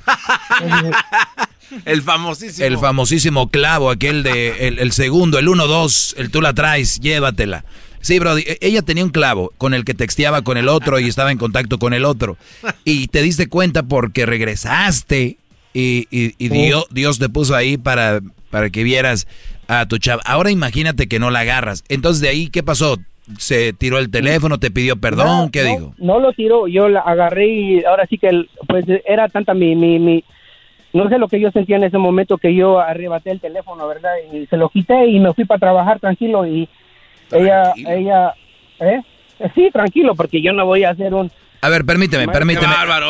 [1.86, 2.68] El famosísimo.
[2.68, 7.66] El famosísimo clavo, aquel de el, el segundo, el 1-2, el tú la traes, llévatela.
[8.04, 11.08] Sí, Brody, e- ella tenía un clavo con el que texteaba con el otro y
[11.08, 12.36] estaba en contacto con el otro.
[12.84, 15.38] Y te diste cuenta porque regresaste
[15.74, 18.20] y, y- y Dios, Dios te puso ahí para,
[18.52, 19.26] para que vieras
[19.68, 20.22] a tu chava.
[20.26, 21.84] Ahora imagínate que no la agarras.
[21.88, 22.98] Entonces, de ahí, ¿qué pasó?
[23.38, 25.46] ¿Se tiró el teléfono, te pidió perdón?
[25.46, 25.96] No, ¿Qué no, dijo?
[25.98, 29.76] No lo tiró, yo la agarré y ahora sí que, el- pues era tanta mi,
[29.78, 30.24] mi, mi,
[30.92, 34.12] no sé lo que yo sentía en ese momento que yo arrebaté el teléfono, ¿verdad?
[34.34, 36.68] Y se lo quité y me fui para trabajar tranquilo y
[37.34, 38.34] ella, ella,
[38.80, 39.02] ¿eh?
[39.56, 41.32] Sí, tranquilo, porque yo no voy a hacer un...
[41.62, 42.68] A ver, permíteme, permíteme.
[42.68, 43.08] Bárbaro,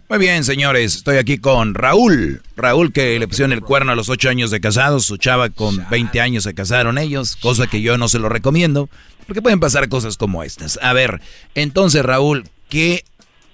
[0.09, 2.41] Muy bien, señores, estoy aquí con Raúl.
[2.55, 5.87] Raúl que le pusieron el cuerno a los ocho años de casados, su chava con
[5.87, 8.89] 20 años se casaron ellos, cosa que yo no se lo recomiendo,
[9.27, 10.79] porque pueden pasar cosas como estas.
[10.81, 11.21] A ver,
[11.53, 13.03] entonces Raúl, ¿qué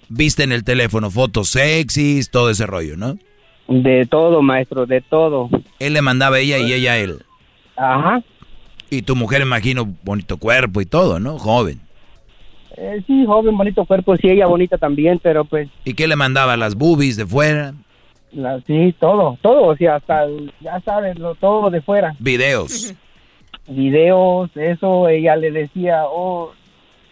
[0.07, 1.11] viste en el teléfono?
[1.11, 3.17] Fotos sexys, todo ese rollo, ¿no?
[3.67, 5.49] De todo, maestro, de todo.
[5.79, 7.17] Él le mandaba a ella y ella a él.
[7.75, 8.23] Ajá.
[8.89, 11.37] Y tu mujer, imagino, bonito cuerpo y todo, ¿no?
[11.37, 11.84] Joven.
[12.77, 15.69] Eh, sí, joven, bonito cuerpo, sí, ella bonita también, pero pues...
[15.85, 16.57] ¿Y qué le mandaba?
[16.57, 17.73] ¿Las boobies de fuera?
[18.67, 20.25] sí, todo, todo, o sea, hasta,
[20.59, 22.13] ya sabes, lo, todo de fuera.
[22.19, 22.93] ¿Videos?
[23.67, 26.51] Videos, eso, ella le decía, oh...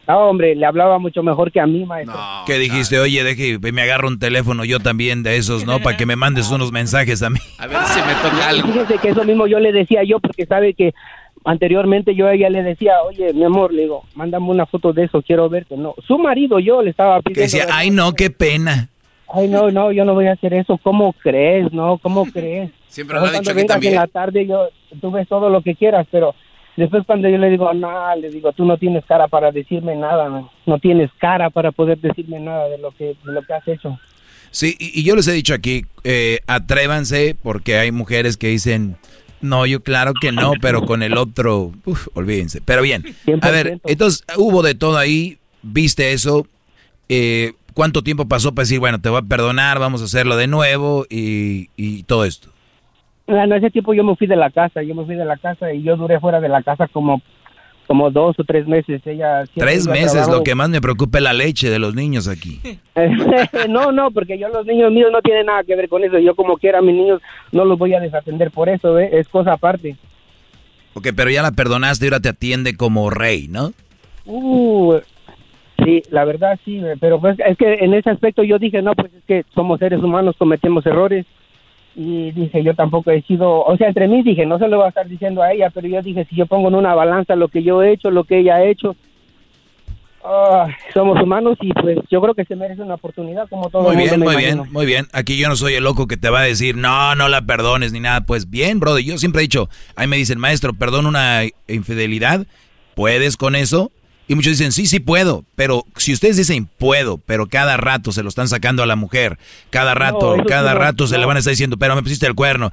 [0.05, 2.17] No, hombre, le hablaba mucho mejor que a mí, maestro.
[2.17, 2.99] No, ¿Qué dijiste?
[2.99, 5.79] Oye, deje, me agarro un teléfono yo también de esos, ¿no?
[5.79, 7.39] Para que me mandes unos mensajes a mí.
[7.57, 8.67] A ver si me toca algo.
[8.67, 10.93] Fíjese que eso mismo yo le decía yo, porque sabe que
[11.45, 15.05] anteriormente yo a ella le decía, oye, mi amor, le digo, mándame una foto de
[15.05, 15.77] eso, quiero verte.
[15.77, 17.35] No, su marido yo le estaba pidiendo.
[17.35, 18.89] Que decía, ay, no, qué pena.
[19.33, 20.77] Ay, no, no, yo no voy a hacer eso.
[20.77, 21.71] ¿Cómo crees?
[21.73, 22.71] No, ¿cómo crees?
[22.87, 23.93] Siempre lo ha dicho que también.
[23.93, 24.69] en la tarde yo,
[25.01, 26.35] tú ves todo lo que quieras, pero
[26.77, 30.29] después cuando yo le digo, no, le digo, tú no tienes cara para decirme nada,
[30.65, 33.99] no, tienes cara para poder decirme nada de lo que, de lo que has hecho.
[34.51, 38.97] Sí, y, y yo les he dicho aquí, eh, atrévanse porque hay mujeres que dicen
[39.43, 42.61] no, yo claro que no, pero con el otro, uf, olvídense.
[42.61, 43.03] Pero bien,
[43.41, 46.47] a ver, entonces hubo de todo ahí, viste eso,
[47.09, 50.47] eh, ¿cuánto tiempo pasó para decir, bueno, te voy a perdonar, vamos a hacerlo de
[50.47, 52.49] nuevo y, y todo esto?
[53.27, 55.71] En ese tiempo yo me fui de la casa, yo me fui de la casa
[55.73, 57.21] y yo duré fuera de la casa como
[57.87, 59.01] como dos o tres meses.
[59.05, 62.59] Ella tres meses, lo que más me preocupa es la leche de los niños aquí.
[63.69, 66.19] no, no, porque yo los niños míos no tienen nada que ver con eso.
[66.19, 69.09] Yo como quiera mis niños no los voy a desatender por eso, ¿eh?
[69.13, 69.95] es cosa aparte.
[70.93, 73.73] Ok, pero ya la perdonaste y ahora te atiende como rey, ¿no?
[74.25, 74.99] Uh,
[75.83, 79.11] sí, la verdad sí, pero pues es que en ese aspecto yo dije, no, pues
[79.13, 81.25] es que somos seres humanos, cometemos errores
[81.95, 84.85] y dije yo tampoco he sido, o sea, entre mí dije, no se lo voy
[84.85, 87.47] a estar diciendo a ella, pero yo dije, si yo pongo en una balanza lo
[87.49, 88.95] que yo he hecho, lo que ella ha hecho,
[90.23, 93.91] ah, somos humanos y pues yo creo que se merece una oportunidad como todo Muy
[93.91, 94.73] el bien, mundo, muy me bien, imagino.
[94.73, 95.05] muy bien.
[95.13, 97.91] Aquí yo no soy el loco que te va a decir, no, no la perdones
[97.91, 98.21] ni nada.
[98.21, 102.45] Pues bien, brother, yo siempre he dicho, ahí me dicen, maestro, perdón una infidelidad,
[102.95, 103.91] ¿puedes con eso?
[104.27, 108.23] Y muchos dicen, sí, sí puedo, pero si ustedes dicen puedo, pero cada rato se
[108.23, 109.37] lo están sacando a la mujer,
[109.69, 112.33] cada rato, cada no, rato se le van a estar diciendo, pero me pusiste el
[112.33, 112.71] cuerno.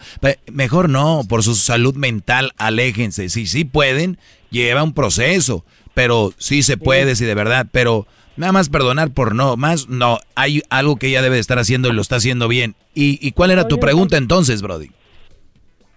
[0.53, 3.29] Mejor no, por su salud mental, aléjense.
[3.31, 4.19] Si sí pueden,
[4.51, 8.07] lleva un proceso, pero sí se puede, sí de verdad, pero
[8.37, 11.89] nada más perdonar por no, más no, hay algo que ella debe de estar haciendo
[11.89, 12.77] y lo está haciendo bien.
[12.95, 14.91] ¿Y, y cuál era tu pregunta entonces, Brody?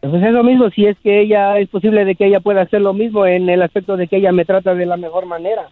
[0.10, 2.82] Pues es lo mismo, si es que ella, es posible de que ella pueda hacer
[2.82, 5.70] lo mismo en el aspecto de que ella me trata de la mejor manera.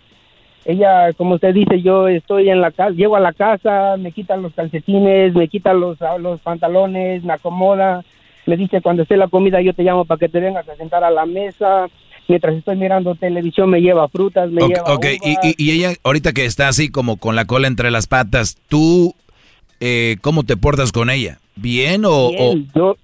[0.64, 4.42] Ella, como usted dice, yo estoy en la casa, llego a la casa, me quitan
[4.42, 8.06] los calcetines, me quitan los, los pantalones, me acomoda,
[8.46, 11.04] me dice cuando esté la comida yo te llamo para que te vengas a sentar
[11.04, 11.88] a la mesa,
[12.30, 16.32] mientras estoy mirando televisión me lleva frutas, me lleva ok, y, y- y ella, ahorita
[16.32, 19.14] que está así como con la cola entre las patas, ¿tú
[19.82, 21.40] eh, cómo te portas con ella?
[21.58, 22.30] ¿Bien o...?
[22.30, 22.98] Bien, o- yo-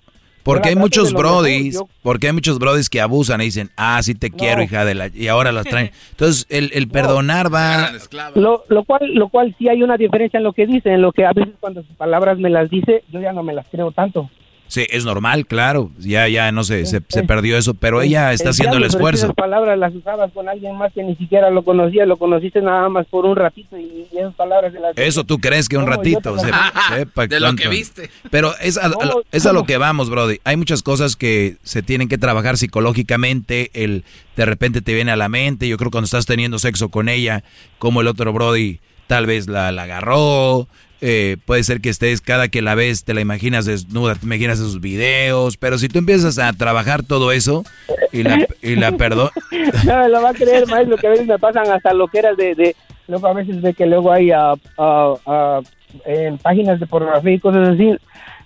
[0.48, 4.16] porque hay muchos brodis, yo- porque hay muchos brodis que abusan y dicen, ah, sí
[4.16, 5.08] te quiero, hija de la...
[5.14, 5.92] Y ahora las traen.
[6.12, 7.92] Entonces, el, el perdonar va...
[8.36, 11.12] Lo, lo cual lo cual sí hay una diferencia en lo que dice, en lo
[11.12, 13.92] que a veces cuando sus palabras me las dice, yo ya no me las creo
[13.92, 14.30] tanto.
[14.68, 15.92] Sí, es normal, claro.
[15.98, 19.26] Ya, ya, no sé, se, se perdió eso, pero ella está haciendo el esfuerzo.
[19.26, 22.90] Esas palabras las usabas con alguien más que ni siquiera lo conocía, lo conociste nada
[22.90, 24.98] más por un ratito y, esas palabras de las...
[24.98, 28.10] Eso tú crees que un ratito, sepa de lo que viste.
[28.32, 30.40] Pero es a, lo, es a lo que vamos, Brody.
[30.44, 34.04] Hay muchas cosas que se tienen que trabajar psicológicamente, el
[34.36, 37.44] de repente te viene a la mente, yo creo cuando estás teniendo sexo con ella,
[37.80, 40.68] como el otro Brody tal vez la, la agarró,
[41.02, 44.58] eh, puede ser que estés cada que la ves, te la imaginas desnuda, te imaginas
[44.58, 47.64] sus videos, pero si tú empiezas a trabajar todo eso
[48.12, 49.30] y la, y la perdón...
[49.86, 52.34] no, lo va a creer, maestro, que a veces me pasan hasta lo que era
[52.34, 52.76] de, de
[53.08, 54.54] luego a veces ve que luego hay a,
[56.06, 57.96] en páginas de pornografía y cosas así,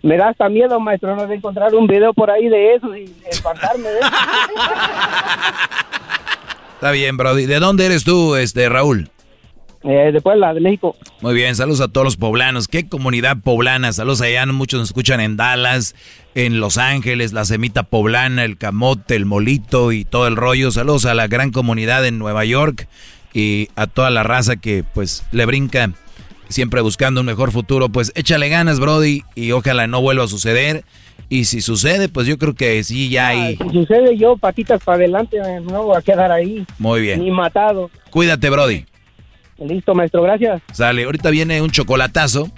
[0.03, 3.13] me da hasta miedo, maestro, no de encontrar un video por ahí de eso y
[3.29, 4.09] espantarme de eso.
[6.75, 7.45] Está bien, Brody.
[7.45, 9.09] ¿De dónde eres tú, este Raúl?
[9.83, 10.95] Eh, de Puebla, de México.
[11.21, 12.67] Muy bien, saludos a todos los poblanos.
[12.67, 13.91] ¿Qué comunidad poblana?
[13.93, 15.95] Saludos allá, muchos nos escuchan en Dallas,
[16.35, 20.71] en Los Ángeles, la semita poblana, el camote, el molito y todo el rollo.
[20.71, 22.87] Saludos a la gran comunidad en Nueva York
[23.33, 25.91] y a toda la raza que pues le brinca
[26.49, 27.89] siempre buscando un mejor futuro.
[27.89, 30.83] Pues échale ganas, Brody, y ojalá no vuelva a suceder.
[31.27, 33.55] Y si sucede, pues yo creo que sí, ya hay...
[33.55, 36.65] si sucede yo, patitas para adelante, no voy a quedar ahí.
[36.77, 37.21] Muy bien.
[37.23, 37.89] Ni matado.
[38.09, 38.85] Cuídate, Brody.
[39.61, 40.61] Listo, maestro, gracias.
[40.71, 42.51] Sale, ahorita viene un chocolatazo.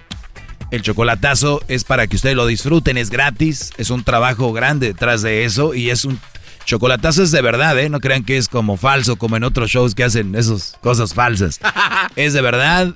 [0.72, 5.22] El chocolatazo es para que ustedes lo disfruten, es gratis, es un trabajo grande detrás
[5.22, 6.20] de eso y es un
[6.66, 7.90] chocolatazo es de verdad, ¿eh?
[7.90, 11.60] No crean que es como falso, como en otros shows que hacen esas cosas falsas.
[12.16, 12.96] es de verdad,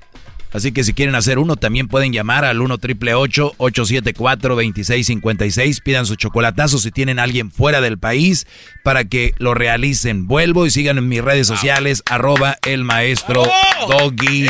[0.54, 5.82] Así que si quieren hacer uno, también pueden llamar al 1 triple 874 2656.
[5.82, 8.48] Pidan su chocolatazo si tienen a alguien fuera del país
[8.84, 10.28] para que lo realicen.
[10.28, 13.44] Vuelvo y sigan en mis redes sociales, arroba el maestro
[13.88, 14.48] Doggy.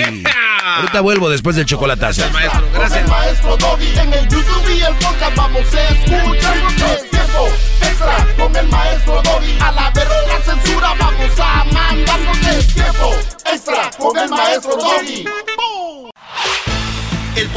[0.77, 2.25] Ahorita vuelvo después del chocolatazo.
[2.25, 3.03] El maestro, gracias.
[3.03, 6.67] El maestro Doggy en el YouTube y el podcast vamos a escuchar
[7.09, 7.47] tiempo
[7.81, 9.57] extra con el maestro Doggy.
[9.61, 13.15] A la verga censura vamos a mandarnos el tiempo
[13.51, 15.25] extra con el maestro Doggy.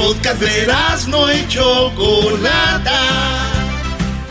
[0.01, 0.67] El podcast de
[1.09, 3.01] no y Chocolata.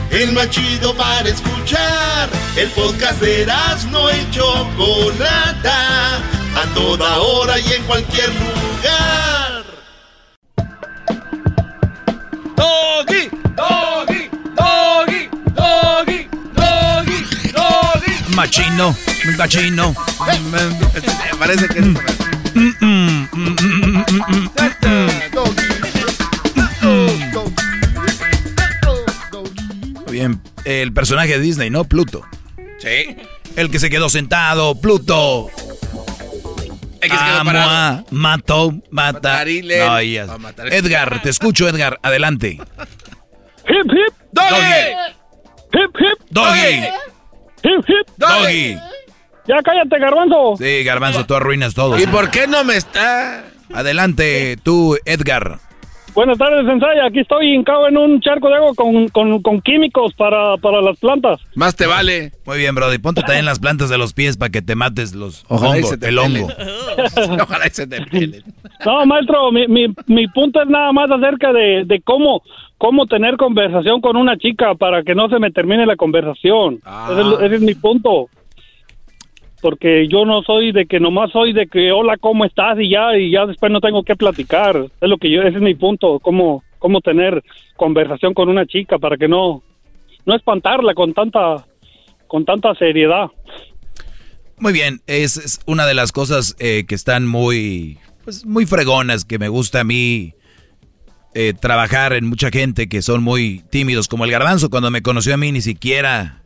[0.10, 2.28] El más chido para escuchar.
[2.56, 3.46] El podcast de
[3.92, 6.18] no y Chocolata.
[6.56, 9.64] A toda hora y en cualquier lugar.
[12.56, 18.36] Doggy, doggy, doggy, doggy, doggy, doggy.
[18.36, 18.96] Machino,
[19.38, 19.94] machino.
[21.38, 22.02] Parece que es muy
[30.20, 31.86] bien, el personaje de Disney, ¿no?
[31.86, 32.24] Pluto.
[32.80, 33.16] Sí.
[33.56, 35.48] El que se quedó sentado, Pluto.
[37.02, 38.06] El que se quedó parado.
[38.12, 39.44] mató, mata.
[39.46, 42.00] No, Edgar, te escucho, Edgar.
[42.04, 42.60] Adelante.
[43.70, 44.56] Hip, hip, doggy.
[45.74, 46.76] Hip, hip, doggy.
[47.64, 48.78] Hip, hip, doggy.
[49.48, 50.56] Ya cállate, Garbanzo.
[50.58, 51.98] Sí, Garbanzo, tú arruinas todo.
[51.98, 53.46] ¿Y por qué no me está?
[53.74, 55.60] Adelante, tú, Edgar.
[56.20, 57.06] Buenas tardes, Sensaya.
[57.06, 61.00] Aquí estoy hincado en un charco de agua con, con, con químicos para, para, las
[61.00, 61.40] plantas.
[61.56, 62.34] Más te vale.
[62.46, 62.98] Muy bien, Brody.
[62.98, 66.50] Ponte también las plantas de los pies para que te mates los hongos, el hongo.
[67.42, 68.44] Ojalá se te pelen.
[68.86, 72.44] No, maestro, mi, mi, mi punto es nada más acerca de, de cómo
[72.78, 76.82] cómo tener conversación con una chica para que no se me termine la conversación.
[76.84, 77.38] Ah.
[77.42, 78.28] ese es mi punto
[79.62, 83.18] porque yo no soy de que nomás soy de que hola cómo estás y ya
[83.18, 84.88] y ya después no tengo que platicar.
[85.02, 87.44] Es lo que yo ese es mi punto cómo cómo tener
[87.76, 89.62] conversación con una chica para que no
[90.26, 91.66] no espantarla con tanta
[92.28, 93.28] con tanta seriedad.
[94.58, 99.40] Muy bien es, una de las cosas eh, que están muy pues muy fregonas que
[99.40, 100.34] me gusta a mí
[101.34, 104.70] eh, trabajar en mucha gente que son muy tímidos como el garbanzo.
[104.70, 106.44] Cuando me conoció a mí ni siquiera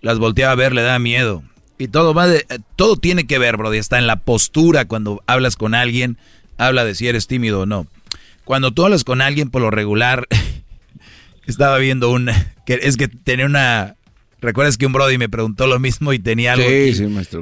[0.00, 1.42] las volteaba a ver le da miedo
[1.78, 2.44] y todo va de,
[2.76, 3.78] todo tiene que ver, Brody.
[3.78, 6.18] Está en la postura cuando hablas con alguien,
[6.56, 7.86] habla de si eres tímido o no.
[8.44, 10.26] Cuando tú hablas con alguien, por lo regular,
[11.46, 12.30] estaba viendo un,
[12.66, 13.96] que es que tenía una,
[14.40, 16.66] recuerdas que un Brody me preguntó lo mismo y tenía algo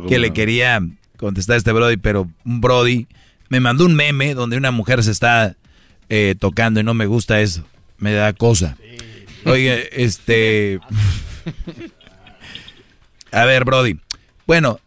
[0.09, 0.81] que, le quería
[1.17, 3.07] contestar a este Brody, pero un Brody
[3.49, 5.57] me mandó un meme donde una mujer se está
[6.09, 7.65] eh, tocando y no me gusta eso,
[7.99, 8.77] me da cosa.
[9.45, 10.81] Oye, este,
[13.33, 13.99] a ver, Brody.
[14.47, 14.79] Bueno,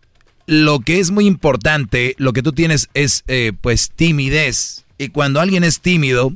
[0.45, 4.85] lo que es muy importante, lo que tú tienes es eh, pues timidez.
[4.97, 6.33] Y cuando alguien es tímido,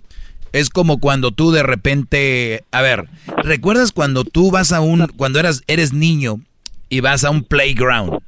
[0.51, 3.07] es como cuando tú de repente, a ver,
[3.43, 6.39] ¿recuerdas cuando tú vas a un, cuando eras, eres niño
[6.89, 8.19] y vas a un playground?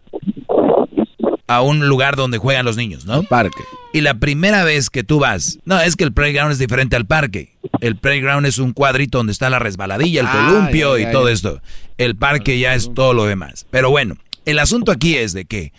[1.48, 3.22] A un lugar donde juegan los niños, ¿no?
[3.24, 3.64] Parque.
[3.94, 7.06] Y la primera vez que tú vas, no, es que el playground es diferente al
[7.06, 7.54] parque.
[7.80, 11.62] El playground es un cuadrito donde está la resbaladilla, el columpio y todo esto.
[11.98, 13.68] El parque ya es todo lo demás.
[13.70, 15.74] Pero bueno, el asunto aquí es de que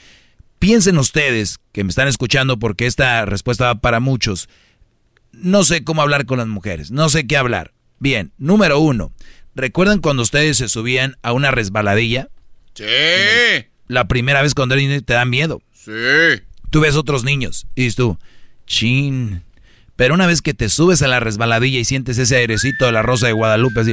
[0.58, 4.48] piensen ustedes que me están escuchando porque esta respuesta va para muchos.
[5.32, 7.72] No sé cómo hablar con las mujeres, no sé qué hablar.
[7.98, 9.12] Bien, número uno,
[9.54, 12.28] ¿recuerdan cuando ustedes se subían a una resbaladilla?
[12.74, 12.84] Sí.
[13.88, 15.62] La primera vez cuando eres niño te da miedo.
[15.72, 15.92] Sí.
[16.70, 18.18] Tú ves otros niños y dices tú,
[18.66, 19.42] chin.
[19.96, 23.02] Pero una vez que te subes a la resbaladilla y sientes ese airecito de la
[23.02, 23.92] rosa de Guadalupe, así,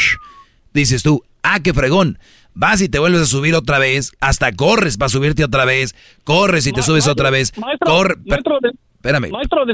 [0.74, 2.18] dices tú, ah, qué fregón.
[2.54, 6.66] Vas y te vuelves a subir otra vez, hasta corres para subirte otra vez, corres
[6.66, 7.56] y te subes otra vez.
[7.58, 8.58] Maestro, maestro,
[8.94, 9.30] espérame.
[9.30, 9.64] Maestro,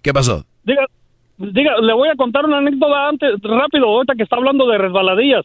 [0.00, 0.46] ¿Qué pasó?
[0.64, 0.86] Diga,
[1.38, 5.44] diga, le voy a contar una anécdota antes, rápido, ahorita que está hablando de resbaladillas.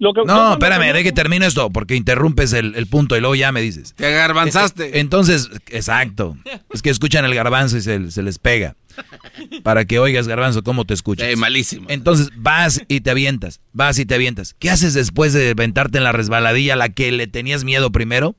[0.00, 3.34] Lo que, no, espérame, de que termine esto, porque interrumpes el, el, punto y luego
[3.34, 3.94] ya me dices.
[3.94, 4.96] Te garbanzaste.
[4.96, 6.36] Eh, entonces, exacto.
[6.72, 8.76] Es que escuchan el garbanzo y se, se les pega.
[9.62, 11.36] Para que oigas, garbanzo, cómo te escuchas.
[11.36, 11.86] Malísimo.
[11.88, 14.54] Entonces, vas y te avientas, vas y te avientas.
[14.58, 18.36] ¿Qué haces después de aventarte en la resbaladilla a la que le tenías miedo primero?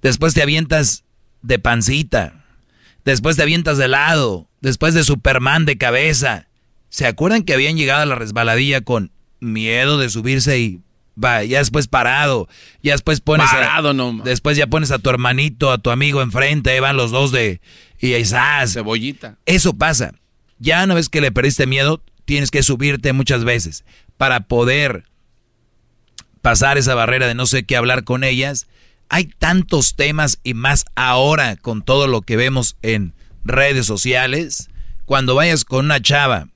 [0.00, 1.04] Después te avientas
[1.42, 2.44] de pancita.
[3.04, 4.48] Después te avientas de lado.
[4.60, 6.48] Después de Superman de cabeza.
[6.88, 10.80] ¿Se acuerdan que habían llegado a la resbaladilla con miedo de subirse y
[11.22, 12.48] va, ya después parado,
[12.82, 16.70] ya después pones parado, no, después ya pones a tu hermanito, a tu amigo enfrente,
[16.70, 17.60] ahí van los dos de
[17.98, 18.24] y ahí
[18.66, 19.38] Cebollita.
[19.46, 20.12] Eso pasa.
[20.58, 23.84] Ya una vez que le perdiste miedo, tienes que subirte muchas veces
[24.16, 25.04] para poder
[26.40, 28.66] pasar esa barrera de no sé qué hablar con ellas.
[29.08, 33.14] Hay tantos temas y más ahora con todo lo que vemos en
[33.44, 34.68] redes sociales.
[35.04, 36.48] Cuando vayas con una chava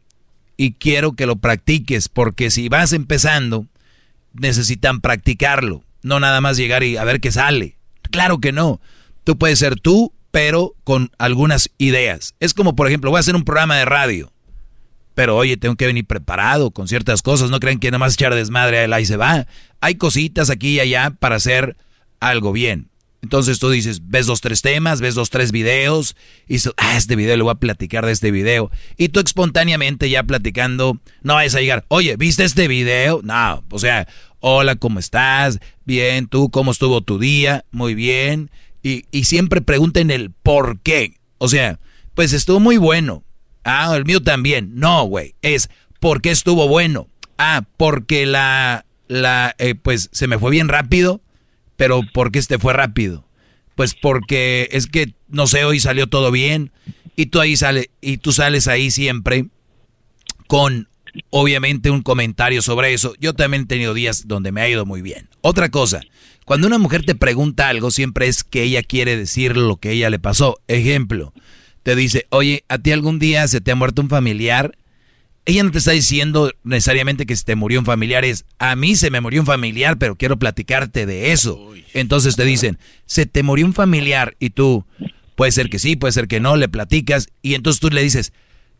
[0.57, 3.67] y quiero que lo practiques porque si vas empezando,
[4.39, 7.77] necesitan practicarlo, no nada más llegar y a ver qué sale.
[8.11, 8.81] Claro que no.
[9.25, 12.35] Tú puedes ser tú, pero con algunas ideas.
[12.41, 14.33] Es como, por ejemplo, voy a hacer un programa de radio.
[15.15, 17.51] Pero oye, tengo que venir preparado con ciertas cosas.
[17.51, 19.47] No crean que nada más echar desmadre ahí se va.
[19.81, 21.77] Hay cositas aquí y allá para hacer
[22.21, 22.91] algo bien.
[23.27, 26.15] Entonces tú dices, ves dos, tres temas, ves dos, tres videos,
[26.47, 28.71] y ah, este video le voy a platicar de este video.
[28.97, 33.23] Y tú espontáneamente ya platicando, no vayas a llegar, oye, ¿viste este video?
[33.25, 34.07] No, o sea,
[34.39, 35.59] hola, ¿cómo estás?
[35.85, 37.65] Bien, ¿tú cómo estuvo tu día?
[37.73, 38.49] Muy bien.
[38.85, 41.15] Y, y siempre pregunten el por qué.
[41.39, 41.81] O sea,
[42.15, 43.25] pues estuvo muy bueno.
[43.65, 44.71] Ah, el mío también.
[44.77, 47.09] No, güey, es ¿por qué estuvo bueno?
[47.39, 51.23] Ah, porque la, la, eh, pues se me fue bien rápido
[51.77, 53.27] pero ¿por qué este fue rápido?
[53.75, 56.73] Pues porque es que, no sé, hoy salió todo bien
[57.15, 59.47] y tú ahí sale, y tú sales ahí siempre
[60.47, 60.89] con
[61.31, 63.15] obviamente un comentario sobre eso.
[63.21, 65.29] Yo también he tenido días donde me ha ido muy bien.
[65.41, 66.03] Otra cosa,
[66.45, 70.11] cuando una mujer te pregunta algo, siempre es que ella quiere decir lo que ella
[70.11, 70.59] le pasó.
[70.69, 71.33] Ejemplo,
[71.83, 74.77] te dice, oye, ¿a ti algún día se te ha muerto un familiar?
[75.47, 78.97] Ella no te está diciendo necesariamente que se te murió un familiar, es a mí
[78.97, 81.73] se me murió un familiar, pero quiero platicarte de eso.
[81.95, 84.85] Entonces te dicen, se te murió un familiar y tú,
[85.37, 88.33] puede ser que sí, puede ser que no, le platicas y entonces tú le dices,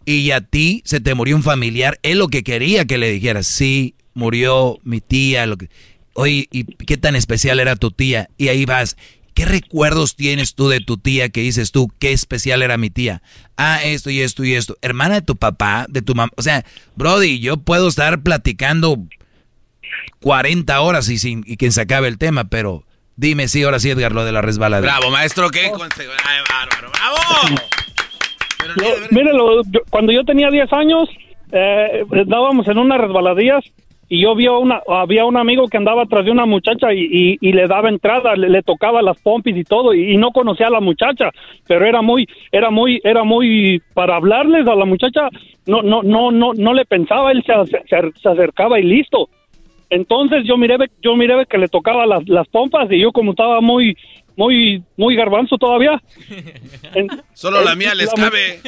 [0.05, 3.47] y a ti se te murió un familiar, es lo que quería que le dijeras,
[3.47, 5.71] sí, murió mi tía, lo que...
[6.15, 8.31] Oye, ¿y qué tan especial era tu tía?
[8.39, 8.97] Y ahí vas,
[9.37, 13.21] ¿Qué recuerdos tienes tú de tu tía que dices tú, qué especial era mi tía?
[13.59, 14.79] Ah, esto y esto y esto.
[14.81, 16.33] Hermana de tu papá, de tu mamá.
[16.39, 18.97] O sea, Brody, yo puedo estar platicando
[20.23, 22.85] 40 horas y, sin, y quien se acabe el tema, pero
[23.17, 24.81] dime sí, ahora sí, Edgar, lo de la resbalada.
[24.81, 25.71] Bravo, maestro, ¿qué?
[25.71, 25.83] Oh.
[25.83, 25.89] Ay,
[26.49, 27.17] bárbaro, bravo.
[29.11, 29.33] Mire,
[29.91, 31.11] cuando yo tenía 10 años,
[31.53, 33.65] eh, dábamos en unas resbaladillas
[34.09, 37.53] y yo vi una, había un amigo que andaba atrás de una muchacha y, y,
[37.53, 41.31] le daba entrada, le, tocaba las pompis y todo y, no conocía a la muchacha,
[41.67, 45.29] pero era muy, era muy, era muy para hablarles a la muchacha,
[45.67, 49.29] no, no, no, no, no le pensaba, él se, se, acercaba y listo.
[49.91, 53.61] Entonces yo miré, yo miré que le tocaba las, las pompas y yo como estaba
[53.61, 53.97] muy,
[54.37, 56.01] muy, muy garbanzo todavía.
[57.33, 58.61] Solo la mía les cabe.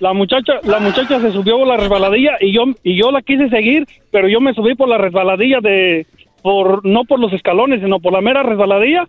[0.00, 3.48] La, muchacha, la muchacha se subió por la resbaladilla y yo, y yo la quise
[3.48, 6.06] seguir, pero yo me subí por la resbaladilla de,
[6.42, 9.06] por, no por los escalones, sino por la mera resbaladilla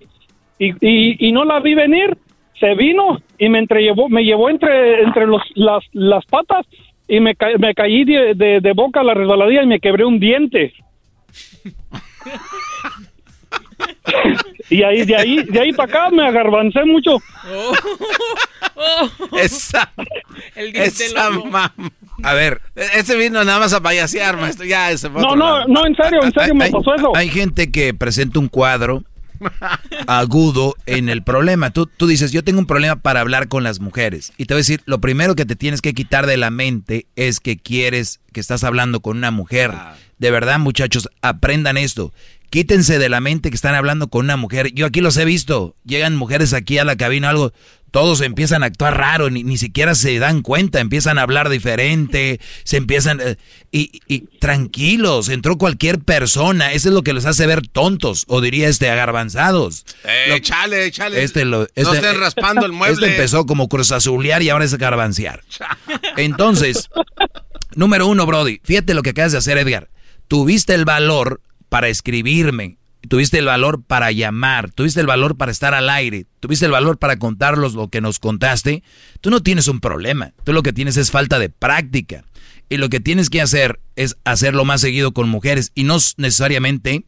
[0.60, 2.18] y, y, no la vi venir.
[2.60, 6.66] Se vino y me entrellevó, me llevó entre, entre los, las, las patas
[7.08, 10.20] y me, me caí de, de, de boca a la resbaladilla y me quebré un
[10.20, 10.74] diente.
[14.70, 17.18] y ahí, de ahí, de ahí para acá me agarbancé mucho.
[19.38, 19.92] esa,
[20.56, 21.30] esa
[22.24, 24.66] A ver, ese vino nada más a payasear, maestro.
[24.66, 27.16] Ya, ese no, no, no, en serio, en serio me pasó eso.
[27.16, 29.04] Hay gente que presenta un cuadro
[30.08, 31.72] agudo en el problema.
[31.72, 34.34] Tú, tú dices, yo tengo un problema para hablar con las mujeres.
[34.38, 37.08] Y te voy a decir, lo primero que te tienes que quitar de la mente
[37.16, 39.72] es que quieres, que estás hablando con una mujer.
[39.74, 39.96] Ah.
[40.18, 42.14] De verdad, muchachos, aprendan esto.
[42.50, 44.74] Quítense de la mente que están hablando con una mujer.
[44.74, 45.76] Yo aquí los he visto.
[45.86, 47.54] Llegan mujeres aquí a la cabina, algo.
[47.92, 52.40] Todos empiezan a actuar raro, ni, ni siquiera se dan cuenta, empiezan a hablar diferente,
[52.64, 53.20] se empiezan...
[53.20, 53.36] Eh,
[53.72, 58.42] y, y, tranquilos, entró cualquier persona, eso es lo que los hace ver tontos, o
[58.42, 59.86] diría este, agarbanzados.
[60.04, 61.24] Eh, chale, chale.
[61.24, 63.08] Este lo, este, no estén raspando el mueble.
[63.08, 65.44] Este empezó como cruz azulear y ahora es garbancear.
[66.18, 66.90] Entonces,
[67.76, 69.90] número uno, Brody, fíjate lo que acabas de hacer, Edgar.
[70.28, 75.74] Tuviste el valor para escribirme, tuviste el valor para llamar, tuviste el valor para estar
[75.74, 78.84] al aire, tuviste el valor para contarlos lo que nos contaste,
[79.22, 80.34] tú no tienes un problema.
[80.44, 82.26] Tú lo que tienes es falta de práctica.
[82.70, 87.06] Y lo que tienes que hacer es hacerlo más seguido con mujeres y no necesariamente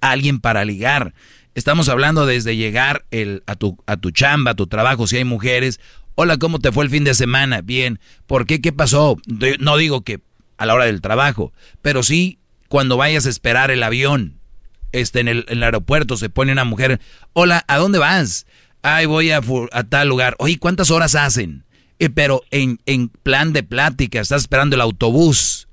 [0.00, 1.14] alguien para ligar.
[1.54, 5.24] Estamos hablando desde llegar el, a, tu, a tu chamba, a tu trabajo, si hay
[5.24, 5.78] mujeres.
[6.14, 7.60] Hola, ¿cómo te fue el fin de semana?
[7.60, 8.00] Bien.
[8.26, 8.60] ¿Por qué?
[8.60, 9.18] ¿Qué pasó?
[9.60, 10.20] No digo que
[10.56, 12.38] a la hora del trabajo, pero sí
[12.72, 14.40] cuando vayas a esperar el avión,
[14.92, 17.02] este, en, el, aeropuerto se pone una mujer,
[17.34, 18.46] hola, ¿a dónde vas?
[18.80, 19.42] Ay, voy a,
[19.90, 20.36] tal lugar.
[20.38, 21.66] Oye, ¿cuántas horas hacen?
[21.98, 25.68] Eh, pero en, en plan de plática, estás esperando el autobús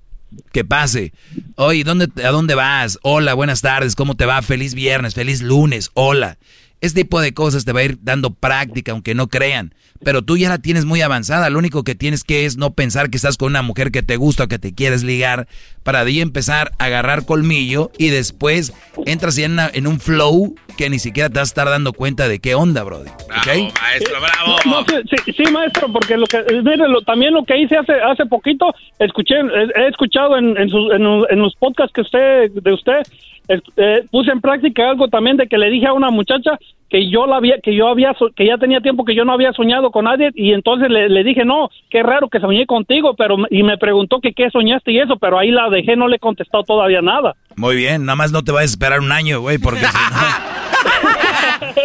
[0.51, 1.13] que pase.
[1.55, 2.99] Oye, ¿dónde, ¿a dónde vas?
[3.01, 4.41] Hola, buenas tardes, ¿cómo te va?
[4.41, 6.37] Feliz viernes, feliz lunes, hola.
[6.81, 10.37] Este tipo de cosas te va a ir dando práctica, aunque no crean pero tú
[10.37, 11.49] ya la tienes muy avanzada.
[11.49, 14.17] Lo único que tienes que es no pensar que estás con una mujer que te
[14.17, 15.47] gusta o que te quieres ligar,
[15.83, 18.73] para de ahí empezar a agarrar colmillo y después
[19.05, 22.39] entras ya en, un flow que ni siquiera te vas a estar dando cuenta de
[22.39, 23.09] qué onda, Brody.
[23.27, 24.85] Bravo, maestro, bravo.
[25.35, 26.43] sí, maestro, porque lo que,
[27.05, 29.35] también lo que hice hace hace poquito, escuché,
[29.75, 33.01] he escuchado en, en, sus, en, los podcasts que usted, de usted,
[33.49, 36.51] eh, puse en práctica algo también de que le dije a una muchacha
[36.87, 39.53] que yo la había que yo había que ya tenía tiempo que yo no había
[39.53, 43.63] soñado con nadie y entonces le, dije no qué raro que soñé contigo pero y
[43.63, 46.63] me preguntó que qué soñaste y eso pero ahí la dejé no le he contestado
[46.63, 49.85] todavía nada muy bien nada más no te vayas a esperar un año güey porque
[49.85, 50.59] si no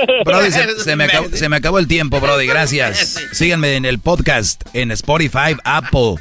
[0.25, 2.47] Brody, se, me acabó, se me acabó el tiempo, Brody.
[2.47, 3.21] Gracias.
[3.33, 6.17] Síganme en el podcast en Spotify, Apple,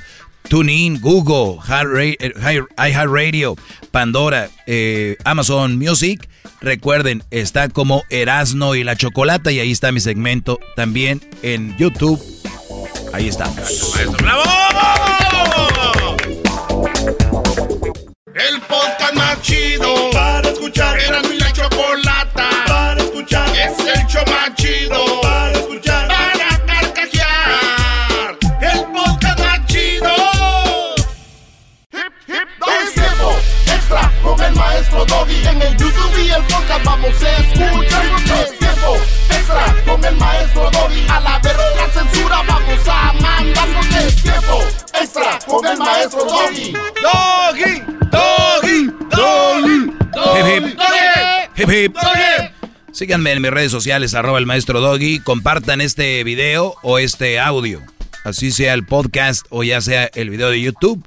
[0.54, 1.58] TuneIn, Google,
[2.78, 3.56] iHeartRadio,
[3.90, 6.30] Pandora, eh, Amazon Music.
[6.62, 12.22] Recuerden, está como Erasno y la Chocolata y ahí está mi segmento también en YouTube.
[13.14, 13.96] Ahí estamos.
[14.22, 14.44] ¡Bravo!
[18.36, 21.00] El podcast más chido para escuchar.
[21.00, 23.50] Erasno y la Chocolata para escuchar.
[23.58, 24.24] Es el show
[34.54, 35.48] el maestro Doggy.
[35.48, 38.06] En el YouTube y el podcast vamos a escuchar.
[38.44, 38.98] Es tiempo
[39.30, 41.06] extra con el maestro Doggy.
[41.10, 43.86] A la verga la censura vamos a mandarnos.
[43.96, 44.64] Es tiempo
[45.00, 46.74] extra con el maestro Doggy.
[47.02, 50.78] Doggy, Doggy, Doggy, Doggy.
[51.56, 51.98] Hip hip.
[52.92, 55.20] Síganme en mis redes sociales, arroba el maestro Doggy.
[55.20, 57.82] Compartan este video o este audio.
[58.24, 61.06] Así sea el podcast o ya sea el video de YouTube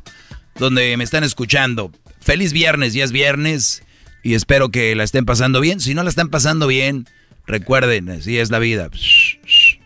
[0.57, 1.92] donde me están escuchando.
[2.26, 3.84] Feliz viernes, ya es viernes
[4.24, 5.78] y espero que la estén pasando bien.
[5.78, 7.06] Si no la están pasando bien,
[7.46, 8.90] recuerden, así es la vida.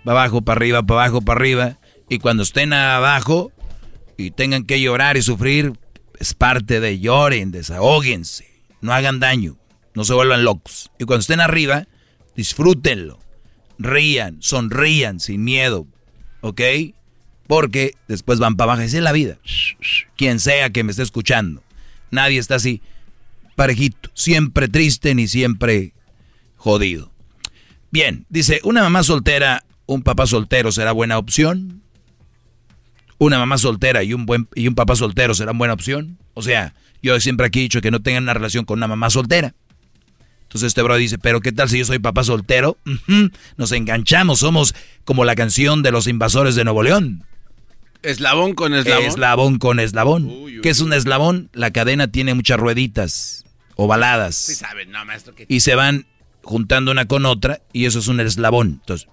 [0.08, 1.78] Va abajo, para arriba, para abajo, para arriba.
[2.08, 3.52] Y cuando estén abajo
[4.16, 5.74] y tengan que llorar y sufrir,
[6.18, 8.48] es parte de lloren, desahóguense,
[8.80, 9.58] no hagan daño,
[9.94, 10.90] no se vuelvan locos.
[10.98, 11.88] Y cuando estén arriba,
[12.36, 13.18] disfrútenlo,
[13.78, 15.86] rían, sonrían sin miedo,
[16.40, 16.62] ¿ok?
[17.46, 19.36] Porque después van para abajo, así es la vida.
[20.16, 21.62] Quien sea que me esté escuchando.
[22.10, 22.82] Nadie está así,
[23.56, 25.92] parejito, siempre triste ni siempre
[26.56, 27.12] jodido.
[27.90, 31.82] Bien, dice, ¿una mamá soltera, un papá soltero será buena opción?
[33.18, 36.18] ¿Una mamá soltera y un, buen, y un papá soltero serán buena opción?
[36.34, 39.10] O sea, yo siempre aquí he dicho que no tengan una relación con una mamá
[39.10, 39.54] soltera.
[40.42, 42.76] Entonces este bro dice, pero ¿qué tal si yo soy papá soltero?
[43.56, 44.74] Nos enganchamos, somos
[45.04, 47.24] como la canción de los invasores de Nuevo León.
[48.02, 49.04] Eslabón con eslabón.
[49.04, 50.30] Eslabón con eslabón.
[50.62, 51.50] ¿Qué es un eslabón?
[51.52, 53.44] La cadena tiene muchas rueditas
[53.76, 54.36] ovaladas.
[54.36, 55.34] Sí saben, no, maestro.
[55.48, 56.06] Y se van
[56.42, 58.80] juntando una con otra y eso es un eslabón.
[58.80, 59.08] Entonces,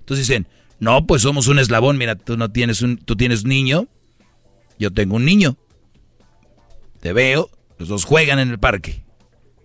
[0.00, 0.48] entonces dicen,
[0.78, 1.98] no, pues somos un eslabón.
[1.98, 3.86] Mira, tú no tienes un, tú tienes niño,
[4.78, 5.56] yo tengo un niño.
[7.00, 9.02] Te veo, los dos juegan en el parque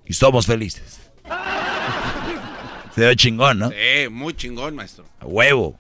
[0.06, 1.00] y somos felices.
[2.96, 3.70] Se ve chingón, ¿no?
[3.70, 5.06] Sí, muy chingón, maestro.
[5.20, 5.78] A huevo.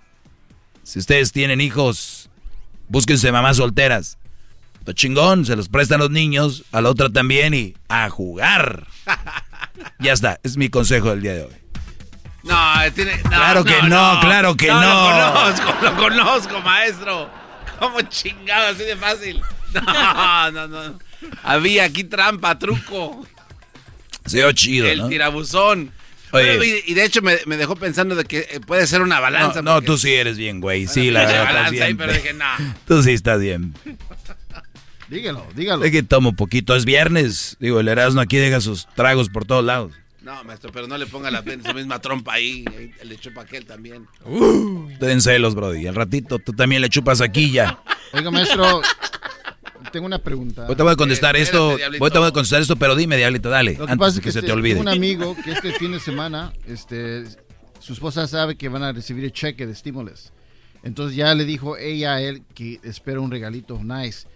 [0.86, 2.30] Si ustedes tienen hijos,
[2.90, 4.20] búsquense mamás solteras.
[4.86, 8.88] Lo chingón, se los prestan los niños, a la otra también y a jugar.
[10.00, 11.54] Ya está, es mi consejo del día de hoy.
[12.44, 12.56] No,
[12.94, 13.18] tiene.
[13.24, 14.80] no, Claro que no, claro que no.
[14.80, 17.30] Lo conozco, lo conozco, maestro.
[17.80, 19.42] ¿Cómo chingado, así de fácil?
[19.74, 21.00] No, no, no.
[21.44, 23.26] Había aquí trampa, truco.
[24.26, 25.10] Se oyó chido, El ¿no?
[25.10, 25.92] tirabuzón.
[26.36, 26.46] Oye.
[26.54, 29.20] Pero, y, y de hecho me, me dejó pensando de que eh, puede ser una
[29.20, 29.62] balanza.
[29.62, 30.88] No, no, porque- tú sí eres bien, güey.
[30.88, 31.44] Sí, Una la verdad.
[31.46, 32.46] balanza ahí, pero dije, no.
[32.88, 33.74] Tú sí estás bien.
[35.08, 35.86] Dígalo, dígalo.
[35.86, 36.76] Es que tomo poquito.
[36.76, 37.58] Es viernes.
[37.60, 39.92] Digo, el Erasmo aquí deja sus tragos por todos lados.
[40.24, 42.66] No, maestro, pero no le ponga la su misma trompa ahí.
[43.04, 44.08] Le echó para aquel también.
[45.00, 45.86] Ten celos, Brody.
[45.86, 47.80] Al ratito tú también le chupas aquí ya.
[48.12, 48.82] Oiga, maestro,
[49.92, 50.64] tengo una pregunta.
[50.64, 51.58] Ahorita voy a contestar Eh, esto.
[51.72, 52.04] espérate, Diablito.
[52.04, 53.74] Ahorita voy a contestar esto, pero dime, Diablito, dale.
[53.74, 54.76] Lo que antes pasa que, que se este, te olvide.
[54.76, 57.24] tengo un amigo que este fin de semana, este,
[57.80, 60.32] su esposa sabe que van a recibir el cheque de stimulus.
[60.84, 64.28] Entonces ya le dijo ella a él que espera un regalito nice.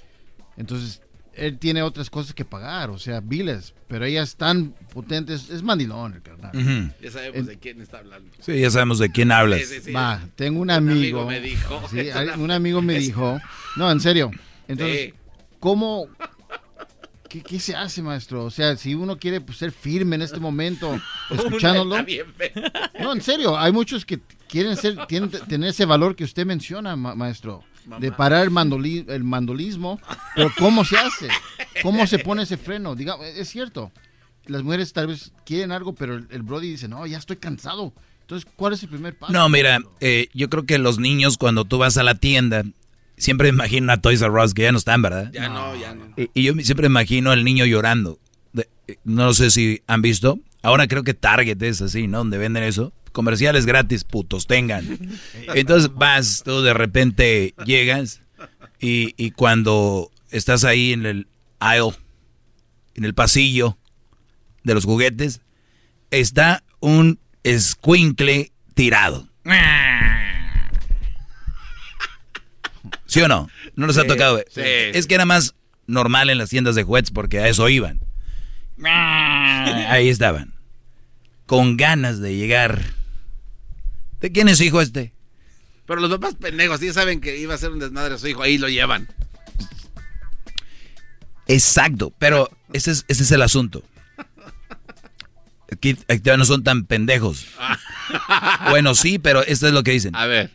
[0.57, 1.01] Entonces
[1.33, 3.73] él tiene otras cosas que pagar, o sea, biles.
[3.87, 6.51] Pero ella es tan potente, es, es mandilón el carnal.
[6.53, 6.93] Ujú.
[7.01, 8.29] Ya sabemos En- de quién está hablando.
[8.39, 9.61] Sí, ya sabemos de quién hablas.
[9.61, 9.91] Sí, sí, sí.
[9.93, 11.21] Va, tengo un Un amigo.
[11.21, 11.81] amigo me dijo.
[11.89, 13.39] Sí, un amigo me es- dijo.
[13.77, 14.31] No, en serio.
[14.67, 15.13] Entonces, Sí.
[15.59, 16.07] ¿Cómo.
[17.29, 18.43] ¿Qué, qué se hace, maestro?
[18.45, 21.95] O sea, si uno quiere pues, ser firme en este momento, escuchándolo.
[22.99, 26.95] No, en serio, hay muchos que quieren ser, tienen tener ese valor que usted menciona,
[26.95, 27.63] ma- maestro,
[27.99, 29.99] de parar el, mandoli- el mandolismo,
[30.35, 31.27] pero ¿cómo se hace?
[31.83, 32.95] ¿Cómo se pone ese freno?
[32.95, 33.91] Diga, es cierto,
[34.47, 37.93] las mujeres tal vez quieren algo, pero el, el Brody dice, no, ya estoy cansado.
[38.21, 39.33] Entonces, ¿cuál es el primer paso?
[39.33, 42.63] No, mira, eh, yo creo que los niños cuando tú vas a la tienda,
[43.19, 45.31] siempre me imagino a Toys R Us, que ya no están, ¿verdad?
[45.31, 46.13] Ya no, ya no.
[46.17, 48.19] Y, y yo siempre imagino al niño llorando.
[48.53, 50.39] De- eh, no sé si han visto.
[50.63, 52.17] Ahora creo que Target es así, ¿no?
[52.19, 52.91] Donde venden eso.
[53.11, 54.99] Comerciales gratis, putos, tengan.
[55.55, 58.21] Entonces vas, tú de repente llegas
[58.79, 61.27] y, y cuando estás ahí en el
[61.59, 61.93] aisle,
[62.95, 63.77] en el pasillo
[64.63, 65.41] de los juguetes,
[66.11, 69.27] está un escuincle tirado.
[73.09, 73.49] ¿Sí o no?
[73.75, 74.37] ¿No les ha Sí, tocado?
[74.49, 74.61] sí.
[74.63, 75.55] Es que era más
[75.87, 77.99] normal en las tiendas de juguetes porque a eso iban.
[78.85, 80.53] Ahí estaban.
[81.45, 82.81] Con ganas de llegar.
[84.21, 85.13] ¿De quién es hijo este?
[85.87, 88.43] Pero los papás pendejos, ya saben que iba a ser un desmadre a su hijo,
[88.43, 89.07] ahí lo llevan.
[91.47, 93.83] Exacto, pero ese es, ese es el asunto.
[95.71, 97.47] Aquí, aquí no son tan pendejos.
[98.71, 100.15] Bueno, sí, pero esto es lo que dicen.
[100.15, 100.49] A ver.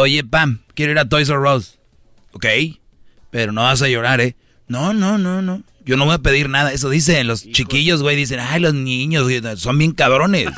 [0.00, 1.78] Oye, Pam, quiero ir a Toys R Us.
[2.32, 2.46] Ok,
[3.30, 4.34] pero no vas a llorar, ¿eh?
[4.66, 5.62] No, no, no, no.
[5.84, 6.72] Yo no voy a pedir nada.
[6.72, 8.16] Eso dicen los chiquillos, güey.
[8.16, 10.48] Dicen, ay, los niños güey, son bien cabrones.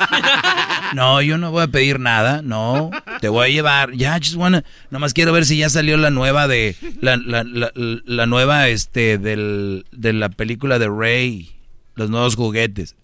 [0.95, 2.41] no, yo no voy a pedir nada.
[2.41, 2.89] No,
[3.19, 3.93] te voy a llevar.
[3.93, 4.63] Ya, just wanna.
[4.91, 6.75] Nomás quiero ver si ya salió la nueva de.
[7.01, 11.51] La, la, la, la nueva, este, del, de la película de Rey.
[11.95, 12.95] Los nuevos juguetes.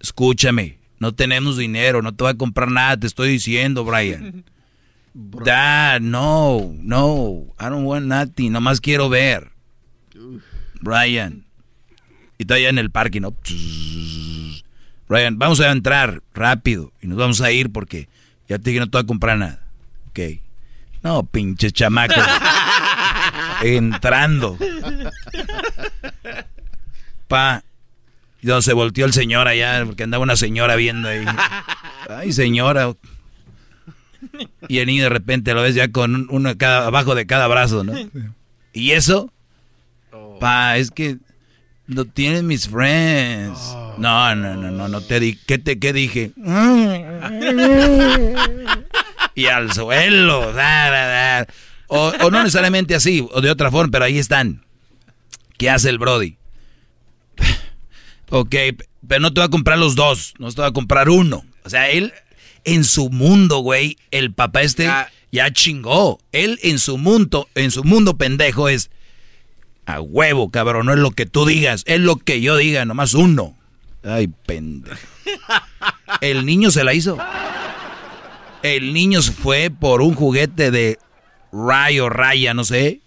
[0.00, 0.78] Escúchame.
[0.98, 2.02] No tenemos dinero.
[2.02, 2.96] No te voy a comprar nada.
[2.96, 4.44] Te estoy diciendo, Brian.
[5.12, 9.50] Dad, no, no, I don't want nothing, nomás quiero ver.
[10.80, 11.44] Brian.
[12.38, 13.34] Y está allá en el parque, ¿no?
[15.08, 18.08] Brian, vamos a entrar rápido y nos vamos a ir porque
[18.48, 19.60] ya te dije no te voy a comprar nada.
[20.10, 20.40] Ok.
[21.02, 22.20] No, pinche chamaco.
[23.62, 24.56] Entrando.
[27.28, 27.62] Pa.
[28.42, 31.24] Y donde se volteó el señor allá, porque andaba una señora viendo ahí.
[32.08, 32.92] Ay, señora.
[34.68, 37.46] Y el niño de repente lo ves ya con un- uno cada, abajo de cada
[37.48, 37.92] brazo, ¿no?
[38.72, 39.32] ¿Y eso?
[40.38, 41.16] Pa, es que
[41.86, 43.58] no tienen mis friends.
[43.98, 46.32] No, no, no, no, no te di, ¿qué te qué dije?
[49.34, 51.46] y al suelo, da, da, da.
[51.88, 54.64] O, o no necesariamente así, o de otra forma, pero ahí están.
[55.56, 56.36] ¿Qué hace el Brody?
[58.30, 58.54] ok,
[59.06, 61.44] pero no te va a comprar los dos, no te va a comprar uno.
[61.64, 62.12] O sea, él
[62.64, 64.88] en su mundo, güey, el papá este
[65.32, 66.18] ya, chingó.
[66.32, 68.90] Él en su mundo, en su mundo pendejo es
[69.86, 73.14] a huevo, cabrón, no es lo que tú digas, es lo que yo diga, nomás
[73.14, 73.56] uno.
[74.02, 74.96] Ay, pendejo.
[76.20, 77.18] El niño se la hizo.
[78.62, 80.98] El niño se fue por un juguete de
[81.52, 83.00] Rayo Raya, no sé,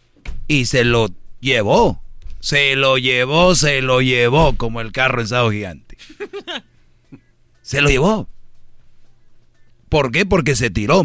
[0.47, 1.09] y se lo
[1.39, 2.01] llevó.
[2.39, 5.97] Se lo llevó, se lo llevó, como el carro en Gigante.
[7.61, 8.27] Se lo llevó.
[9.93, 10.25] ¿Por qué?
[10.25, 11.03] Porque se tiró.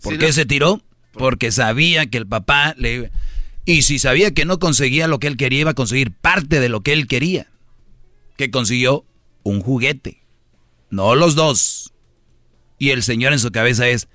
[0.00, 0.32] ¿Por Sí, qué no.
[0.32, 0.80] se tiró?
[1.10, 3.10] Porque sabía que el papá le...
[3.64, 6.68] Y si sabía que no conseguía lo que él quería, iba a conseguir parte de
[6.68, 7.48] lo que él quería.
[8.36, 9.04] Que consiguió
[9.42, 10.22] un juguete.
[10.88, 11.92] No los dos.
[12.78, 14.06] Y el señor en su cabeza es...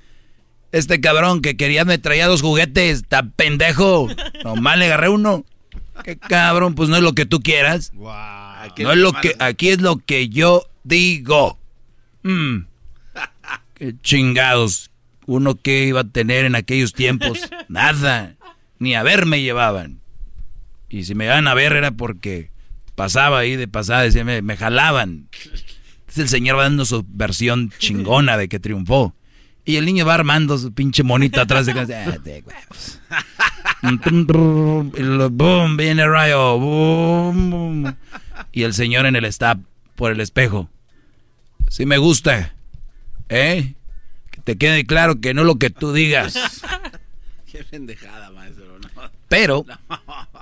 [0.72, 4.07] Este cabrón que quería me traía dos juguetes, está pendejo.
[4.45, 5.43] Nomás le agarré uno.
[6.06, 7.91] Qué cabrón, pues no es lo que tú quieras.
[7.93, 11.59] No es lo que, aquí es lo que yo digo.
[12.23, 12.59] Mm.
[13.77, 14.91] Qué chingados.
[15.25, 17.49] Uno que iba a tener en aquellos tiempos.
[17.67, 18.35] Nada.
[18.80, 19.99] Ni a ver me llevaban.
[20.89, 22.49] Y si me iban a ver era porque
[22.95, 25.27] pasaba ahí de pasada, decía, me, me jalaban.
[25.99, 29.14] Entonces el señor va dando su versión chingona de que triunfó.
[29.65, 32.06] Y el niño va armando su pinche monito atrás de casa.
[32.07, 33.01] Ah, de huevos.
[35.31, 36.57] boom, viene rayo.
[36.57, 37.93] Boom,
[38.53, 39.59] Y el señor en el stab
[39.95, 40.69] por el espejo.
[41.69, 42.56] Sí me gusta.
[43.30, 43.75] ¿Eh?
[44.31, 46.35] Que te quede claro que no lo que tú digas.
[47.51, 48.80] Qué pendejada, maestro.
[48.80, 49.01] ¿no?
[49.27, 49.65] Pero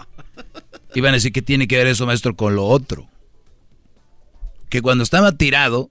[0.95, 3.07] iban a decir que tiene que ver eso, maestro, con lo otro.
[4.69, 5.89] Que cuando estaba tirado,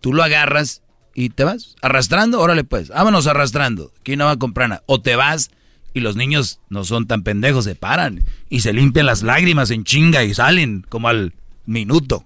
[0.00, 0.82] tú lo agarras
[1.14, 4.82] y te vas arrastrando, órale pues, vámonos arrastrando, aquí no va a comprar nada.
[4.86, 5.50] O te vas
[5.92, 9.84] y los niños no son tan pendejos, se paran y se limpian las lágrimas en
[9.84, 11.34] chinga y salen como al
[11.66, 12.24] minuto,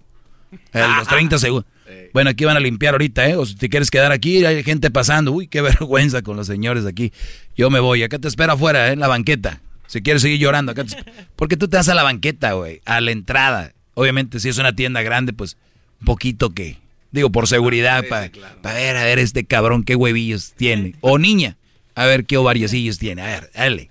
[0.72, 1.70] a los 30 segundos.
[2.12, 3.36] Bueno, aquí van a limpiar ahorita, ¿eh?
[3.36, 5.32] O si te quieres quedar aquí, hay gente pasando.
[5.32, 7.12] Uy, qué vergüenza con los señores aquí.
[7.56, 8.92] Yo me voy, acá te espero afuera, ¿eh?
[8.92, 9.60] En la banqueta.
[9.86, 10.96] Si quieres seguir llorando, acá te
[11.36, 13.72] Porque tú te vas a la banqueta, güey, a la entrada.
[13.94, 15.56] Obviamente, si es una tienda grande, pues,
[16.00, 16.78] un poquito que
[17.14, 18.28] Digo, por seguridad, para
[18.74, 20.96] ver, a ver este cabrón qué huevillos tiene.
[21.00, 21.56] O niña,
[21.94, 23.22] a ver qué ovariocillos tiene.
[23.22, 23.88] A ver, dale.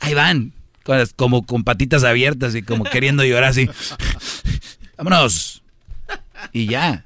[0.00, 0.54] Ahí van,
[1.14, 3.68] como con patitas abiertas y como queriendo llorar así.
[4.96, 5.61] Vámonos.
[6.52, 7.04] Y ya,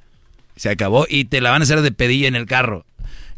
[0.55, 1.05] se acabó.
[1.09, 2.85] Y te la van a hacer de pedilla en el carro.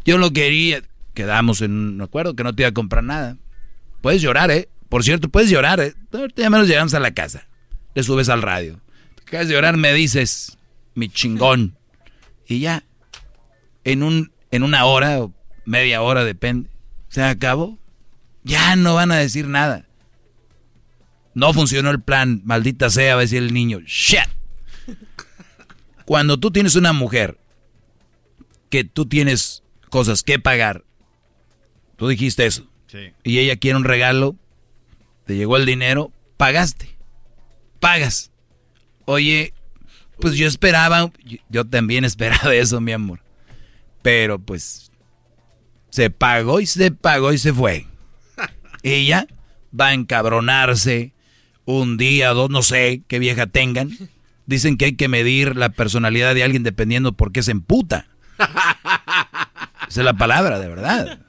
[0.05, 0.81] Yo lo quería.
[1.13, 3.37] Quedamos en un acuerdo que no te iba a comprar nada.
[4.01, 4.69] Puedes llorar, ¿eh?
[4.87, 5.93] Por cierto, puedes llorar, ¿eh?
[6.35, 7.47] Ya menos llegamos a la casa.
[7.93, 8.79] Le subes al radio.
[9.15, 10.57] Te acabas de llorar, me dices,
[10.95, 11.75] mi chingón.
[12.47, 12.83] Y ya,
[13.83, 15.33] en, un, en una hora o
[15.65, 16.69] media hora, depende,
[17.09, 17.77] se acabó.
[18.43, 19.85] Ya no van a decir nada.
[21.35, 23.81] No funcionó el plan, maldita sea, va a decir el niño.
[23.85, 24.38] Shit.
[26.09, 27.38] Cuando tú tienes una mujer
[28.71, 30.83] que tú tienes cosas que pagar,
[31.97, 32.67] tú dijiste eso.
[33.23, 34.35] Y ella quiere un regalo,
[35.27, 36.97] te llegó el dinero, pagaste.
[37.79, 38.31] Pagas.
[39.05, 39.53] Oye,
[40.19, 41.11] pues yo esperaba,
[41.47, 43.21] yo también esperaba eso, mi amor.
[44.01, 44.91] Pero pues
[45.91, 47.85] se pagó y se pagó y se fue.
[48.81, 49.27] Ella
[49.79, 51.13] va a encabronarse
[51.65, 53.91] un día, dos, no sé qué vieja tengan.
[54.49, 58.07] Dicen que hay que medir la personalidad de alguien dependiendo por qué se emputa.
[59.87, 61.19] Esa es la palabra, de verdad.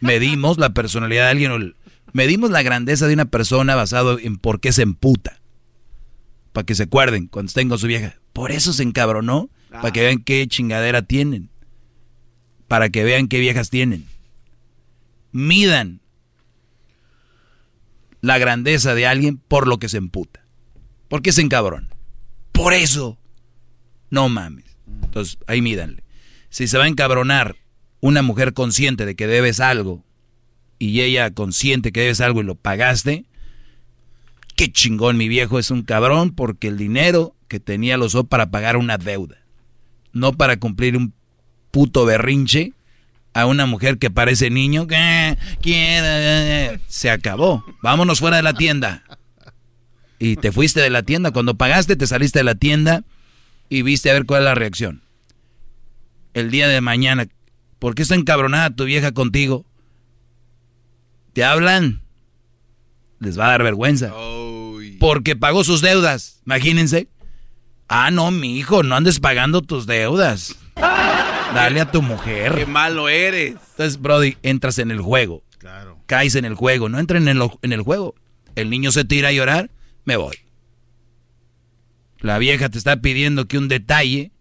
[0.00, 1.74] Medimos la personalidad de alguien,
[2.14, 5.42] medimos la grandeza de una persona basado en por qué se emputa.
[6.54, 8.16] Para que se acuerden cuando estén con su vieja.
[8.32, 11.50] Por eso se encabronó, para que vean qué chingadera tienen.
[12.66, 14.06] Para que vean qué viejas tienen.
[15.32, 16.00] Midan
[18.22, 20.46] la grandeza de alguien por lo que se emputa.
[21.08, 21.93] ¿Por qué se encabrona?
[22.54, 23.18] Por eso.
[24.10, 24.64] No mames.
[25.02, 26.02] Entonces, ahí mídanle.
[26.48, 27.56] Si se va a encabronar
[28.00, 30.04] una mujer consciente de que debes algo
[30.78, 33.24] y ella consciente que debes algo y lo pagaste,
[34.56, 38.50] qué chingón mi viejo es un cabrón porque el dinero que tenía lo usó para
[38.50, 39.36] pagar una deuda,
[40.12, 41.12] no para cumplir un
[41.70, 42.72] puto berrinche
[43.32, 47.64] a una mujer que parece niño que quiere se acabó.
[47.82, 49.02] Vámonos fuera de la tienda.
[50.18, 53.04] Y te fuiste de la tienda cuando pagaste, te saliste de la tienda
[53.68, 55.02] y viste a ver cuál es la reacción.
[56.34, 57.26] El día de mañana,
[57.78, 59.64] ¿por qué está encabronada tu vieja contigo?
[61.32, 62.02] ¿Te hablan?
[63.18, 64.12] Les va a dar vergüenza.
[65.00, 67.08] Porque pagó sus deudas, imagínense.
[67.88, 70.56] Ah, no, mi hijo, no andes pagando tus deudas.
[70.76, 72.54] Dale a tu mujer.
[72.54, 73.56] Qué malo eres.
[73.70, 75.42] Entonces, Brody, entras en el juego.
[75.58, 75.98] Claro.
[76.06, 76.88] Caes en el juego.
[76.88, 78.14] No entren en, en el juego.
[78.56, 79.70] El niño se tira a llorar,
[80.04, 80.36] me voy.
[82.20, 84.32] La vieja te está pidiendo que un detalle.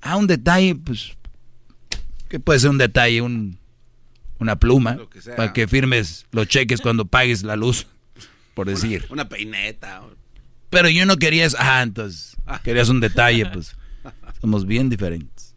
[0.00, 1.16] Ah, un detalle, pues.
[2.28, 3.22] ¿Qué puede ser un detalle?
[3.22, 3.58] Un,
[4.38, 4.98] una pluma.
[5.36, 7.86] para que firmes los cheques cuando pagues la luz.
[8.54, 9.06] Por decir.
[9.10, 10.02] Una, peineta.
[10.68, 11.56] Pero yo no quería eso.
[11.60, 12.36] Ah, entonces.
[12.64, 13.76] Querías un detalle, pues.
[14.40, 15.54] Somos bien diferentes.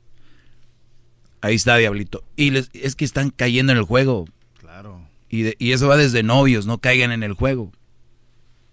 [1.41, 2.23] Ahí está, Diablito.
[2.35, 4.27] Y les, es que están cayendo en el juego.
[4.59, 5.01] Claro.
[5.29, 7.71] Y, y eso va desde novios, no caigan en el juego.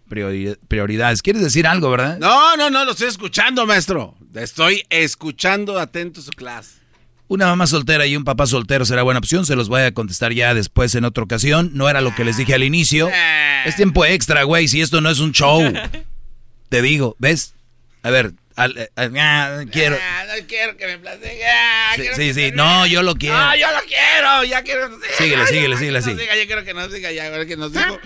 [0.09, 1.23] Prioridades.
[1.23, 2.19] ¿Quieres decir algo, verdad?
[2.19, 4.15] No, no, no, lo estoy escuchando, maestro.
[4.35, 6.79] Estoy escuchando atento su clase.
[7.29, 9.45] Una mamá soltera y un papá soltero será buena opción.
[9.45, 11.71] Se los voy a contestar ya después en otra ocasión.
[11.75, 13.11] No era lo que les dije al inicio.
[13.67, 14.67] Es tiempo extra, güey.
[14.67, 15.61] Si esto no es un show.
[16.71, 17.55] Te digo, ¿ves?
[18.03, 19.97] A ver, al, ah, quiero.
[20.01, 21.45] Ah, no quiero que me platique.
[21.47, 22.51] Ah, sí, sí, sí.
[22.55, 23.37] No, yo lo quiero.
[23.37, 24.45] No, yo lo quiero.
[24.45, 24.91] Ya quiero.
[25.17, 26.11] Síguele, síguele, síguele así.
[26.11, 27.99] Yo quiero que nos diga ya, a ver qué nos dijo.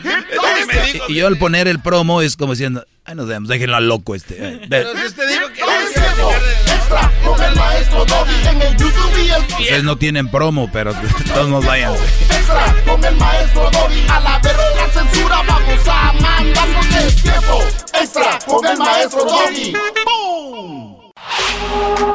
[1.09, 3.89] Y, y yo al poner el promo es como diciendo, Ahí nos vemos, déjenlo al
[3.89, 4.61] loco este.
[4.69, 9.43] Pero si usted dijo que extra con el maestro Doggy en el YouTube y el
[9.43, 10.95] Ustedes no tienen promo, pero
[11.35, 11.93] todos nos vayan.
[11.95, 14.07] Extra con el maestro Doggy.
[14.09, 17.65] A la verga censura vamos a mandar con el tiempo.
[18.01, 19.73] Extra con el maestro Doggy.
[19.73, 20.42] ¡Boom!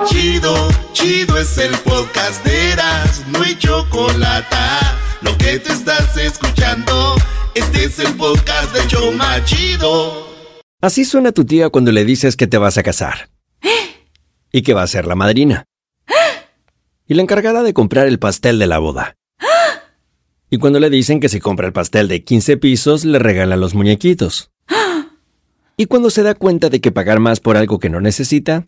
[0.06, 2.46] Chido, chido es el podcast
[3.32, 4.56] no hay chocolate.
[5.22, 7.16] Lo que te estás escuchando,
[7.56, 10.28] este es el podcast de Choma Chido.
[10.82, 13.30] Así suena tu tía cuando le dices que te vas a casar.
[14.52, 15.66] Y que va a ser la madrina.
[17.08, 19.16] Y la encargada de comprar el pastel de la boda.
[20.50, 23.74] Y cuando le dicen que si compra el pastel de 15 pisos, le regalan los
[23.74, 24.52] muñequitos.
[25.76, 28.68] Y cuando se da cuenta de que pagar más por algo que no necesita,